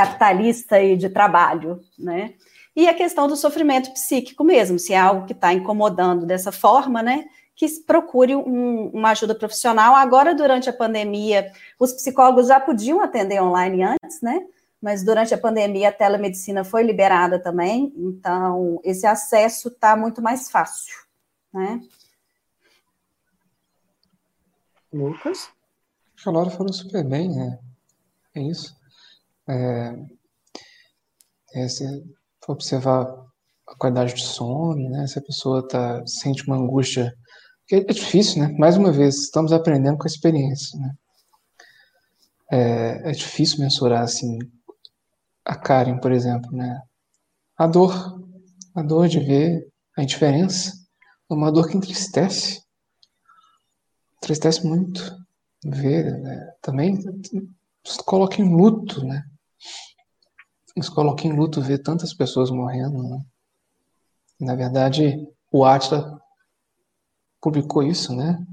[0.00, 2.34] capitalista e de trabalho, né?
[2.74, 7.02] E a questão do sofrimento psíquico mesmo, se é algo que está incomodando dessa forma,
[7.02, 7.26] né?
[7.54, 9.94] Que procure um, uma ajuda profissional.
[9.94, 14.46] Agora, durante a pandemia, os psicólogos já podiam atender online antes, né?
[14.80, 20.50] Mas durante a pandemia a telemedicina foi liberada também, então esse acesso está muito mais
[20.50, 20.96] fácil,
[21.52, 21.82] né?
[24.90, 25.50] Lucas?
[26.24, 27.58] Laura falou super bem, né?
[28.34, 28.79] É isso.
[29.50, 29.94] É,
[31.54, 31.84] é, se
[32.44, 33.02] for observar
[33.66, 35.06] a qualidade de sono, né?
[35.06, 37.12] Se a pessoa tá, sente uma angústia.
[37.70, 38.54] É, difícil, né?
[38.58, 40.94] Mais uma vez, estamos aprendendo com a experiência, né?
[42.52, 44.38] É, é difícil mensurar, assim,
[45.44, 46.80] a Karen, por exemplo, né?
[47.56, 48.20] A dor,
[48.74, 50.72] a dor de ver a indiferença,
[51.30, 52.62] é uma dor que entristece,
[54.16, 55.16] entristece muito
[55.64, 56.52] ver, né?
[56.62, 56.98] também
[58.04, 59.29] coloca em luto, né?
[60.76, 63.02] Isso coloca em luto ver tantas pessoas morrendo.
[63.02, 63.20] Né?
[64.40, 66.20] Na verdade, o Atila
[67.40, 68.44] publicou isso, né?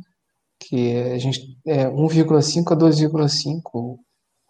[0.59, 3.99] Que a gente é 1,5 a 2,5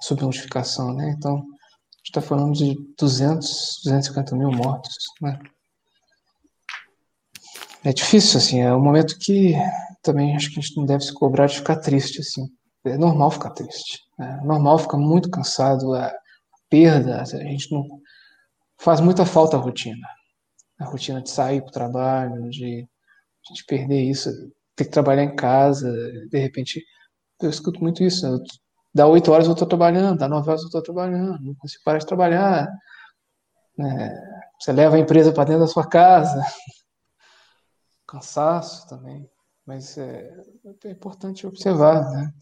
[0.02, 1.14] subnotificação, né?
[1.18, 5.39] Então, a gente está falando de 200, 250 mil mortos, né?
[7.84, 9.53] é difícil, assim, é um momento que
[10.02, 12.45] também acho que a gente não deve se cobrar de ficar triste, assim.
[12.85, 14.39] É normal ficar triste, né?
[14.41, 16.14] é normal ficar muito cansado, a
[16.69, 17.85] perda, a gente não
[18.80, 20.07] faz muita falta a rotina.
[20.80, 22.88] A rotina de sair para o trabalho, de
[23.45, 24.30] a gente perder isso,
[24.76, 25.91] ter que trabalhar em casa,
[26.30, 26.84] de repente,
[27.41, 28.26] eu escuto muito isso.
[28.94, 31.99] Dá oito horas eu estou trabalhando, dá nove horas eu estou trabalhando, não consigo parar
[31.99, 32.68] de trabalhar.
[33.80, 34.10] É,
[34.60, 36.41] você leva a empresa para dentro da sua casa.
[38.07, 39.30] Cansaço também.
[39.65, 40.34] Mas é,
[40.85, 42.34] é importante observar, né?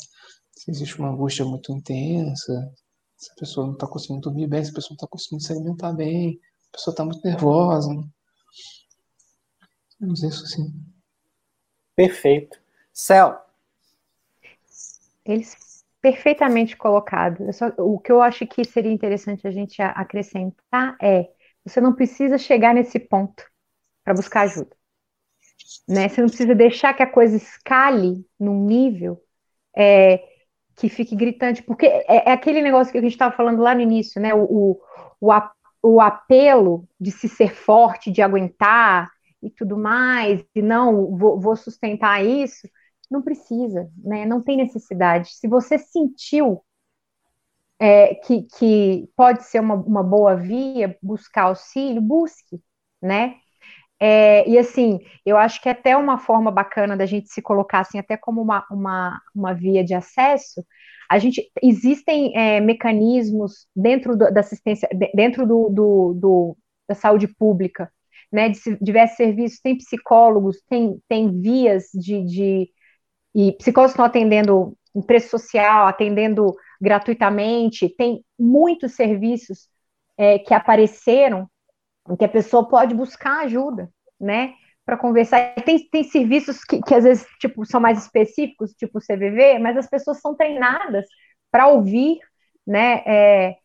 [0.52, 2.72] Se existe uma angústia muito intensa,
[3.18, 5.52] se a pessoa não está conseguindo dormir bem, se a pessoa não está conseguindo se
[5.52, 6.40] alimentar bem,
[6.70, 7.94] a pessoa está muito nervosa.
[7.94, 8.04] Né?
[10.00, 10.74] Vamos isso sim.
[11.96, 12.60] Perfeito.
[12.92, 13.40] Céu.
[15.24, 17.56] Eles perfeitamente colocados.
[17.56, 21.30] Só, o que eu acho que seria interessante a gente acrescentar é:
[21.66, 23.44] você não precisa chegar nesse ponto
[24.04, 24.76] para buscar ajuda.
[25.88, 26.08] Né?
[26.08, 29.20] Você não precisa deixar que a coisa escale num nível
[29.76, 30.24] é,
[30.78, 33.82] que fique gritante, porque é, é, aquele negócio que a gente estava falando lá no
[33.82, 34.34] início, né?
[34.34, 34.80] O,
[35.22, 35.32] o,
[35.82, 39.10] o apelo de se ser forte, de aguentar,
[39.46, 42.68] e tudo mais, e não vou, vou sustentar isso,
[43.10, 44.26] não precisa, né?
[44.26, 45.30] Não tem necessidade.
[45.36, 46.64] Se você sentiu
[47.80, 52.62] é, que, que pode ser uma, uma boa via buscar auxílio, busque,
[53.02, 53.36] né?
[54.08, 57.80] É, e assim, eu acho que é até uma forma bacana da gente se colocar
[57.80, 60.64] assim, até como uma, uma, uma via de acesso.
[61.10, 66.58] A gente existem é, mecanismos dentro do, da assistência, dentro do, do, do,
[66.88, 67.92] da saúde pública
[68.32, 72.70] né, de diversos serviços, tem psicólogos, tem, tem vias de, de
[73.34, 79.68] e psicólogos estão atendendo em preço social, atendendo gratuitamente, tem muitos serviços
[80.16, 81.50] é, que apareceram
[82.10, 83.90] em que a pessoa pode buscar ajuda,
[84.20, 84.54] né,
[84.86, 85.56] para conversar.
[85.66, 89.78] Tem, tem serviços que, que às vezes tipo, são mais específicos, tipo o CVV, mas
[89.78, 91.06] as pessoas são treinadas
[91.52, 92.20] para ouvir,
[92.68, 93.58] né, é,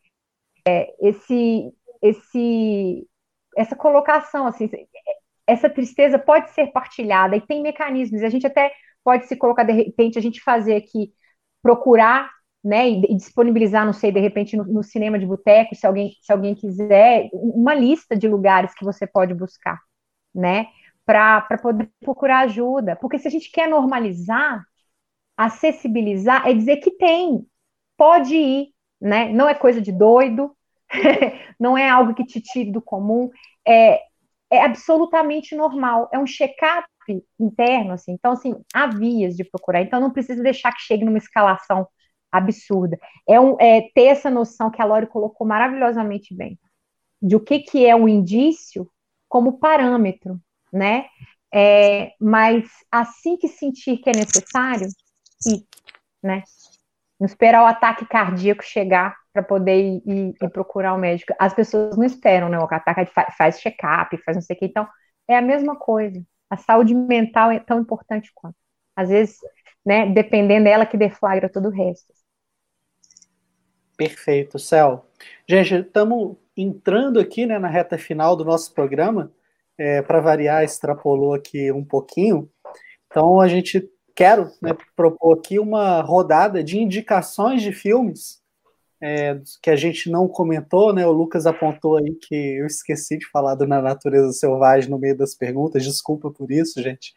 [0.67, 1.73] é, esse,
[2.03, 3.07] esse
[3.57, 4.71] essa colocação, assim,
[5.47, 8.73] essa tristeza pode ser partilhada e tem mecanismos, a gente até
[9.05, 11.13] pode se colocar, de repente, a gente fazer aqui,
[11.63, 12.31] procurar,
[12.63, 16.33] né, e, disponibilizar, não sei, de repente, no, no cinema de boteco, se alguém, se
[16.33, 19.79] alguém quiser, uma lista de lugares que você pode buscar,
[20.35, 20.67] né,
[21.05, 24.65] para poder procurar ajuda, porque se a gente quer normalizar,
[25.37, 27.47] acessibilizar, é dizer que tem,
[27.97, 28.69] pode ir,
[29.01, 30.55] né, não é coisa de doido,
[31.59, 33.31] não é algo que te tire do comum,
[33.67, 34.01] é,
[34.51, 36.87] é absolutamente normal, é um check-up
[37.39, 41.19] interno, assim, então, assim, há vias de procurar, então não precisa deixar que chegue numa
[41.19, 41.89] escalação
[42.31, 42.99] absurda,
[43.29, 46.59] é, um, é ter essa noção que a Lori colocou maravilhosamente bem,
[47.21, 48.89] de o que, que é um indício
[49.31, 50.39] como parâmetro,
[50.71, 51.07] né,
[51.53, 54.89] é, mas assim que sentir que é necessário,
[55.47, 55.65] ir,
[56.23, 56.43] né,
[57.19, 61.35] não esperar o ataque cardíaco chegar para poder ir, ir, procurar o médico.
[61.39, 62.59] As pessoas não esperam, né?
[62.59, 64.65] O ataque faz check-up, faz não sei o que.
[64.65, 64.89] Então,
[65.29, 66.21] é a mesma coisa.
[66.49, 68.57] A saúde mental é tão importante quanto.
[68.97, 69.37] Às vezes,
[69.85, 72.13] né, dependendo dela que deflagra todo o resto.
[73.97, 75.05] Perfeito, Céu.
[75.47, 79.33] Gente, estamos entrando aqui né, na reta final do nosso programa.
[79.79, 82.51] É, para variar, extrapolou aqui um pouquinho.
[83.07, 88.41] Então, a gente quero né, propor aqui uma rodada de indicações de filmes
[89.01, 91.07] é, que a gente não comentou, né?
[91.07, 95.17] O Lucas apontou aí que eu esqueci de falar do Na Natureza Selvagem no meio
[95.17, 97.15] das perguntas, desculpa por isso, gente.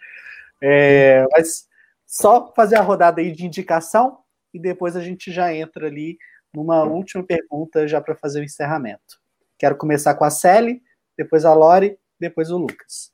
[0.62, 1.68] É, mas
[2.06, 4.20] só fazer a rodada aí de indicação
[4.54, 6.18] e depois a gente já entra ali
[6.54, 9.20] numa última pergunta já para fazer o encerramento.
[9.64, 10.82] Quero começar com a Sally,
[11.18, 13.14] depois a Lori, depois o Lucas.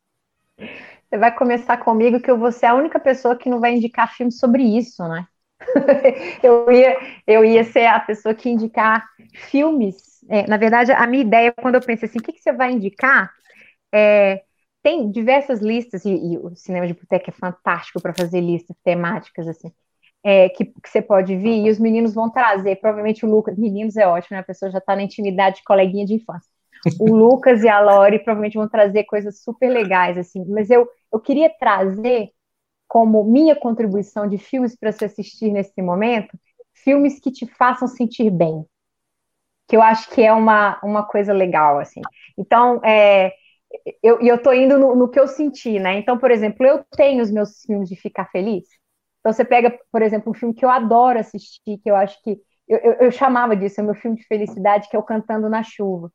[0.57, 4.11] Você vai começar comigo que eu vou ser a única pessoa que não vai indicar
[4.15, 5.27] filme sobre isso, né?
[6.41, 6.97] eu, ia,
[7.27, 9.07] eu ia ser a pessoa que indicar
[9.51, 10.25] filmes.
[10.27, 12.71] É, na verdade, a minha ideia, quando eu pensei assim, o que, que você vai
[12.71, 13.31] indicar?
[13.93, 14.41] É,
[14.81, 19.47] tem diversas listas, e, e, o cinema de boteca é fantástico para fazer listas temáticas,
[19.47, 19.71] assim,
[20.23, 23.95] é, que, que, você pode vir, e os meninos vão trazer, provavelmente o Lucas, meninos
[23.95, 24.39] é ótimo, né?
[24.39, 26.49] A pessoa já está na intimidade de coleguinha de infância.
[26.99, 31.19] O Lucas e a Lori provavelmente vão trazer coisas super legais, assim, mas eu, eu
[31.19, 32.31] queria trazer
[32.87, 36.37] como minha contribuição de filmes para se assistir nesse momento,
[36.73, 38.65] filmes que te façam sentir bem,
[39.67, 42.01] que eu acho que é uma, uma coisa legal, assim.
[42.37, 43.31] Então, é,
[44.01, 45.99] eu, eu tô indo no, no, que eu senti, né?
[45.99, 48.67] Então, por exemplo, eu tenho os meus filmes de ficar feliz.
[49.29, 52.37] Então, você pega, por exemplo, um filme que eu adoro assistir, que eu acho que
[52.67, 55.49] eu, eu, eu chamava disso, é o meu filme de felicidade, que é o Cantando
[55.49, 56.11] na Chuva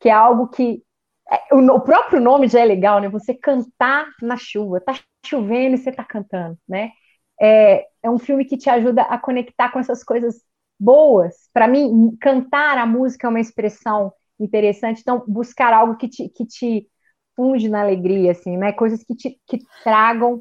[0.00, 0.82] que é algo que
[1.30, 3.08] é, o, o, próprio nome já é legal, né?
[3.08, 4.94] Você cantar na chuva, tá
[5.24, 6.92] chovendo e você tá cantando, né?
[7.40, 10.40] É, é um filme que te ajuda a conectar com essas coisas
[10.78, 11.48] boas.
[11.52, 16.46] Para mim, cantar a música é uma expressão interessante, então buscar algo que te, que
[16.46, 16.88] te
[17.34, 18.72] funde na alegria, assim, né?
[18.72, 20.40] Coisas que te que tragam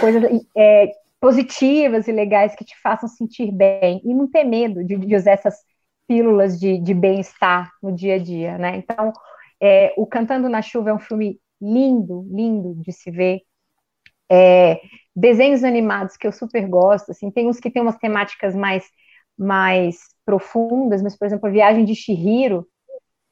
[0.00, 0.22] coisas
[0.56, 5.16] é, positivas e legais que te façam sentir bem e não ter medo de, de
[5.16, 5.56] usar essas
[6.08, 8.76] pílulas de, de bem-estar no dia a dia, né?
[8.76, 9.12] Então,
[9.60, 13.42] é, o Cantando na Chuva é um filme lindo, lindo de se ver.
[14.30, 14.80] É,
[15.14, 18.84] desenhos animados que eu super gosto, assim, tem uns que tem umas temáticas mais,
[19.36, 22.66] mais profundas, mas, por exemplo, a Viagem de Shihiro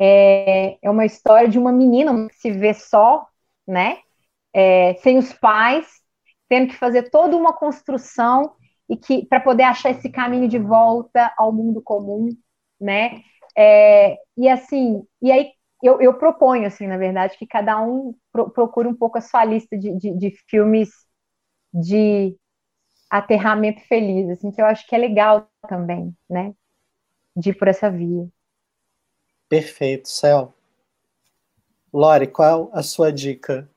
[0.01, 3.27] é, é uma história de uma menina que se vê só,
[3.67, 3.99] né,
[4.53, 5.87] é, sem os pais,
[6.49, 8.55] tendo que fazer toda uma construção
[8.89, 12.31] e que para poder achar esse caminho de volta ao mundo comum,
[12.81, 13.23] né?
[13.57, 15.51] É, e assim, e aí
[15.83, 19.45] eu, eu, proponho, assim, na verdade, que cada um pro, procure um pouco a sua
[19.45, 20.91] lista de, de, de, filmes
[21.73, 22.37] de
[23.11, 26.53] aterramento feliz, assim, que eu acho que é legal também, né?
[27.37, 28.29] De ir por essa via.
[29.49, 30.53] Perfeito, Céu.
[31.93, 33.69] Lore, qual a sua dica?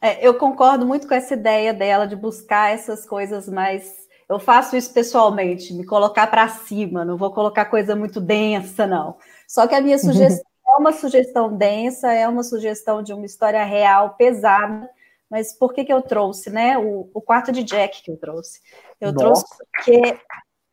[0.00, 4.06] É, eu concordo muito com essa ideia dela de buscar essas coisas mais.
[4.28, 9.16] Eu faço isso pessoalmente, me colocar para cima, não vou colocar coisa muito densa, não.
[9.46, 13.64] Só que a minha sugestão é uma sugestão densa, é uma sugestão de uma história
[13.64, 14.88] real, pesada,
[15.30, 16.78] mas por que, que eu trouxe, né?
[16.78, 18.60] O, o quarto de Jack que eu trouxe.
[19.00, 19.24] Eu Nossa.
[19.24, 20.20] trouxe porque,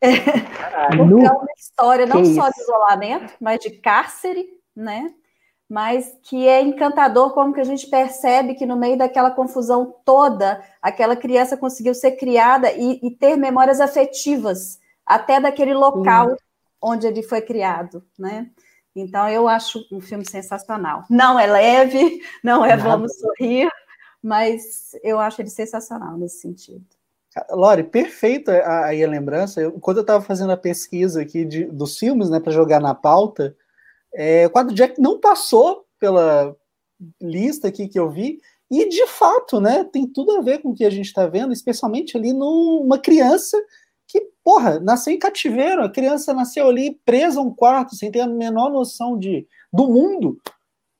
[0.00, 2.56] porque é uma história não que só isso?
[2.56, 5.12] de isolamento, mas de cárcere, né?
[5.68, 10.62] Mas que é encantador como que a gente percebe que no meio daquela confusão toda,
[10.80, 16.36] aquela criança conseguiu ser criada e, e ter memórias afetivas, até daquele local Sim.
[16.80, 18.48] onde ele foi criado, né?
[18.94, 21.04] Então, eu acho um filme sensacional.
[21.10, 22.82] Não é leve, não é Nada.
[22.82, 23.70] vamos sorrir,
[24.22, 26.84] mas eu acho ele sensacional nesse sentido.
[27.50, 29.60] Lore, perfeita aí a lembrança.
[29.60, 32.94] Eu, quando eu estava fazendo a pesquisa aqui de, dos filmes, né, para jogar na
[32.94, 33.54] pauta,
[34.14, 36.54] é, o quadro Jack não passou pela
[37.20, 40.74] lista aqui que eu vi, e de fato, né, tem tudo a ver com o
[40.74, 43.56] que a gente está vendo, especialmente ali numa criança
[44.08, 48.20] que, porra, nasceu em cativeiro, a criança nasceu ali presa a um quarto, sem ter
[48.20, 50.38] a menor noção de, do mundo.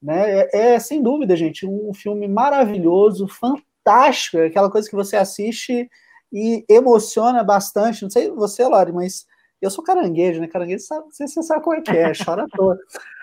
[0.02, 0.40] Né?
[0.40, 5.88] É, é sem dúvida, gente, um filme maravilhoso, fantástico, é aquela coisa que você assiste
[6.32, 8.02] e emociona bastante.
[8.02, 9.26] Não sei você, Lari, mas
[9.60, 10.48] eu sou caranguejo, né?
[10.48, 12.78] Caranguejo, sabe, você, você sabe como é que é, chora à toa.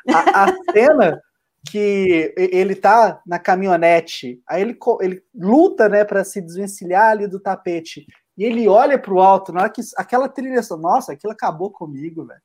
[0.09, 1.21] A, a cena
[1.69, 7.39] que ele tá na caminhonete, aí ele, ele luta, né, para se desvencilhar ali do
[7.39, 8.05] tapete.
[8.37, 12.25] E ele olha para o alto, na hora que aquela trilha, nossa, aquilo acabou comigo,
[12.25, 12.41] velho.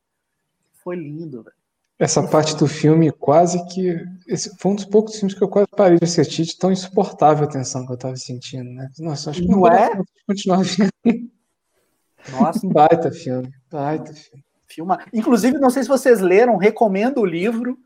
[0.84, 1.56] Foi lindo, velho.
[1.98, 3.96] Essa parte do filme quase que.
[4.28, 7.44] Esse foi um dos poucos filmes que eu quase parei de assistir, de tão insuportável
[7.44, 8.88] a tensão que eu estava sentindo, né?
[9.00, 10.00] Nossa, acho que não, não é?
[10.24, 11.28] continuar vendo.
[12.30, 12.66] Nossa.
[12.68, 14.44] Baita filme, baita filme.
[14.66, 14.98] Filma.
[15.14, 17.78] Inclusive, não sei se vocês leram, recomendo o livro.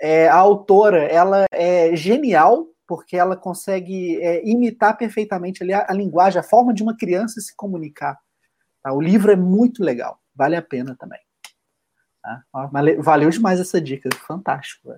[0.00, 5.94] É, a autora, ela é genial porque ela consegue é, imitar perfeitamente ali a, a,
[5.94, 8.18] linguagem, a forma de uma criança se comunicar.
[8.82, 8.92] Tá?
[8.92, 11.20] O livro é muito legal, vale a pena também.
[12.22, 12.44] Tá?
[12.98, 14.92] Valeu demais essa dica, fantástico.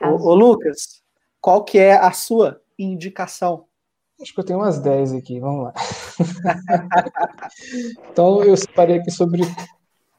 [0.00, 1.02] Ô, ô, Lucas,
[1.40, 3.66] qual que é a sua indicação?
[4.20, 5.74] Acho que eu tenho umas 10 aqui, vamos lá.
[8.10, 9.42] então eu separei aqui sobre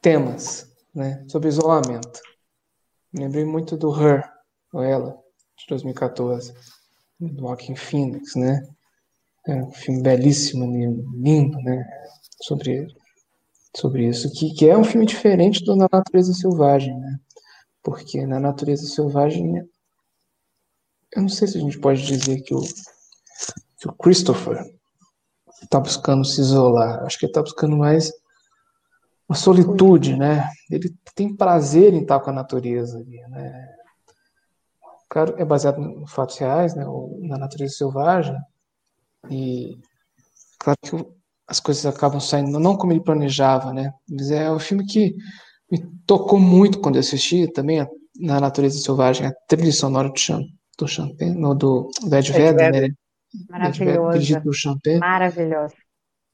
[0.02, 1.26] temas, né?
[1.28, 2.22] Sobre isolamento.
[3.11, 4.24] lembrei muito do Her,
[4.72, 5.18] ou ela,
[5.57, 6.53] de 2014,
[7.19, 8.61] do Joaquin Phoenix, né?
[9.48, 10.65] É um filme belíssimo,
[11.15, 11.84] lindo, né?
[12.44, 12.88] Sobre,
[13.76, 17.19] sobre isso, que, que é um filme diferente do Na Natureza Selvagem, né?
[17.82, 19.68] Porque na Natureza Selvagem,
[21.15, 22.61] eu não sei se a gente pode dizer que o,
[23.78, 24.64] que o Christopher
[25.62, 28.12] está buscando se isolar, acho que ele está buscando mais
[29.28, 30.49] uma solitude, né?
[30.70, 33.76] Ele tem prazer em estar com a natureza ali, né?
[35.10, 36.86] Claro, é baseado em fatos reais, né,
[37.22, 38.36] na natureza selvagem,
[39.30, 39.80] e
[40.60, 41.18] claro que
[41.48, 45.16] as coisas acabam saindo não como ele planejava, né, mas é um filme que
[45.72, 47.88] me tocou muito quando eu assisti também,
[48.20, 50.41] na natureza selvagem, a trilha sonora do, Cham,
[50.78, 52.90] do Champagne, do, do Ed Vedder, né,
[54.41, 54.99] Por Champagne.
[54.99, 55.76] Maravilhoso.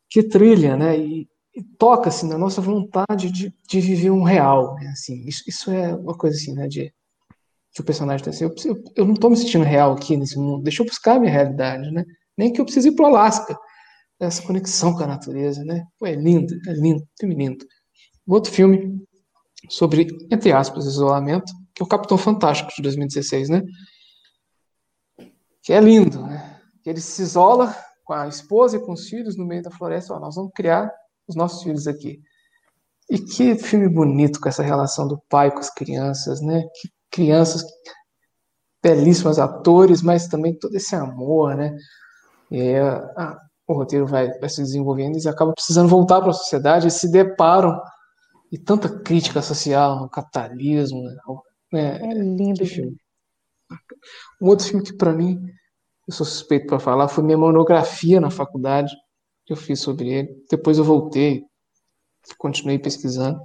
[0.10, 4.76] Que trilha, né, e, e toca, assim, na nossa vontade de, de viver um real,
[4.76, 6.94] né, assim, isso, isso é uma coisa, assim, né, de
[7.74, 10.38] que o personagem tem assim, eu, eu, eu não estou me sentindo real aqui nesse
[10.38, 12.06] mundo, deixa eu buscar a minha realidade, né?
[12.38, 13.57] Nem que eu precise ir para o Alasca.
[14.20, 15.84] Essa conexão com a natureza, né?
[15.98, 17.65] Pô, é lindo, é lindo, filme lindo.
[18.28, 19.03] Outro filme
[19.70, 23.64] sobre, entre aspas, isolamento, que é o Capitão Fantástico de 2016, né?
[25.64, 26.52] que é lindo, né?
[26.85, 30.14] Ele se isola com a esposa e com os filhos no meio da floresta.
[30.14, 30.91] Ó, nós vamos criar
[31.27, 32.22] os nossos filhos aqui.
[33.10, 36.64] E que filme bonito com essa relação do pai com as crianças, né?
[36.76, 37.64] Que crianças
[38.81, 41.76] belíssimos atores, mas também todo esse amor, né?
[42.51, 43.38] E aí, a,
[43.68, 46.91] o roteiro vai, vai, se desenvolvendo e eles acabam precisando voltar para a sociedade e
[46.91, 47.80] se deparam
[48.51, 51.01] e tanta crítica social, no capitalismo,
[51.72, 51.97] né?
[52.01, 52.65] É lindo.
[52.65, 52.95] filme.
[54.41, 55.41] Um outro filme que para mim
[56.07, 58.95] eu sou suspeito para falar foi minha monografia na faculdade
[59.45, 60.45] que eu fiz sobre ele.
[60.49, 61.45] Depois eu voltei,
[62.38, 63.41] continuei pesquisando,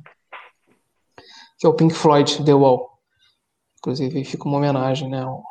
[1.59, 2.89] que é o Pink Floyd The Wall.
[3.79, 5.43] Inclusive fica uma homenagem, né, ao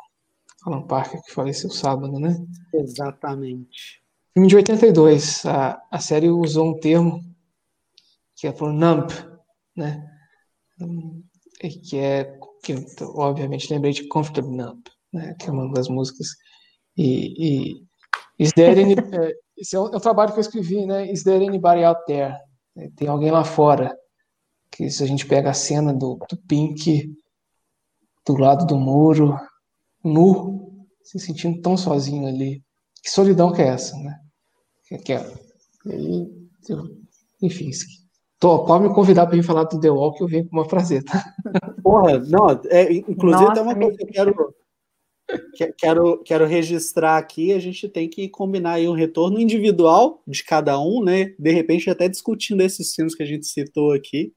[0.66, 2.36] Alan Parker que faleceu sábado, né?
[2.74, 4.02] Exatamente.
[4.34, 5.46] Filme de 82.
[5.46, 7.22] A, a série usou um termo
[8.36, 9.10] que é por nump,
[9.74, 10.06] né?
[11.88, 14.82] Que é que obviamente lembrei de Comfortable Numb,
[15.12, 15.34] né?
[15.40, 16.28] Que é uma das músicas.
[16.98, 17.78] E,
[18.40, 21.10] e is there any, é, esse é um, é um, trabalho que eu escrevi, né?
[21.10, 22.34] Is there anybody out there?
[22.96, 23.96] Tem alguém lá fora.
[24.70, 27.14] Que se a gente pega a cena do, do Pink
[28.26, 29.34] do lado do muro,
[30.04, 32.62] nu, se sentindo tão sozinho ali.
[33.02, 34.18] Que solidão que é essa, né?
[34.86, 35.32] Que, que é,
[35.86, 36.28] e,
[37.40, 37.70] enfim,
[38.38, 40.68] tô, pode me convidar para ir falar do The Wall que eu venho com uma
[40.68, 41.24] frase, tá?
[41.82, 44.54] Porra, não, é, inclusive Nossa, tem uma coisa que eu quero,
[45.78, 50.80] quero, quero registrar aqui, a gente tem que combinar aí um retorno individual de cada
[50.80, 51.34] um, né?
[51.38, 54.32] De repente até discutindo esses filmes que a gente citou aqui.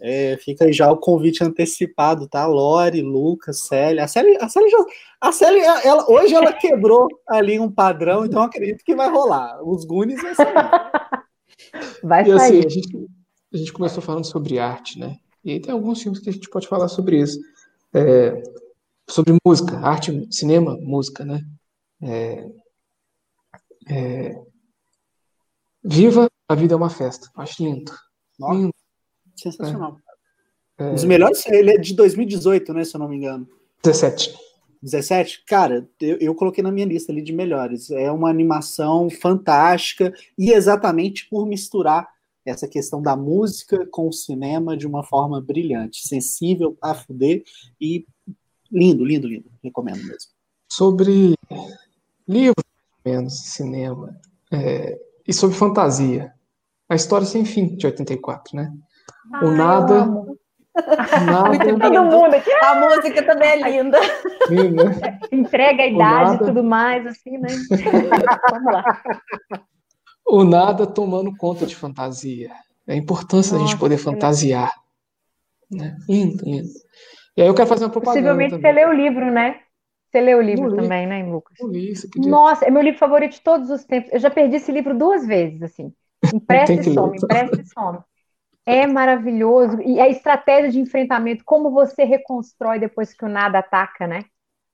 [0.00, 2.46] É, fica aí já o convite antecipado, tá?
[2.46, 4.04] Lore, Lucas, Célia.
[4.04, 4.84] A Célia, a Célia, já,
[5.20, 9.62] a Célia ela, hoje ela quebrou ali um padrão, então acredito que vai rolar.
[9.62, 10.54] Os Gunis vai sair.
[12.02, 12.36] Vai e, sair.
[12.36, 13.06] Assim, a, gente,
[13.52, 15.16] a gente começou falando sobre arte, né?
[15.44, 17.38] E aí tem alguns filmes que a gente pode falar sobre isso.
[17.94, 18.42] É,
[19.08, 21.44] sobre música, arte, cinema, música, né?
[22.02, 22.48] É,
[23.88, 24.44] é,
[25.84, 27.30] Viva, a vida é uma festa.
[27.36, 27.92] Acho lindo.
[28.38, 28.54] Nossa.
[28.54, 28.74] lindo.
[29.36, 29.98] Sensacional.
[30.78, 30.84] É.
[30.90, 33.46] Um dos melhores, ele é de 2018, né, se eu não me engano.
[33.82, 34.34] 17.
[34.82, 35.44] 17?
[35.46, 37.90] Cara, eu, eu, coloquei na minha lista ali de melhores.
[37.90, 42.08] É uma animação fantástica e exatamente por misturar
[42.46, 47.42] essa questão da música com o cinema de uma forma brilhante, sensível a fuder
[47.80, 48.06] e
[48.74, 49.50] lindo, lindo, lindo.
[49.62, 50.30] Recomendo mesmo.
[50.68, 51.34] Sobre
[52.26, 52.64] livros,
[53.04, 54.18] menos cinema,
[54.52, 56.32] é, e sobre fantasia.
[56.88, 58.72] A História Sem Fim, de 84, né?
[59.42, 60.06] o nada.
[61.24, 61.78] Nada.
[61.78, 62.52] Todo mundo aqui.
[62.52, 63.98] A música também é linda.
[64.50, 65.18] linda.
[65.30, 67.48] Entrega a idade e tudo mais, assim, né?
[68.50, 68.84] Vamos lá.
[70.26, 72.50] O nada tomando conta de fantasia.
[72.86, 74.72] É a importância Nossa, da gente poder fantasiar.
[75.70, 75.96] Né?
[76.08, 76.68] Lindo, lindo.
[77.36, 78.20] E aí eu quero fazer uma propaganda.
[78.20, 78.72] Possivelmente também.
[78.72, 79.60] você lê o livro, né?
[80.14, 81.58] Você lê o livro também, né, Lucas?
[81.58, 84.12] Eu li, isso Nossa, é meu livro favorito de todos os tempos.
[84.12, 85.92] Eu já perdi esse livro duas vezes, assim.
[86.32, 87.98] Empresta e some, empresta e some.
[88.64, 89.82] É maravilhoso.
[89.82, 94.24] E a estratégia de enfrentamento, como você reconstrói depois que o nada ataca, né?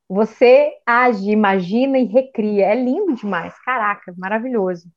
[0.08, 2.66] Você age, imagina e recria.
[2.66, 3.54] É lindo demais.
[3.64, 4.88] Caraca, maravilhoso.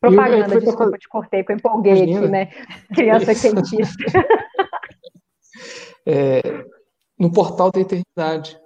[0.00, 2.18] Propaganda, eu, eu desculpa, te cortei, porque eu empolguei Imagina.
[2.18, 2.46] aqui, né?
[2.94, 4.04] Criança quentista.
[6.06, 6.40] É,
[7.18, 8.58] no Portal da Eternidade,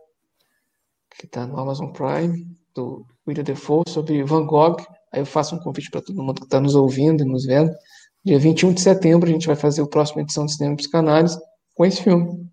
[1.19, 4.77] que está no Amazon Prime, do William Defoe, sobre Van Gogh.
[5.13, 7.73] Aí eu faço um convite para todo mundo que está nos ouvindo e nos vendo.
[8.25, 11.39] Dia 21 de setembro a gente vai fazer a próxima edição de Cinema Psicanálise
[11.75, 12.47] com esse filme,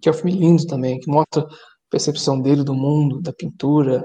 [0.00, 1.48] que é um filme lindo também, que mostra a
[1.90, 4.04] percepção dele do mundo, da pintura,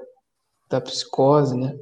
[0.69, 1.75] da psicose, né?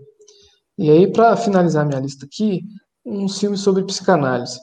[0.77, 2.63] E aí, para finalizar minha lista aqui,
[3.05, 4.59] um filme sobre psicanálise.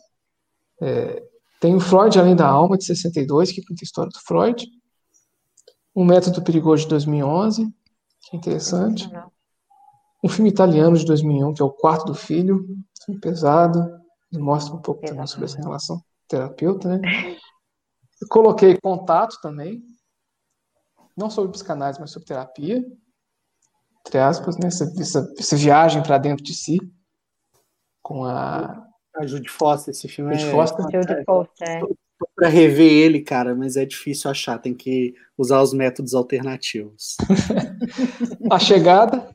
[0.80, 1.22] É,
[1.60, 4.66] tem o Freud Além da Alma, de 62, que conta a história do Freud.
[5.94, 7.66] Um Método Perigoso, de 2011,
[8.20, 9.10] que é interessante.
[10.22, 12.66] Um filme italiano, de 2001, que é O Quarto do Filho,
[13.04, 13.96] filme pesado
[14.38, 17.36] mostra um pouco também sobre essa relação terapeuta, né?
[18.20, 19.82] Eu coloquei contato também,
[21.16, 22.84] não sobre psicanálise, mas sobre terapia,
[24.00, 24.68] entre aspas, né?
[24.68, 26.78] Essa, essa, essa viagem para dentro de si,
[28.02, 28.85] com a.
[29.18, 30.50] A Judy Foster, esse filme Judy é.
[30.52, 30.84] Foster.
[30.92, 31.82] Judy Foster.
[32.34, 37.16] Para rever ele, cara, mas é difícil achar, tem que usar os métodos alternativos.
[38.50, 39.34] a Chegada,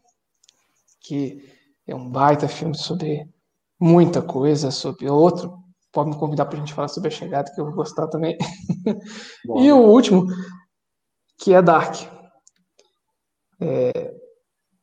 [1.01, 1.47] que
[1.87, 3.27] é um baita filme sobre
[3.79, 5.59] muita coisa sobre outro.
[5.91, 8.37] Pode me convidar para a gente falar sobre a chegada, que eu vou gostar também.
[9.57, 10.27] e o último,
[11.37, 11.95] que é Dark.
[13.59, 14.13] É,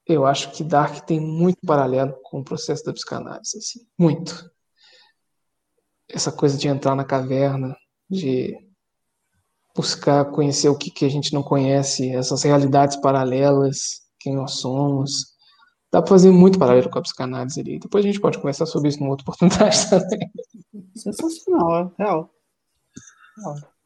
[0.07, 4.51] eu acho que Dark tem muito paralelo com o processo da psicanálise, assim, muito.
[6.11, 7.77] Essa coisa de entrar na caverna,
[8.09, 8.57] de
[9.75, 15.37] buscar conhecer o que, que a gente não conhece, essas realidades paralelas, quem nós somos.
[15.93, 17.79] Dá para fazer muito paralelo com a psicanálise ali.
[17.79, 20.31] Depois a gente pode conversar sobre isso numa outra oportunidade também.
[20.95, 22.31] Sensacional, é real.
[23.37, 23.78] real.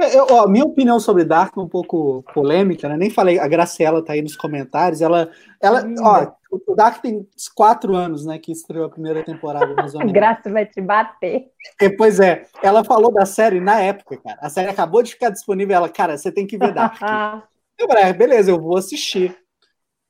[0.00, 2.96] É, eu, ó, minha opinião sobre Dark é um pouco polêmica, né?
[2.96, 5.00] Nem falei, a Graciela tá aí nos comentários.
[5.00, 8.38] Ela, ela, ó, o Dark tem quatro anos, né?
[8.38, 9.74] Que estreou a primeira temporada.
[9.74, 11.46] Mais A Graça vai te bater.
[11.80, 14.38] É, pois é, ela falou da série na época, cara.
[14.40, 15.76] A série acabou de ficar disponível.
[15.76, 17.00] Ela, cara, você tem que ver Dark.
[17.78, 19.36] eu falei, é, beleza, eu vou assistir.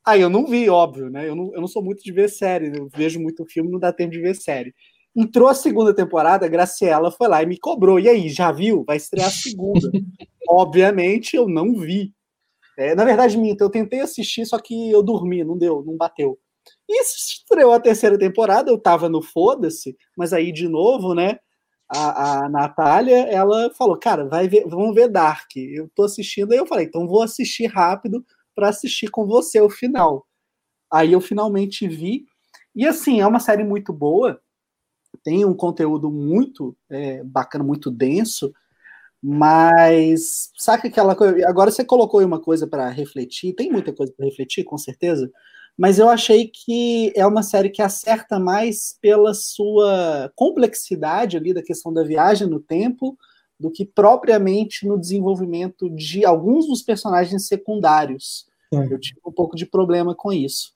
[0.05, 1.27] Aí eu não vi, óbvio, né?
[1.27, 3.93] Eu não, eu não sou muito de ver série, eu vejo muito filme, não dá
[3.93, 4.73] tempo de ver série.
[5.15, 7.99] Entrou a segunda temporada, a Graciela foi lá e me cobrou.
[7.99, 8.83] E aí, já viu?
[8.85, 9.91] Vai estrear a segunda.
[10.49, 12.11] Obviamente, eu não vi.
[12.77, 16.39] É, na verdade, minto, eu tentei assistir, só que eu dormi, não deu, não bateu.
[16.89, 21.37] E estreou a terceira temporada, eu tava no foda-se, mas aí, de novo, né?
[21.87, 25.55] A, a Natália, ela falou, cara, vai ver, vamos ver Dark.
[25.55, 28.25] Eu tô assistindo, aí eu falei, então vou assistir rápido
[28.55, 30.25] para assistir com você o final.
[30.91, 32.25] Aí eu finalmente vi.
[32.75, 34.41] E assim, é uma série muito boa
[35.23, 38.53] tem um conteúdo muito é, bacana, muito denso,
[39.21, 41.47] mas sabe aquela coisa?
[41.47, 45.31] Agora você colocou aí uma coisa para refletir, tem muita coisa para refletir, com certeza,
[45.77, 51.63] mas eu achei que é uma série que acerta mais pela sua complexidade ali da
[51.63, 53.17] questão da viagem no tempo
[53.59, 58.45] do que propriamente no desenvolvimento de alguns dos personagens secundários.
[58.73, 58.93] É.
[58.93, 60.73] Eu tive um pouco de problema com isso.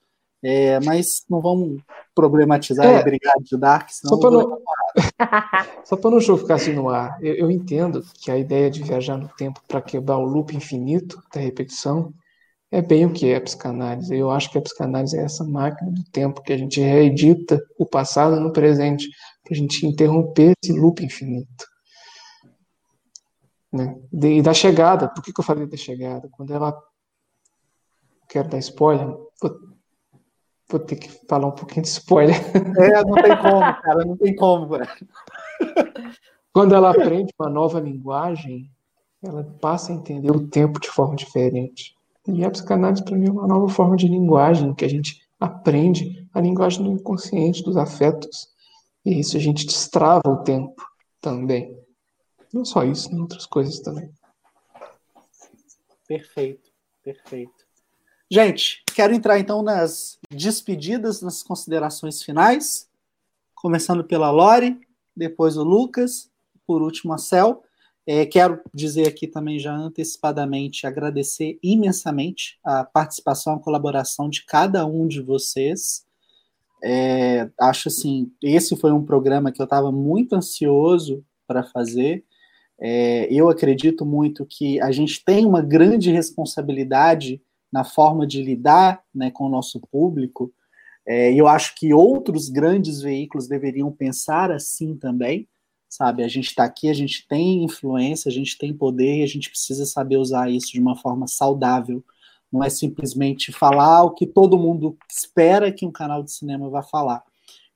[0.49, 1.82] É, mas não vamos
[2.15, 4.61] problematizar é, e brigar de Dark, Só para não,
[5.84, 9.28] só não ficar assim no ar, eu, eu, entendo que a ideia de viajar no
[9.28, 12.14] tempo para quebrar o loop infinito da repetição
[12.72, 14.15] é bem o que é a psicanálise.
[14.15, 17.86] Eu acho que a psicanálise é essa máquina do tempo que a gente reedita o
[17.86, 19.10] passado no presente,
[19.44, 21.65] para a gente interromper esse loop infinito.
[23.74, 23.98] Né?
[24.14, 26.30] E da chegada, por que, que eu falei da chegada?
[26.32, 26.74] Quando ela.
[28.30, 29.07] Quero dar spoiler,
[29.41, 29.66] Vou
[30.85, 32.35] ter que falar um pouquinho de spoiler.
[32.77, 34.88] É, não tem como, cara, não tem como, velho.
[36.53, 38.69] Quando ela aprende uma nova linguagem,
[39.23, 41.95] ela passa a entender o tempo de forma diferente.
[42.27, 46.27] E a psicanálise, para mim, é uma nova forma de linguagem, que a gente aprende
[46.34, 48.49] a linguagem do inconsciente, dos afetos.
[49.06, 50.81] E isso a gente destrava o tempo
[51.22, 51.77] também.
[52.53, 54.10] Não só isso, outras coisas também.
[56.07, 56.72] Perfeito,
[57.03, 57.66] perfeito.
[58.30, 62.90] Gente, quero entrar então nas despedidas, nas considerações finais,
[63.56, 64.78] começando pela Lore,
[65.16, 66.30] depois o Lucas,
[66.66, 67.64] por último a Cel.
[68.06, 74.86] É, quero dizer aqui também já antecipadamente agradecer imensamente a participação, a colaboração de cada
[74.86, 76.06] um de vocês.
[76.84, 82.26] É, acho assim, esse foi um programa que eu estava muito ansioso para fazer.
[82.78, 87.41] É, eu acredito muito que a gente tem uma grande responsabilidade
[87.72, 90.53] na forma de lidar né, com o nosso público.
[91.06, 95.48] É, eu acho que outros grandes veículos deveriam pensar assim também,
[95.89, 96.23] sabe?
[96.23, 99.49] A gente está aqui, a gente tem influência, a gente tem poder e a gente
[99.49, 102.03] precisa saber usar isso de uma forma saudável.
[102.52, 106.84] Não é simplesmente falar o que todo mundo espera que um canal de cinema vá
[106.84, 107.23] falar.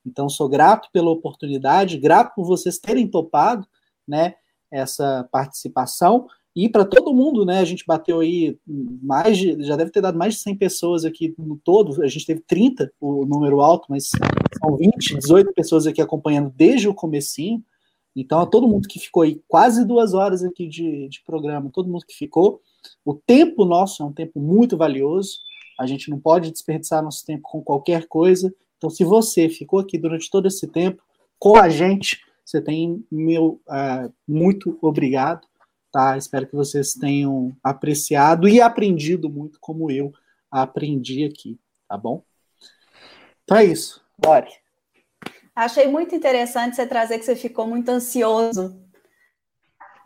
[0.04, 3.66] Então, sou grato pela oportunidade, grato por vocês terem topado
[4.06, 4.34] né,
[4.70, 6.26] essa participação.
[6.54, 7.60] E para todo mundo, né?
[7.60, 11.34] A gente bateu aí mais de, já deve ter dado mais de 100 pessoas aqui
[11.38, 12.02] no todo.
[12.02, 14.10] A gente teve 30, o número alto, mas
[14.60, 17.62] são 20, 18 pessoas aqui acompanhando desde o comecinho.
[18.14, 21.88] Então, a todo mundo que ficou aí quase duas horas aqui de, de programa, todo
[21.88, 22.60] mundo que ficou.
[23.04, 25.38] O tempo nosso é um tempo muito valioso.
[25.80, 28.54] A gente não pode desperdiçar nosso tempo com qualquer coisa.
[28.76, 31.02] Então, se você ficou aqui durante todo esse tempo
[31.38, 35.46] com a gente, você tem meu uh, muito obrigado.
[35.92, 36.16] Tá?
[36.16, 40.10] Espero que vocês tenham apreciado e aprendido muito como eu
[40.50, 42.24] aprendi aqui, tá bom?
[43.44, 44.02] Então é isso.
[44.24, 44.50] Lore.
[45.54, 48.81] Achei muito interessante você trazer que você ficou muito ansioso.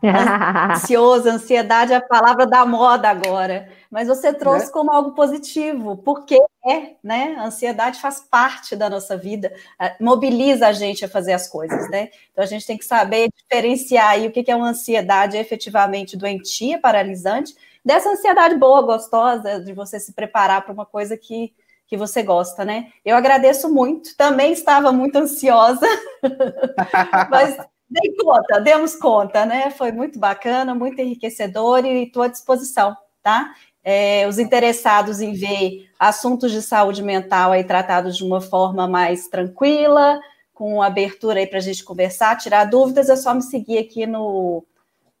[0.03, 3.69] Ansioso, ansiedade é a palavra da moda agora.
[3.89, 4.71] Mas você trouxe né?
[4.71, 7.35] como algo positivo, porque é, né?
[7.37, 9.51] A ansiedade faz parte da nossa vida,
[9.99, 12.09] mobiliza a gente a fazer as coisas, né?
[12.31, 16.79] Então a gente tem que saber diferenciar aí o que é uma ansiedade efetivamente doentia,
[16.79, 21.53] paralisante, dessa ansiedade boa, gostosa, de você se preparar para uma coisa que,
[21.87, 22.91] que você gosta, né?
[23.03, 25.87] Eu agradeço muito, também estava muito ansiosa,
[27.31, 27.57] mas
[27.89, 29.71] dei conta, demos conta, né?
[29.71, 33.53] Foi muito bacana, muito enriquecedor e estou à disposição, tá?
[33.89, 39.29] é, os interessados em ver assuntos de saúde mental aí tratados de uma forma mais
[39.29, 40.19] tranquila,
[40.53, 44.65] com abertura aí para a gente conversar, tirar dúvidas, é só me seguir aqui no,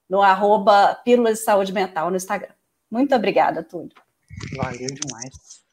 [0.09, 2.51] no arroba Pílulas de Saúde Mental no Instagram.
[2.91, 3.93] Muito obrigada, Túlio.
[4.57, 5.63] Valeu demais.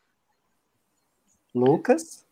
[1.52, 2.24] Lucas?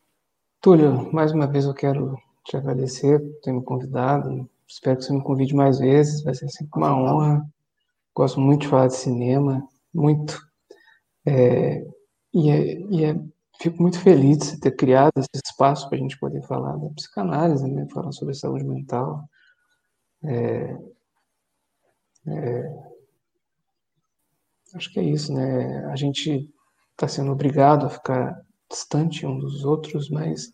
[0.60, 4.48] Túlio, mais uma vez eu quero te agradecer por ter me convidado.
[4.66, 7.47] Espero que você me convide mais vezes, vai ser sempre uma honra.
[8.14, 10.39] Gosto muito de falar de cinema, muito.
[11.27, 11.85] É,
[12.35, 13.20] e, é, e é,
[13.60, 17.66] fico muito feliz de ter criado esse espaço para a gente poder falar da psicanálise,
[17.69, 17.86] né?
[17.93, 19.24] falar sobre saúde mental.
[20.24, 20.77] É,
[22.27, 22.93] é,
[24.74, 25.86] acho que é isso, né?
[25.86, 26.48] A gente
[26.93, 28.40] está sendo obrigado a ficar
[28.70, 30.52] distante um dos outros, mas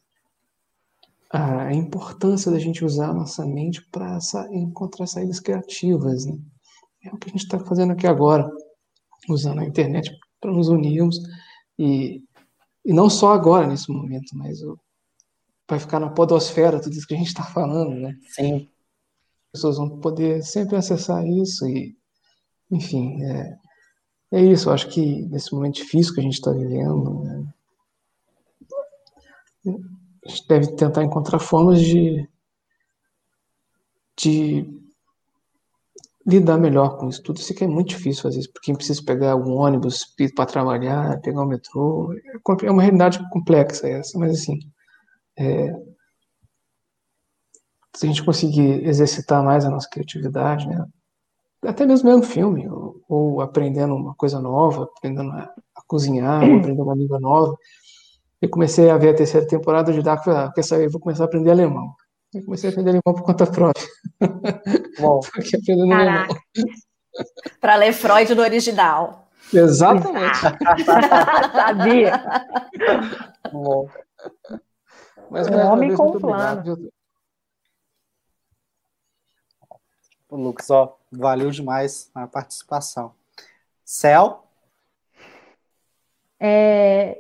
[1.30, 4.18] a importância da gente usar a nossa mente para
[4.50, 6.38] encontrar saídas criativas, né?
[7.04, 8.50] É o que a gente está fazendo aqui agora,
[9.28, 10.10] usando a internet
[10.40, 11.18] para nos unirmos
[11.78, 12.24] e,
[12.84, 14.58] e não só agora, nesse momento, mas
[15.68, 18.16] vai ficar na podosfera tudo isso que a gente está falando, né?
[18.30, 18.68] Sim
[19.52, 21.96] pessoas vão poder sempre acessar isso e,
[22.70, 23.58] enfim, é,
[24.32, 24.68] é isso.
[24.68, 27.46] Eu acho que nesse momento difícil que a gente está vivendo, né,
[30.28, 32.28] a gente deve tentar encontrar formas de,
[34.16, 34.66] de
[36.26, 37.38] lidar melhor com isso tudo.
[37.38, 40.04] Isso que é muito difícil fazer isso, porque quem precisa pegar algum ônibus
[40.36, 42.12] para trabalhar, pegar o metrô,
[42.62, 44.58] é uma realidade complexa essa, mas assim,
[45.38, 45.72] é,
[47.96, 50.86] se a gente conseguir exercitar mais a nossa criatividade, né?
[51.62, 55.44] até mesmo vendo filme, ou, ou, aprendendo uma coisa nova, aprendendo a,
[55.74, 57.56] a cozinhar, aprendendo uma língua nova.
[58.40, 61.26] Eu comecei a ver a terceira temporada de Dark, ah, quer saber, vou começar a
[61.26, 61.92] aprender alemão.
[62.32, 63.88] Eu comecei a aprender alemão por conta própria.
[64.98, 65.20] Bom.
[65.60, 66.26] aprendendo alemão.
[67.60, 69.28] Para ler Freud no original.
[69.52, 70.38] Exatamente.
[71.52, 72.22] Sabia.
[73.52, 73.88] Bom.
[75.30, 76.90] Mas, um homem com um plano.
[80.30, 83.14] Lucas, ó, valeu demais a participação.
[83.84, 84.44] Céu?
[86.38, 87.18] É...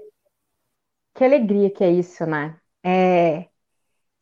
[1.18, 2.56] Que alegria que é isso, né?
[2.80, 3.48] É...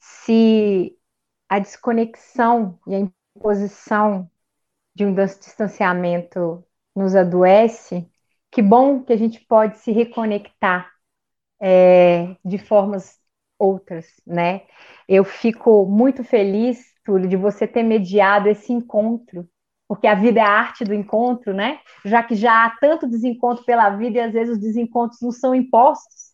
[0.01, 0.97] Se
[1.47, 3.01] a desconexão e a
[3.37, 4.31] imposição
[4.95, 6.65] de um distanciamento
[6.95, 8.11] nos adoece,
[8.51, 10.91] que bom que a gente pode se reconectar
[11.61, 13.21] é, de formas
[13.59, 14.63] outras, né?
[15.07, 19.47] Eu fico muito feliz Túlio, de você ter mediado esse encontro,
[19.87, 21.79] porque a vida é a arte do encontro, né?
[22.07, 25.55] Já que já há tanto desencontro pela vida e às vezes os desencontros não são
[25.55, 26.26] impostos,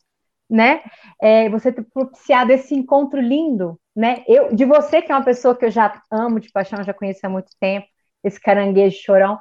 [0.53, 0.83] né?
[1.21, 4.23] É, você ter propiciado esse encontro lindo, né?
[4.29, 7.21] Eu, de você, que é uma pessoa que eu já amo de paixão, já conheço
[7.25, 7.87] há muito tempo,
[8.23, 9.39] esse caranguejo chorão,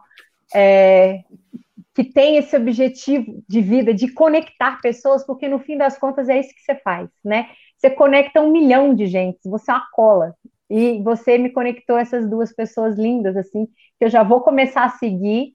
[0.55, 1.19] é,
[1.93, 6.39] que tem esse objetivo de vida de conectar pessoas, porque no fim das contas é
[6.39, 7.49] isso que você faz, né?
[7.77, 10.33] Você conecta um milhão de gente, você é uma cola,
[10.69, 13.65] e você me conectou essas duas pessoas lindas, assim,
[13.99, 15.53] que eu já vou começar a seguir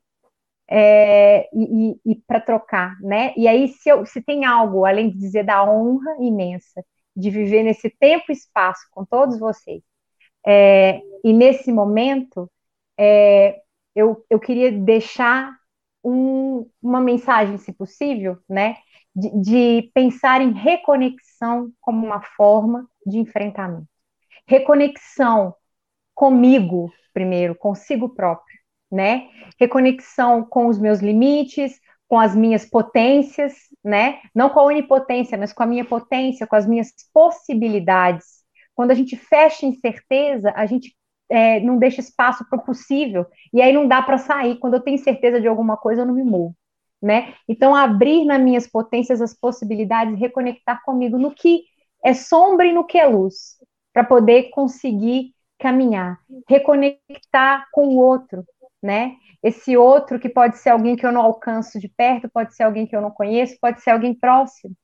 [0.69, 3.33] é, e, e, e para trocar, né?
[3.37, 6.85] E aí, se, eu, se tem algo, além de dizer da honra imensa
[7.15, 9.83] de viver nesse tempo e espaço com todos vocês,
[10.47, 12.51] é, e nesse momento,
[12.99, 13.61] é,
[13.95, 15.53] eu, eu queria deixar
[16.05, 18.77] um, uma mensagem, se possível, né?
[19.15, 23.89] De, de pensar em reconexão como uma forma de enfrentamento
[24.47, 25.55] reconexão
[26.15, 28.59] comigo primeiro, consigo próprio,
[28.91, 29.29] né?
[29.59, 33.55] Reconexão com os meus limites, com as minhas potências,
[33.85, 34.21] né?
[34.35, 38.45] Não com a onipotência, mas com a minha potência, com as minhas possibilidades.
[38.75, 40.95] Quando a gente fecha em certeza, a gente
[41.29, 44.59] é, não deixa espaço para o possível, e aí não dá para sair.
[44.59, 46.55] Quando eu tenho certeza de alguma coisa, eu não me movo.
[47.03, 47.35] Né?
[47.49, 51.65] Então, abrir nas minhas potências as possibilidades, reconectar comigo no que
[52.05, 53.57] é sombra e no que é luz
[53.93, 56.19] para poder conseguir caminhar,
[56.49, 58.45] reconectar com o outro,
[58.83, 59.17] né?
[59.43, 62.87] Esse outro que pode ser alguém que eu não alcanço de perto, pode ser alguém
[62.87, 64.75] que eu não conheço, pode ser alguém próximo,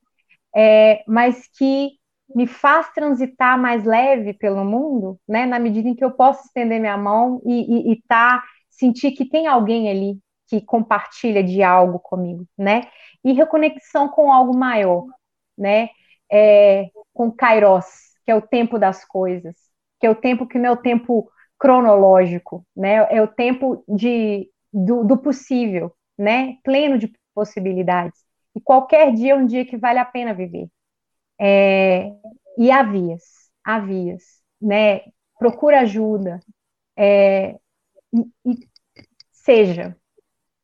[0.55, 1.91] é, mas que
[2.35, 5.47] me faz transitar mais leve pelo mundo, né?
[5.47, 9.29] Na medida em que eu posso estender minha mão e, e, e tá, sentir que
[9.29, 12.89] tem alguém ali que compartilha de algo comigo, né?
[13.25, 15.07] E reconexão com algo maior,
[15.57, 15.89] né?
[16.31, 17.87] É, com Kairos,
[18.25, 19.55] que é o tempo das coisas,
[20.01, 21.31] que é o tempo que o tempo
[21.63, 23.07] cronológico, né?
[23.09, 26.57] É o tempo de, do, do possível, né?
[26.65, 28.19] Pleno de possibilidades.
[28.53, 30.67] E qualquer dia é um dia que vale a pena viver.
[31.41, 32.11] É,
[32.59, 33.23] e há vias,
[33.65, 34.25] há vias,
[34.61, 35.03] né?
[35.39, 36.41] Procura ajuda,
[36.97, 37.57] é,
[38.13, 38.69] e, e
[39.33, 39.97] seja,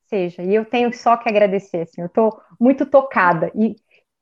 [0.08, 0.42] seja.
[0.42, 3.52] E eu tenho só que agradecer, assim, eu estou muito tocada.
[3.54, 3.76] E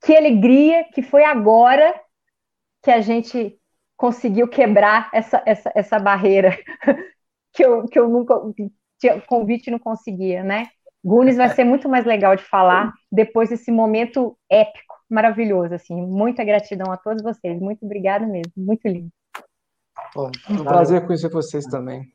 [0.04, 1.98] que alegria que foi agora
[2.82, 3.58] que a gente
[3.96, 6.56] conseguiu quebrar essa, essa, essa barreira
[7.52, 8.34] que eu, que eu nunca
[8.98, 10.68] tinha convite e não conseguia, né?
[11.04, 15.94] Gunis vai ser muito mais legal de falar depois desse momento épico, maravilhoso, assim.
[15.94, 17.60] Muita gratidão a todos vocês.
[17.60, 18.52] Muito obrigada mesmo.
[18.56, 19.10] Muito lindo.
[20.12, 22.10] Pô, um prazer conhecer vocês também.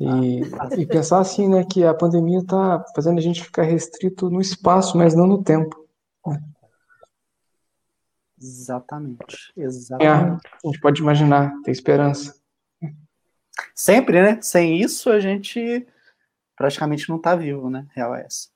[0.00, 0.40] E,
[0.78, 4.96] e, pensar assim, né, que a pandemia está fazendo a gente ficar restrito no espaço,
[4.96, 5.76] mas não no tempo.
[8.46, 9.52] Exatamente.
[9.56, 10.46] Exatamente.
[10.46, 12.34] É, a gente pode imaginar, ter esperança.
[13.74, 14.40] Sempre, né?
[14.40, 15.86] Sem isso a gente
[16.56, 17.86] praticamente não está vivo, né?
[17.94, 18.48] Real é essa.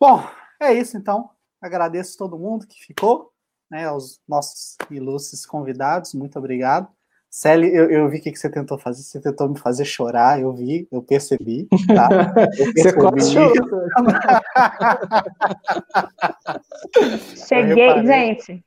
[0.00, 0.26] Bom,
[0.60, 1.30] é isso então.
[1.60, 3.32] Agradeço todo mundo que ficou,
[3.70, 3.86] né?
[3.86, 6.88] Aos nossos ilustres convidados, muito obrigado.
[7.34, 9.02] Celi, eu, eu vi o que, que você tentou fazer.
[9.02, 11.66] Você tentou me fazer chorar, eu vi, eu percebi.
[11.86, 12.06] Tá?
[12.60, 12.82] Eu percebi.
[12.82, 13.54] Você quase chorou.
[17.48, 18.62] Cheguei, gente.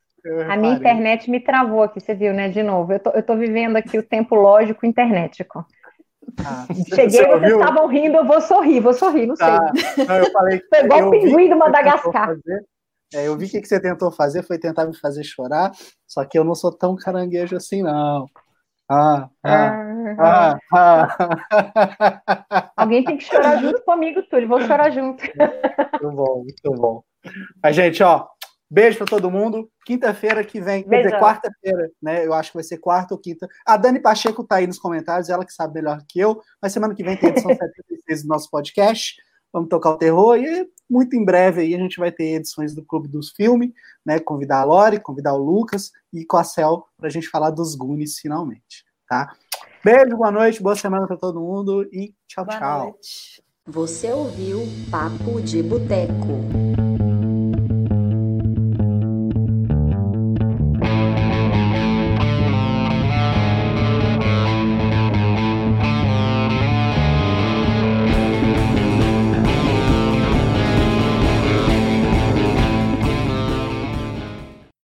[0.50, 2.50] A minha internet me travou aqui, você viu, né?
[2.50, 2.92] De novo.
[2.92, 5.64] Eu tô, eu tô vivendo aqui o tempo lógico internetico.
[6.44, 9.62] Ah, Cheguei, vocês estavam rindo, eu vou sorrir, vou sorrir, não tá.
[9.76, 10.06] sei.
[10.06, 12.36] Não, eu falei, Foi igual o pinguim do Madagascar.
[13.14, 15.72] É, eu vi o que, que você tentou fazer, foi tentar me fazer chorar,
[16.08, 18.26] só que eu não sou tão caranguejo assim, não.
[18.90, 19.80] Ah, ah,
[20.20, 22.72] ah, ah.
[22.78, 24.48] Alguém tem que chorar junto comigo, Túlio.
[24.48, 25.24] Vou chorar junto.
[25.24, 27.04] Muito bom, muito bom.
[27.64, 28.28] Mas, gente, ó,
[28.70, 29.68] beijo para todo mundo.
[29.86, 32.26] Quinta-feira que vem, quer dizer, quarta-feira, né?
[32.26, 33.48] Eu acho que vai ser quarta ou quinta.
[33.66, 36.40] A Dani Pacheco tá aí nos comentários, ela que sabe melhor que eu.
[36.62, 39.16] Mas semana que vem tem edição 76 do nosso podcast.
[39.56, 42.84] Vamos tocar o terror e muito em breve aí a gente vai ter edições do
[42.84, 43.72] Clube dos Filmes,
[44.06, 44.20] né?
[44.20, 47.74] Convidar a Lori, convidar o Lucas e com a Cel para a gente falar dos
[47.74, 49.34] Goonies finalmente, tá?
[49.82, 52.84] Beijo, boa noite, boa semana para todo mundo e tchau, boa tchau.
[52.84, 53.42] Noite.
[53.66, 54.60] Você ouviu
[54.92, 56.65] Papo de Boteco.